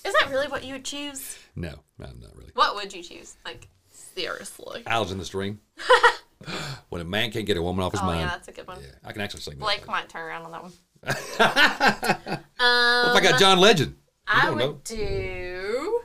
Is 0.04 0.12
that 0.14 0.30
really 0.30 0.48
what 0.48 0.64
you 0.64 0.72
would 0.74 0.84
choose? 0.84 1.38
No, 1.54 1.74
no, 1.98 2.06
not 2.20 2.34
really. 2.36 2.50
What 2.54 2.74
would 2.76 2.92
you 2.94 3.02
choose? 3.02 3.34
Like 3.44 3.68
seriously? 3.90 4.82
Owls 4.86 5.12
in 5.12 5.18
the 5.18 5.24
string. 5.24 5.58
when 6.88 7.00
a 7.00 7.04
man 7.04 7.30
can't 7.30 7.46
get 7.46 7.56
a 7.56 7.62
woman 7.62 7.84
off 7.84 7.92
his 7.92 8.00
Oh 8.00 8.06
mind. 8.06 8.20
yeah, 8.22 8.26
that's 8.28 8.48
a 8.48 8.52
good 8.52 8.66
one. 8.66 8.78
Yeah, 8.80 8.88
I 9.04 9.12
can 9.12 9.20
actually 9.22 9.40
sing 9.42 9.54
that. 9.54 9.60
Blake 9.60 9.86
might 9.86 10.08
turn 10.08 10.22
around 10.22 10.42
on 10.46 10.52
that 10.52 10.62
one. 10.62 10.72
What 12.62 13.10
if 13.10 13.16
I 13.16 13.20
got 13.22 13.32
um, 13.34 13.38
John 13.40 13.58
Legend? 13.58 13.90
You 13.92 13.96
I 14.26 14.50
would 14.50 14.58
know. 14.58 14.80
do 14.84 16.00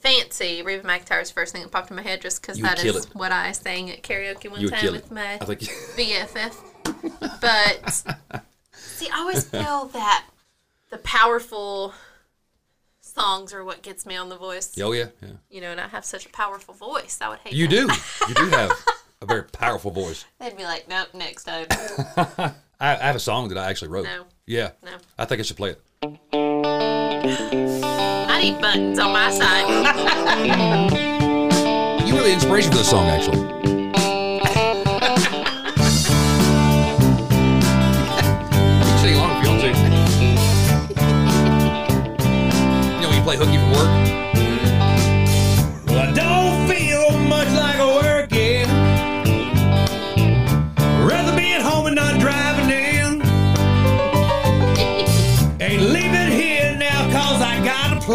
Fancy, 0.00 0.62
Reba 0.62 0.86
McEntire's 0.86 1.30
first 1.30 1.52
thing 1.52 1.62
that 1.62 1.70
popped 1.70 1.90
in 1.90 1.96
my 1.96 2.02
head 2.02 2.20
just 2.20 2.40
because 2.42 2.58
that 2.58 2.82
is 2.84 2.96
it. 3.06 3.14
what 3.14 3.32
I 3.32 3.52
sang 3.52 3.90
at 3.90 4.02
karaoke 4.02 4.50
one 4.50 4.66
time 4.68 4.92
with 4.92 5.06
it. 5.06 5.10
my 5.12 5.34
I 5.34 5.38
think. 5.38 5.60
BFF. 5.96 6.56
But 7.40 8.02
see, 8.72 9.08
I 9.12 9.18
always 9.20 9.44
feel 9.44 9.86
that 9.86 10.26
the 10.90 10.98
powerful 10.98 11.92
songs 13.14 13.52
are 13.52 13.64
what 13.64 13.82
gets 13.82 14.04
me 14.06 14.16
on 14.16 14.28
the 14.28 14.36
voice. 14.36 14.76
oh 14.80 14.92
yeah, 14.92 15.06
yeah. 15.22 15.28
You 15.50 15.60
know, 15.60 15.70
and 15.70 15.80
I 15.80 15.88
have 15.88 16.04
such 16.04 16.26
a 16.26 16.28
powerful 16.30 16.74
voice. 16.74 17.18
I 17.20 17.28
would 17.28 17.38
hate 17.40 17.52
You 17.54 17.66
that. 17.68 17.74
do. 17.74 18.28
You 18.28 18.34
do 18.50 18.56
have 18.56 18.72
a 19.22 19.26
very 19.26 19.44
powerful 19.44 19.90
voice. 19.90 20.24
They'd 20.40 20.56
be 20.56 20.64
like, 20.64 20.88
nope, 20.88 21.08
next 21.14 21.44
time. 21.44 21.66
I, 22.20 22.52
I 22.80 22.94
have 22.96 23.16
a 23.16 23.20
song 23.20 23.48
that 23.48 23.58
I 23.58 23.70
actually 23.70 23.88
wrote. 23.88 24.04
No. 24.04 24.24
Yeah. 24.46 24.70
No. 24.82 24.92
I 25.18 25.24
think 25.24 25.40
I 25.40 25.42
should 25.44 25.56
play 25.56 25.70
it. 25.70 25.80
I 28.30 28.40
need 28.42 28.60
buttons 28.60 28.98
on 28.98 29.12
my 29.12 29.30
side. 29.30 31.00
You 32.06 32.14
were 32.14 32.22
the 32.22 32.32
inspiration 32.32 32.70
for 32.70 32.78
the 32.78 32.84
song, 32.84 33.06
actually. 33.08 33.83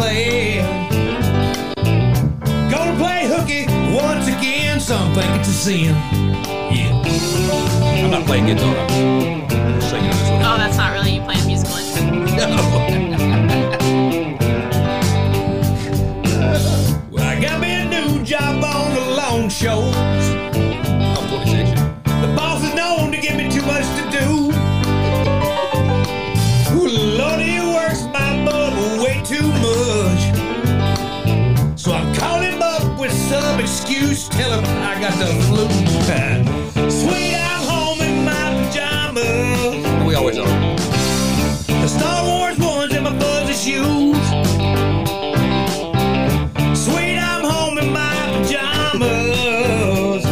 Plan. 0.00 0.88
Gonna 2.70 2.96
play 2.98 3.26
hooky 3.26 3.66
once 3.94 4.26
again. 4.28 4.80
Some 4.80 5.12
think 5.14 5.30
it's 5.38 5.48
a 5.48 5.52
sin. 5.52 5.94
Yeah. 6.74 7.02
I'm 8.04 8.10
not 8.10 8.26
playing 8.26 8.46
guitar. 8.46 9.39
The 35.20 35.26
flu. 35.48 35.68
Sweet, 36.90 37.34
I'm 37.34 37.62
home 37.68 38.00
in 38.00 38.24
my 38.24 38.64
pajamas. 38.64 40.06
We 40.06 40.14
always 40.14 40.38
are. 40.38 40.46
The 41.66 41.88
Star 41.88 42.24
Wars 42.24 42.58
ones 42.58 42.94
and 42.94 43.04
my 43.04 43.18
fuzzy 43.18 43.52
shoes. 43.52 44.26
Sweet, 46.84 47.18
I'm 47.18 47.44
home 47.44 47.78
in 47.78 47.92
my 47.92 48.14
pajamas. 48.32 50.24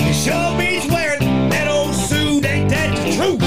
It 0.00 0.14
sure 0.14 0.58
beats 0.58 0.86
wearing 0.92 1.48
that 1.50 1.68
old 1.68 1.94
suit, 1.94 2.44
ain't 2.44 2.70
that 2.70 2.90
the 2.96 3.12
truth? 3.14 3.40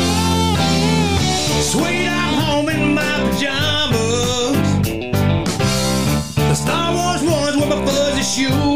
Sweet, 1.72 2.08
I'm 2.08 2.34
home 2.46 2.70
in 2.70 2.94
my 2.94 3.14
pajamas. 3.30 4.58
The 6.38 6.56
Star 6.56 6.94
Wars 6.94 7.22
ones 7.24 7.56
with 7.58 7.68
my 7.68 7.86
fuzzy 7.86 8.24
shoes. 8.24 8.73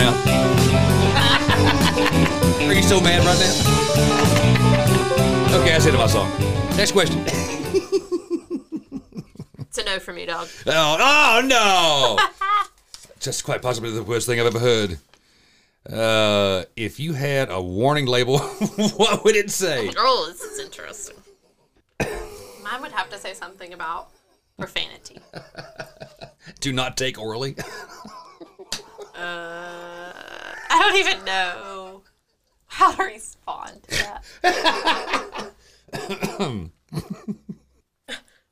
Now? 0.00 0.12
Are 2.66 2.72
you 2.72 2.82
so 2.82 3.00
mad 3.00 3.24
right 3.24 3.38
now? 3.38 3.54
Okay, 5.60 5.70
that's 5.70 5.84
the 5.84 5.90
end 5.90 6.00
of 6.00 6.00
my 6.00 6.06
song. 6.06 6.30
Next 6.76 6.92
question. 6.92 7.22
It's 9.60 9.78
a 9.78 9.84
no 9.84 9.98
for 10.00 10.12
me, 10.12 10.26
dog. 10.26 10.48
Oh, 10.66 10.96
oh 11.00 11.42
no! 11.46 12.18
Just 13.20 13.44
quite 13.44 13.62
possibly 13.62 13.90
the 13.90 14.02
worst 14.02 14.26
thing 14.26 14.40
I've 14.40 14.46
ever 14.46 14.58
heard. 14.58 14.98
Uh, 15.88 16.64
if 16.76 16.98
you 16.98 17.12
had 17.12 17.50
a 17.50 17.60
warning 17.60 18.06
label, 18.06 18.38
what 18.96 19.22
would 19.24 19.36
it 19.36 19.50
say? 19.50 19.90
Oh, 19.96 20.26
this 20.30 20.40
is 20.40 20.58
interesting. 20.58 21.16
Mine 22.00 22.80
would 22.80 22.92
have 22.92 23.10
to 23.10 23.18
say 23.18 23.34
something 23.34 23.72
about 23.72 24.08
profanity. 24.58 25.18
Do 26.60 26.72
not 26.72 26.96
take 26.96 27.18
orally. 27.18 27.54
I 29.14 29.89
don't 30.82 30.96
even 30.96 31.24
know 31.24 32.02
how 32.66 32.92
to 32.92 33.02
respond 33.02 33.82
to 33.84 34.20
that. 34.42 35.50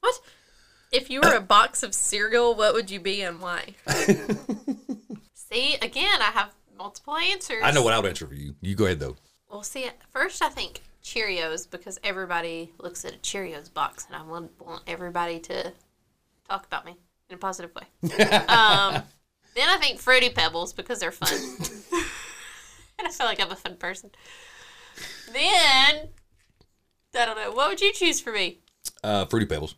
What? 0.00 0.20
If 0.92 1.10
you 1.10 1.20
were 1.20 1.34
a 1.34 1.40
box 1.40 1.82
of 1.82 1.92
cereal, 1.92 2.54
what 2.54 2.72
would 2.72 2.90
you 2.90 3.00
be 3.00 3.20
and 3.22 3.40
why? 3.40 3.74
see, 5.34 5.74
again, 5.82 6.22
I 6.22 6.30
have 6.32 6.54
multiple 6.76 7.16
answers. 7.16 7.62
I 7.64 7.72
know 7.72 7.82
what 7.82 7.92
I 7.92 7.98
would 7.98 8.08
answer 8.08 8.26
for 8.26 8.34
you. 8.34 8.54
You 8.60 8.74
go 8.74 8.84
ahead 8.84 9.00
though. 9.00 9.16
Well, 9.50 9.62
see, 9.62 9.84
at 9.84 10.00
first 10.10 10.40
I 10.42 10.48
think 10.48 10.82
Cheerios 11.02 11.68
because 11.68 11.98
everybody 12.04 12.72
looks 12.78 13.04
at 13.04 13.14
a 13.14 13.18
Cheerios 13.18 13.72
box, 13.72 14.06
and 14.06 14.16
I 14.16 14.22
want, 14.22 14.50
want 14.64 14.82
everybody 14.86 15.40
to 15.40 15.72
talk 16.48 16.66
about 16.66 16.84
me 16.84 16.96
in 17.28 17.34
a 17.34 17.38
positive 17.38 17.74
way. 17.74 17.82
um, 18.48 19.02
then 19.54 19.68
I 19.68 19.78
think 19.80 19.98
Fruity 19.98 20.30
Pebbles 20.30 20.72
because 20.72 21.00
they're 21.00 21.10
fun, 21.10 21.32
and 21.32 21.70
I 23.08 23.10
feel 23.16 23.26
like 23.26 23.40
I'm 23.40 23.50
a 23.50 23.56
fun 23.56 23.76
person. 23.76 24.10
Then 25.32 26.08
I 27.16 27.26
don't 27.26 27.36
know. 27.36 27.52
What 27.52 27.68
would 27.70 27.80
you 27.80 27.92
choose 27.92 28.20
for 28.20 28.32
me? 28.32 28.60
Uh, 29.02 29.24
Fruity 29.26 29.46
Pebbles. 29.46 29.74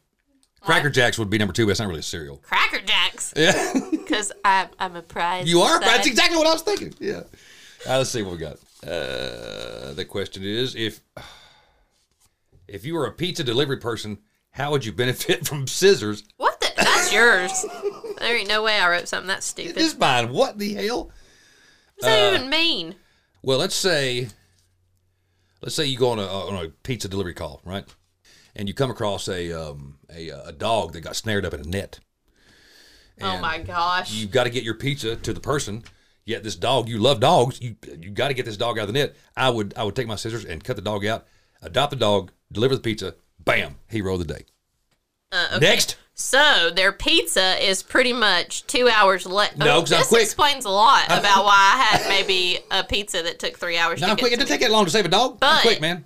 Cracker 0.60 0.90
Jacks 0.90 1.18
would 1.18 1.30
be 1.30 1.38
number 1.38 1.54
two. 1.54 1.64
But 1.64 1.70
it's 1.72 1.80
not 1.80 1.88
really 1.88 2.00
a 2.00 2.02
cereal. 2.02 2.36
Cracker 2.38 2.80
Jacks 2.80 3.32
Yeah, 3.34 3.72
because 3.90 4.30
I'm 4.44 4.68
I'm 4.78 4.94
a 4.96 5.02
prize. 5.02 5.48
you 5.50 5.60
are. 5.62 5.80
That's 5.80 6.06
exactly 6.06 6.36
what 6.36 6.46
I 6.46 6.52
was 6.52 6.62
thinking. 6.62 6.92
Yeah. 6.98 7.22
Right, 7.86 7.96
let's 7.96 8.10
see 8.10 8.22
what 8.22 8.32
we 8.32 8.38
got. 8.38 8.56
Uh, 8.86 9.92
the 9.94 10.04
question 10.06 10.44
is 10.44 10.74
if 10.74 11.00
if 12.68 12.84
you 12.84 12.94
were 12.94 13.06
a 13.06 13.12
pizza 13.12 13.42
delivery 13.42 13.78
person, 13.78 14.18
how 14.50 14.70
would 14.70 14.84
you 14.84 14.92
benefit 14.92 15.46
from 15.48 15.66
scissors? 15.66 16.24
What 16.36 16.60
the? 16.60 16.68
That's 16.76 17.12
yours. 17.12 17.64
there 18.18 18.36
ain't 18.36 18.48
no 18.48 18.62
way 18.62 18.78
I 18.78 18.88
wrote 18.90 19.08
something 19.08 19.28
that 19.28 19.42
stupid. 19.42 19.76
This 19.76 19.96
mine. 19.98 20.30
What 20.30 20.58
the 20.58 20.74
hell? 20.74 21.04
What 21.04 21.12
does 22.00 22.04
that 22.08 22.32
uh, 22.32 22.34
even 22.36 22.50
mean? 22.50 22.94
Well, 23.42 23.58
let's 23.58 23.74
say, 23.74 24.28
let's 25.62 25.74
say 25.74 25.86
you 25.86 25.98
go 25.98 26.10
on 26.10 26.18
a 26.18 26.26
on 26.26 26.64
a 26.64 26.68
pizza 26.68 27.08
delivery 27.08 27.34
call, 27.34 27.60
right? 27.64 27.84
And 28.54 28.68
you 28.68 28.74
come 28.74 28.90
across 28.90 29.28
a 29.28 29.52
um, 29.52 29.98
a 30.14 30.28
a 30.28 30.52
dog 30.52 30.92
that 30.92 31.00
got 31.00 31.16
snared 31.16 31.44
up 31.44 31.54
in 31.54 31.60
a 31.60 31.64
net. 31.64 32.00
Oh 33.22 33.38
my 33.38 33.58
gosh. 33.58 34.12
You've 34.12 34.30
got 34.30 34.44
to 34.44 34.50
get 34.50 34.64
your 34.64 34.74
pizza 34.74 35.16
to 35.16 35.32
the 35.32 35.40
person. 35.40 35.84
Yet 36.24 36.42
this 36.42 36.56
dog, 36.56 36.88
you 36.88 36.98
love 36.98 37.20
dogs. 37.20 37.60
You 37.60 37.76
you 37.98 38.10
got 38.10 38.28
to 38.28 38.34
get 38.34 38.46
this 38.46 38.56
dog 38.56 38.78
out 38.78 38.82
of 38.82 38.88
the 38.88 38.98
net. 38.98 39.16
I 39.36 39.50
would 39.50 39.74
I 39.76 39.84
would 39.84 39.96
take 39.96 40.06
my 40.06 40.16
scissors 40.16 40.44
and 40.44 40.62
cut 40.62 40.76
the 40.76 40.82
dog 40.82 41.04
out, 41.04 41.26
adopt 41.62 41.90
the 41.90 41.96
dog, 41.96 42.32
deliver 42.52 42.74
the 42.74 42.82
pizza. 42.82 43.14
Bam, 43.38 43.76
hero 43.88 44.14
of 44.14 44.18
the 44.18 44.34
day. 44.34 44.44
Uh, 45.32 45.48
okay. 45.54 45.66
Next, 45.66 45.96
So 46.20 46.70
their 46.70 46.92
pizza 46.92 47.56
is 47.66 47.82
pretty 47.82 48.12
much 48.12 48.66
two 48.66 48.88
hours 48.88 49.24
late. 49.24 49.56
No, 49.56 49.78
I'm 49.78 49.84
this 49.86 50.12
explains 50.12 50.66
a 50.66 50.70
lot 50.70 51.06
about 51.06 51.46
why 51.46 51.54
I 51.74 51.82
had 51.82 52.08
maybe 52.08 52.58
a 52.70 52.84
pizza 52.84 53.22
that 53.22 53.38
took 53.38 53.58
three 53.58 53.78
hours. 53.78 54.00
now 54.02 54.08
to 54.08 54.12
I'm 54.12 54.18
quick. 54.18 54.32
It 54.32 54.36
didn't 54.36 54.48
take 54.50 54.60
that 54.60 54.70
long 54.70 54.84
to 54.84 54.90
save 54.90 55.06
a 55.06 55.08
dog. 55.08 55.32
I'm 55.32 55.38
But- 55.38 55.62
quick, 55.62 55.80
man. 55.80 56.04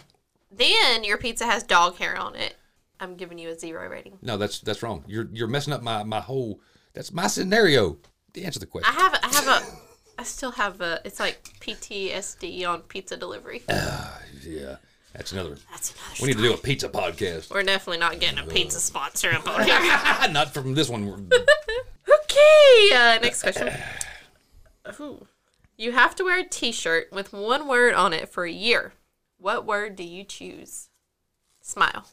Then 0.53 1.03
your 1.03 1.19
pizza 1.19 1.47
has 1.47 1.65
dog 1.65 1.97
hair 1.99 2.17
on 2.17 2.37
it. 2.37 2.55
I'm 3.01 3.17
giving 3.17 3.39
you 3.39 3.49
a 3.49 3.59
zero 3.59 3.89
rating. 3.89 4.19
No, 4.23 4.37
that's 4.37 4.61
that's 4.61 4.85
wrong. 4.85 5.03
You're 5.09 5.29
you're 5.33 5.49
messing 5.49 5.73
up 5.73 5.83
my 5.83 6.05
my 6.05 6.21
whole. 6.21 6.61
That's 6.93 7.13
my 7.13 7.27
scenario. 7.27 7.99
To 8.35 8.43
Answer 8.43 8.61
the 8.61 8.67
question. 8.67 8.95
I 8.97 9.01
have 9.01 9.19
I 9.21 9.29
have 9.35 9.49
a 9.49 9.67
I 10.17 10.23
still 10.23 10.53
have 10.53 10.81
a 10.81 11.01
it's 11.05 11.19
like 11.19 11.43
PTSD 11.61 12.67
on 12.69 12.83
pizza 12.83 13.17
delivery. 13.17 13.63
yeah, 13.69 14.77
that's 15.15 15.33
another. 15.33 15.57
That's 15.71 15.93
another. 15.93 16.15
We 16.23 16.29
need 16.29 16.37
to 16.37 16.43
do 16.43 16.53
a 16.55 16.57
pizza 16.57 16.89
podcast. 16.89 17.51
We're 17.51 17.63
definitely 17.63 17.99
not 18.01 18.21
getting 18.21 18.39
a 18.39 18.47
pizza 18.47 18.81
sponsor 18.81 19.31
up 19.33 19.49
on 19.49 19.63
here. 19.65 19.79
Not 20.33 20.53
from 20.55 20.75
this 20.75 20.89
one. 20.89 21.31
Okay, 22.07 22.91
uh, 22.93 23.19
next 23.23 23.43
question. 23.43 23.73
Ooh. 25.01 25.27
You 25.77 25.93
have 25.93 26.15
to 26.17 26.25
wear 26.25 26.41
a 26.41 26.45
T-shirt 26.45 27.09
with 27.13 27.33
one 27.33 27.67
word 27.69 27.95
on 27.95 28.13
it 28.13 28.29
for 28.29 28.45
a 28.45 28.51
year. 28.51 28.93
What 29.39 29.65
word 29.65 29.97
do 29.97 30.03
you 30.05 30.25
choose? 30.25 30.89
Smile. 31.61 32.07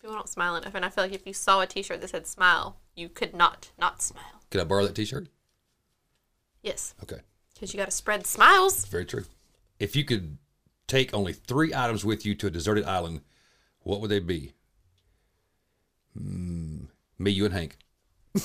People 0.00 0.14
don't 0.16 0.28
smile 0.28 0.54
enough, 0.56 0.74
and 0.74 0.84
I 0.84 0.88
feel 0.90 1.04
like 1.04 1.12
if 1.12 1.26
you 1.26 1.32
saw 1.32 1.60
a 1.60 1.66
T-shirt 1.66 2.00
that 2.00 2.08
said 2.10 2.26
"smile," 2.26 2.76
you 2.94 3.08
could 3.08 3.34
not 3.34 3.70
not 3.78 4.00
smile. 4.00 4.42
Could 4.50 4.60
I 4.60 4.64
borrow 4.64 4.84
that 4.86 4.94
T-shirt? 4.94 5.26
Yes, 6.62 6.94
Okay, 7.02 7.20
because 7.54 7.72
you 7.74 7.78
got 7.78 7.86
to 7.86 7.90
spread 7.90 8.26
smiles. 8.26 8.84
very 8.86 9.04
true. 9.04 9.24
If 9.78 9.94
you 9.96 10.04
could 10.04 10.38
take 10.88 11.14
only 11.14 11.32
three 11.32 11.72
items 11.72 12.04
with 12.04 12.26
you 12.26 12.34
to 12.34 12.48
a 12.48 12.50
deserted 12.50 12.84
island, 12.84 13.20
what 13.80 14.00
would 14.00 14.10
they 14.10 14.18
be? 14.18 14.54
Hmm, 16.16 16.86
me, 17.18 17.30
you, 17.30 17.44
and 17.44 17.54
Hank. 17.54 17.76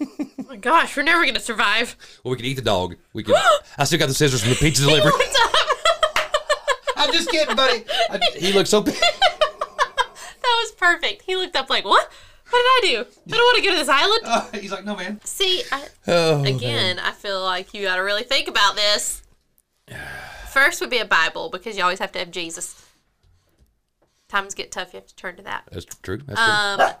Oh 0.00 0.44
my 0.48 0.54
gosh, 0.54 0.96
we're 0.96 1.02
never 1.02 1.26
gonna 1.26 1.40
survive. 1.40 1.96
Well, 2.22 2.30
we 2.30 2.36
could 2.36 2.46
eat 2.46 2.54
the 2.54 2.62
dog. 2.62 2.94
We 3.12 3.24
could. 3.24 3.34
I 3.76 3.82
still 3.82 3.98
got 3.98 4.06
the 4.06 4.14
scissors 4.14 4.42
from 4.42 4.50
the 4.50 4.56
pizza 4.56 4.82
delivery. 4.86 5.10
I'm 6.96 7.12
just 7.12 7.28
kidding, 7.28 7.56
buddy. 7.56 7.84
I, 8.08 8.20
he 8.36 8.52
looks 8.52 8.70
so. 8.70 8.80
That 8.80 8.94
was 10.42 10.70
perfect. 10.78 11.22
He 11.22 11.34
looked 11.34 11.56
up 11.56 11.68
like, 11.68 11.84
"What? 11.84 12.08
What 12.48 12.80
did 12.80 12.88
I 12.88 13.02
do? 13.02 13.10
I 13.26 13.36
don't 13.36 13.44
want 13.44 13.56
to 13.56 13.62
go 13.64 13.70
to 13.72 13.76
this 13.76 13.88
island." 13.88 14.62
he's 14.62 14.70
like, 14.70 14.84
no, 14.84 14.94
man. 14.94 15.20
See, 15.24 15.64
I, 15.72 15.88
Oh, 16.06 16.44
again, 16.44 17.00
I 17.00 17.10
feel 17.10 17.42
like 17.42 17.74
you 17.74 17.82
got 17.82 17.96
to 17.96 18.02
really 18.02 18.22
think 18.22 18.46
about 18.46 18.76
this. 18.76 19.22
First 20.52 20.80
would 20.80 20.90
be 20.90 20.98
a 20.98 21.04
Bible 21.04 21.48
because 21.50 21.76
you 21.76 21.82
always 21.82 21.98
have 21.98 22.12
to 22.12 22.18
have 22.18 22.30
Jesus. 22.30 22.84
Times 24.28 24.54
get 24.54 24.70
tough, 24.70 24.92
you 24.92 24.98
have 24.98 25.06
to 25.06 25.16
turn 25.16 25.36
to 25.36 25.42
that. 25.42 25.64
that's 25.72 25.84
true. 26.02 26.18
That's 26.26 26.38
true. 26.38 26.84
Um, 26.84 26.92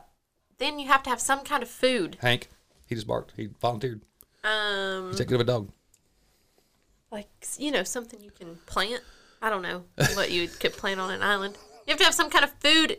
then 0.58 0.78
you 0.78 0.88
have 0.88 1.02
to 1.04 1.10
have 1.10 1.20
some 1.20 1.40
kind 1.44 1.62
of 1.62 1.68
food. 1.68 2.16
Hank, 2.20 2.48
he 2.86 2.94
just 2.94 3.06
barked. 3.06 3.32
He 3.36 3.48
volunteered. 3.60 4.00
Um, 4.44 5.08
He's 5.08 5.16
taking 5.18 5.28
care 5.30 5.36
of 5.36 5.40
a 5.42 5.44
dog. 5.44 5.70
like 7.10 7.28
you 7.58 7.70
know, 7.70 7.82
something 7.82 8.20
you 8.22 8.30
can 8.30 8.56
plant. 8.66 9.02
I 9.42 9.50
don't 9.50 9.62
know 9.62 9.84
what 10.14 10.30
you 10.30 10.48
could 10.48 10.72
plant 10.72 11.00
on 11.00 11.10
an 11.10 11.22
island. 11.22 11.56
You 11.86 11.92
have 11.92 11.98
to 11.98 12.04
have 12.04 12.14
some 12.14 12.30
kind 12.30 12.44
of 12.44 12.52
food, 12.60 12.98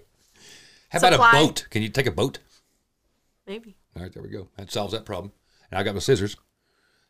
How 0.89 0.99
about 0.99 1.13
a 1.13 1.17
boat? 1.17 1.67
Can 1.69 1.81
you 1.81 1.89
take 1.89 2.05
a 2.07 2.12
boat? 2.12 2.39
maybe. 3.45 3.75
All 3.95 4.03
right, 4.03 4.13
there 4.13 4.21
we 4.21 4.29
go. 4.29 4.47
That 4.57 4.71
solves 4.71 4.93
that 4.93 5.05
problem. 5.05 5.31
And 5.71 5.79
I 5.79 5.83
got 5.83 5.95
my 5.95 5.99
scissors, 5.99 6.38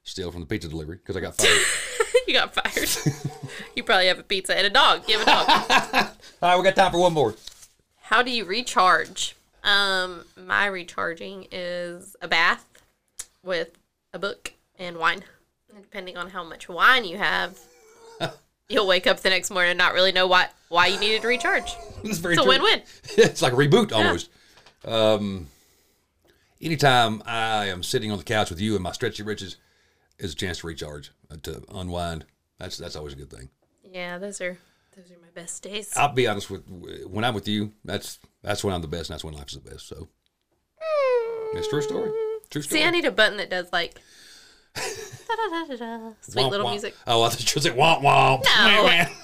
still 0.03 0.31
from 0.31 0.39
the 0.41 0.47
pizza 0.47 0.69
delivery, 0.69 0.95
because 0.97 1.17
I 1.17 1.19
got 1.19 1.35
fired. 1.35 1.59
you 2.29 2.35
got 2.35 2.53
fired. 2.53 2.89
you 3.75 3.83
probably 3.83 4.07
have 4.07 4.19
a 4.19 4.23
pizza 4.23 4.55
and 4.55 4.67
a 4.67 4.69
dog. 4.69 5.03
You 5.07 5.17
have 5.17 5.27
a 5.27 5.31
dog. 5.31 6.09
All 6.41 6.49
right, 6.49 6.57
we 6.57 6.63
got 6.63 6.75
time 6.75 6.91
for 6.91 6.99
one 6.99 7.13
more. 7.13 7.35
How 8.01 8.21
do 8.21 8.31
you 8.31 8.45
recharge? 8.45 9.35
Um, 9.63 10.25
my 10.37 10.67
recharging 10.67 11.47
is 11.51 12.15
a 12.21 12.27
bath 12.27 12.65
with 13.43 13.77
a 14.13 14.19
book 14.19 14.53
and 14.77 14.97
wine. 14.97 15.23
And 15.73 15.83
depending 15.83 16.17
on 16.17 16.29
how 16.29 16.43
much 16.43 16.69
wine 16.69 17.03
you 17.03 17.17
have, 17.17 17.57
you'll 18.69 18.87
wake 18.87 19.07
up 19.07 19.19
the 19.21 19.29
next 19.29 19.49
morning 19.49 19.71
and 19.71 19.77
not 19.77 19.93
really 19.93 20.11
know 20.11 20.27
why 20.27 20.49
why 20.69 20.85
you 20.87 20.99
needed 20.99 21.23
to 21.23 21.27
recharge. 21.27 21.73
It's 22.03 22.19
very 22.19 22.35
a 22.35 22.43
win-win. 22.43 22.83
it's 23.17 23.41
like 23.41 23.53
a 23.53 23.55
reboot 23.55 23.91
almost. 23.91 24.29
Um, 24.85 25.47
anytime 26.61 27.23
I 27.25 27.65
am 27.65 27.81
sitting 27.81 28.11
on 28.11 28.19
the 28.19 28.23
couch 28.23 28.51
with 28.51 28.61
you 28.61 28.75
and 28.75 28.83
my 28.83 28.91
stretchy 28.91 29.23
riches 29.23 29.57
is 30.19 30.33
a 30.33 30.35
chance 30.35 30.59
to 30.59 30.67
recharge, 30.67 31.11
uh, 31.31 31.37
to 31.43 31.63
unwind. 31.73 32.25
That's 32.59 32.77
that's 32.77 32.95
always 32.95 33.13
a 33.13 33.15
good 33.15 33.29
thing. 33.29 33.49
Yeah, 33.83 34.17
those 34.17 34.41
are 34.41 34.57
those 34.95 35.11
are 35.11 35.19
my 35.19 35.29
best 35.33 35.63
days. 35.63 35.93
I'll 35.95 36.13
be 36.13 36.27
honest 36.27 36.49
with 36.49 36.63
when 37.07 37.23
I'm 37.23 37.33
with 37.33 37.47
you, 37.47 37.73
that's 37.85 38.19
that's 38.41 38.63
when 38.63 38.73
I'm 38.73 38.81
the 38.81 38.87
best, 38.87 39.09
and 39.09 39.15
that's 39.15 39.23
when 39.23 39.33
life 39.33 39.47
is 39.49 39.59
the 39.59 39.69
best. 39.69 39.87
So 39.87 40.07
it's 41.53 41.67
true 41.67 41.81
story. 41.81 42.11
True 42.49 42.61
story. 42.61 42.81
See, 42.81 42.85
I 42.87 42.91
need 42.91 43.05
a 43.05 43.11
button 43.11 43.37
that 43.37 43.49
does 43.49 43.71
like 43.71 43.99
sweet 44.75 45.79
Womp 45.79 46.51
little 46.51 46.67
womp. 46.67 46.71
music. 46.71 46.95
Oh, 47.07 47.23
I 47.23 47.29
thought 47.29 47.65
you 47.65 47.71
were 47.71 47.77
womp 47.77 48.01
womp. 48.01 48.43
No. 48.45 49.05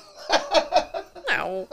No. 1.27 1.67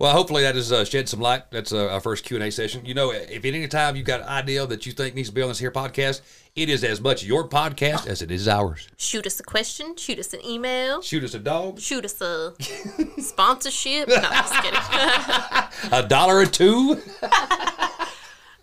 Well, 0.00 0.12
hopefully 0.12 0.44
that 0.44 0.54
has 0.54 0.72
uh, 0.72 0.86
shed 0.86 1.10
some 1.10 1.20
light. 1.20 1.50
That's 1.50 1.74
uh, 1.74 1.88
our 1.88 2.00
first 2.00 2.24
Q 2.24 2.38
and 2.38 2.44
A 2.44 2.50
session. 2.50 2.86
You 2.86 2.94
know, 2.94 3.10
if 3.10 3.44
at 3.44 3.44
any 3.44 3.68
time 3.68 3.96
you've 3.96 4.06
got 4.06 4.22
an 4.22 4.28
idea 4.28 4.66
that 4.66 4.86
you 4.86 4.92
think 4.92 5.14
needs 5.14 5.28
to 5.28 5.34
be 5.34 5.42
on 5.42 5.48
this 5.48 5.58
here 5.58 5.70
podcast, 5.70 6.22
it 6.56 6.70
is 6.70 6.82
as 6.82 7.02
much 7.02 7.22
your 7.22 7.46
podcast 7.46 8.06
as 8.06 8.22
it 8.22 8.30
is 8.30 8.48
ours. 8.48 8.88
Shoot 8.96 9.26
us 9.26 9.38
a 9.40 9.42
question. 9.42 9.94
Shoot 9.96 10.18
us 10.18 10.32
an 10.32 10.42
email. 10.42 11.02
Shoot 11.02 11.22
us 11.22 11.34
a 11.34 11.38
dog, 11.38 11.80
Shoot 11.80 12.06
us 12.06 12.18
a 12.22 12.54
sponsorship. 13.20 14.08
No, 14.08 14.22
just 14.22 14.54
kidding. 14.62 15.92
a 15.92 16.08
dollar 16.08 16.38
or 16.38 16.46
two. 16.46 16.98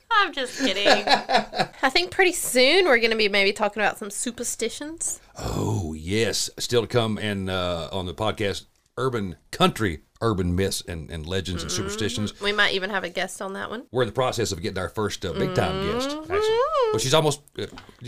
I'm 0.10 0.34
just 0.34 0.58
kidding. 0.58 1.04
I 1.08 1.90
think 1.92 2.10
pretty 2.10 2.34
soon 2.34 2.86
we're 2.86 2.98
going 2.98 3.12
to 3.12 3.16
be 3.16 3.30
maybe 3.30 3.54
talking 3.54 3.84
about 3.84 4.00
some 4.00 4.10
superstitions. 4.10 5.22
Oh 5.38 5.94
yes, 5.94 6.50
still 6.58 6.82
to 6.82 6.88
come 6.88 7.20
and 7.20 7.48
uh, 7.48 7.90
on 7.92 8.08
the 8.08 8.16
podcast, 8.16 8.66
urban 8.98 9.36
country, 9.52 10.00
urban 10.22 10.56
myths 10.56 10.84
and, 10.88 11.10
and 11.10 11.26
legends 11.26 11.64
and 11.64 11.72
superstitions. 11.72 12.40
We 12.42 12.52
might 12.52 12.74
even 12.74 12.90
have 12.90 13.04
a 13.04 13.10
guest 13.10 13.42
on 13.42 13.54
that 13.54 13.70
one. 13.70 13.86
We're 13.92 14.04
in 14.04 14.08
the 14.08 14.14
process 14.14 14.52
of 14.52 14.62
getting 14.62 14.78
our 14.78 14.90
first 14.90 15.26
uh, 15.26 15.34
big 15.34 15.56
time 15.56 15.92
guest. 15.92 16.10
Actually, 16.10 16.58
well, 16.92 17.00
she's 17.00 17.14
almost. 17.14 17.42
Uh, 17.58 17.66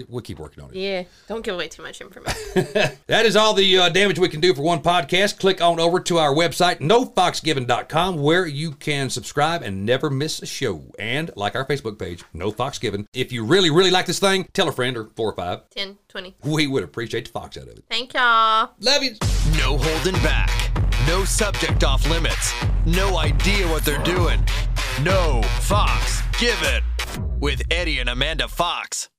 we'll 0.07 0.21
keep 0.21 0.39
working 0.39 0.63
on 0.63 0.69
it. 0.71 0.75
Yeah, 0.75 1.03
don't 1.27 1.43
give 1.43 1.55
away 1.55 1.67
too 1.67 1.81
much 1.83 2.01
information. 2.01 2.67
That 3.07 3.25
is 3.25 3.35
all 3.35 3.53
the 3.53 3.77
uh, 3.77 3.89
damage 3.89 4.19
we 4.19 4.29
can 4.29 4.39
do 4.39 4.53
for 4.53 4.61
one 4.61 4.81
podcast. 4.81 5.39
Click 5.39 5.61
on 5.61 5.79
over 5.79 5.99
to 6.01 6.17
our 6.17 6.33
website, 6.33 6.79
nofoxgiven.com, 6.79 8.21
where 8.21 8.45
you 8.45 8.71
can 8.71 9.09
subscribe 9.09 9.61
and 9.63 9.85
never 9.85 10.09
miss 10.09 10.41
a 10.41 10.45
show. 10.45 10.83
And 10.99 11.31
like 11.35 11.55
our 11.55 11.65
Facebook 11.65 11.97
page, 11.97 12.23
No 12.33 12.51
Fox 12.51 12.77
Given. 12.77 13.07
If 13.13 13.31
you 13.31 13.43
really, 13.43 13.69
really 13.69 13.91
like 13.91 14.05
this 14.05 14.19
thing, 14.19 14.47
tell 14.53 14.67
a 14.67 14.71
friend 14.71 14.95
or 14.97 15.05
four 15.15 15.31
or 15.31 15.35
five. 15.35 15.69
10, 15.71 15.97
20. 16.07 16.35
We 16.43 16.67
would 16.67 16.83
appreciate 16.83 17.25
the 17.25 17.31
fox 17.31 17.57
out 17.57 17.63
of 17.63 17.69
it. 17.69 17.83
Thank 17.89 18.13
y'all. 18.13 18.71
Love 18.79 19.03
you. 19.03 19.15
No 19.57 19.77
holding 19.77 20.21
back. 20.21 20.88
No 21.09 21.25
subject 21.25 21.83
off 21.83 22.07
limits. 22.07 22.53
No 22.85 23.17
idea 23.17 23.67
what 23.67 23.83
they're 23.83 24.03
doing. 24.03 24.39
No 25.01 25.41
Fox 25.61 26.21
given. 26.39 26.83
With 27.39 27.63
Eddie 27.71 27.97
and 27.97 28.09
Amanda 28.09 28.47
Fox. 28.47 29.09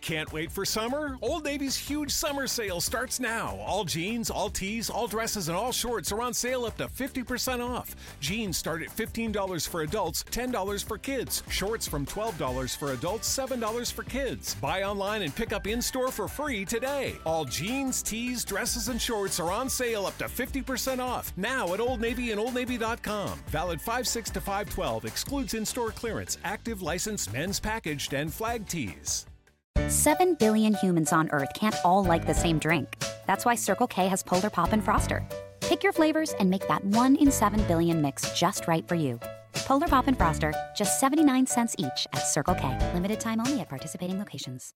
Can't 0.00 0.32
wait 0.32 0.50
for 0.50 0.64
summer? 0.64 1.18
Old 1.20 1.44
Navy's 1.44 1.76
huge 1.76 2.10
summer 2.10 2.46
sale 2.46 2.80
starts 2.80 3.20
now. 3.20 3.58
All 3.66 3.84
jeans, 3.84 4.30
all 4.30 4.48
tees, 4.48 4.88
all 4.88 5.06
dresses, 5.06 5.48
and 5.48 5.56
all 5.56 5.72
shorts 5.72 6.10
are 6.10 6.22
on 6.22 6.32
sale 6.32 6.64
up 6.64 6.76
to 6.78 6.86
50% 6.86 7.60
off. 7.66 7.94
Jeans 8.18 8.56
start 8.56 8.82
at 8.82 8.88
$15 8.88 9.68
for 9.68 9.82
adults, 9.82 10.24
$10 10.24 10.84
for 10.84 10.96
kids. 10.96 11.42
Shorts 11.48 11.86
from 11.86 12.06
$12 12.06 12.76
for 12.76 12.92
adults, 12.92 13.28
$7 13.28 13.92
for 13.92 14.02
kids. 14.04 14.54
Buy 14.54 14.82
online 14.84 15.22
and 15.22 15.34
pick 15.34 15.52
up 15.52 15.66
in 15.66 15.82
store 15.82 16.10
for 16.10 16.28
free 16.28 16.64
today. 16.64 17.16
All 17.26 17.44
jeans, 17.44 18.02
tees, 18.02 18.44
dresses, 18.44 18.88
and 18.88 19.00
shorts 19.00 19.38
are 19.38 19.52
on 19.52 19.68
sale 19.68 20.06
up 20.06 20.16
to 20.18 20.24
50% 20.24 20.98
off 20.98 21.32
now 21.36 21.74
at 21.74 21.80
Old 21.80 22.00
Navy 22.00 22.30
and 22.30 22.40
OldNavy.com. 22.40 23.38
Valid 23.48 23.80
5 23.80 24.08
6 24.08 24.30
to 24.30 24.40
512 24.40 25.04
excludes 25.04 25.54
in 25.54 25.66
store 25.66 25.90
clearance, 25.90 26.38
active 26.42 26.80
licensed 26.80 27.32
men's 27.32 27.60
packaged, 27.60 28.14
and 28.14 28.32
flag 28.32 28.66
tees. 28.66 29.26
7 29.90 30.34
billion 30.34 30.72
humans 30.72 31.12
on 31.12 31.28
Earth 31.32 31.52
can't 31.52 31.74
all 31.84 32.04
like 32.04 32.24
the 32.24 32.32
same 32.32 32.60
drink. 32.60 33.02
That's 33.26 33.44
why 33.44 33.56
Circle 33.56 33.88
K 33.88 34.06
has 34.06 34.22
Polar 34.22 34.48
Pop 34.48 34.72
and 34.72 34.84
Froster. 34.84 35.28
Pick 35.58 35.82
your 35.82 35.92
flavors 35.92 36.32
and 36.38 36.48
make 36.48 36.68
that 36.68 36.84
1 36.84 37.16
in 37.16 37.32
7 37.32 37.60
billion 37.64 38.00
mix 38.00 38.30
just 38.38 38.68
right 38.68 38.86
for 38.86 38.94
you. 38.94 39.18
Polar 39.66 39.88
Pop 39.88 40.06
and 40.06 40.16
Froster, 40.16 40.52
just 40.76 41.00
79 41.00 41.44
cents 41.48 41.74
each 41.76 42.06
at 42.12 42.20
Circle 42.20 42.54
K. 42.54 42.78
Limited 42.94 43.18
time 43.18 43.40
only 43.40 43.60
at 43.60 43.68
participating 43.68 44.20
locations. 44.20 44.74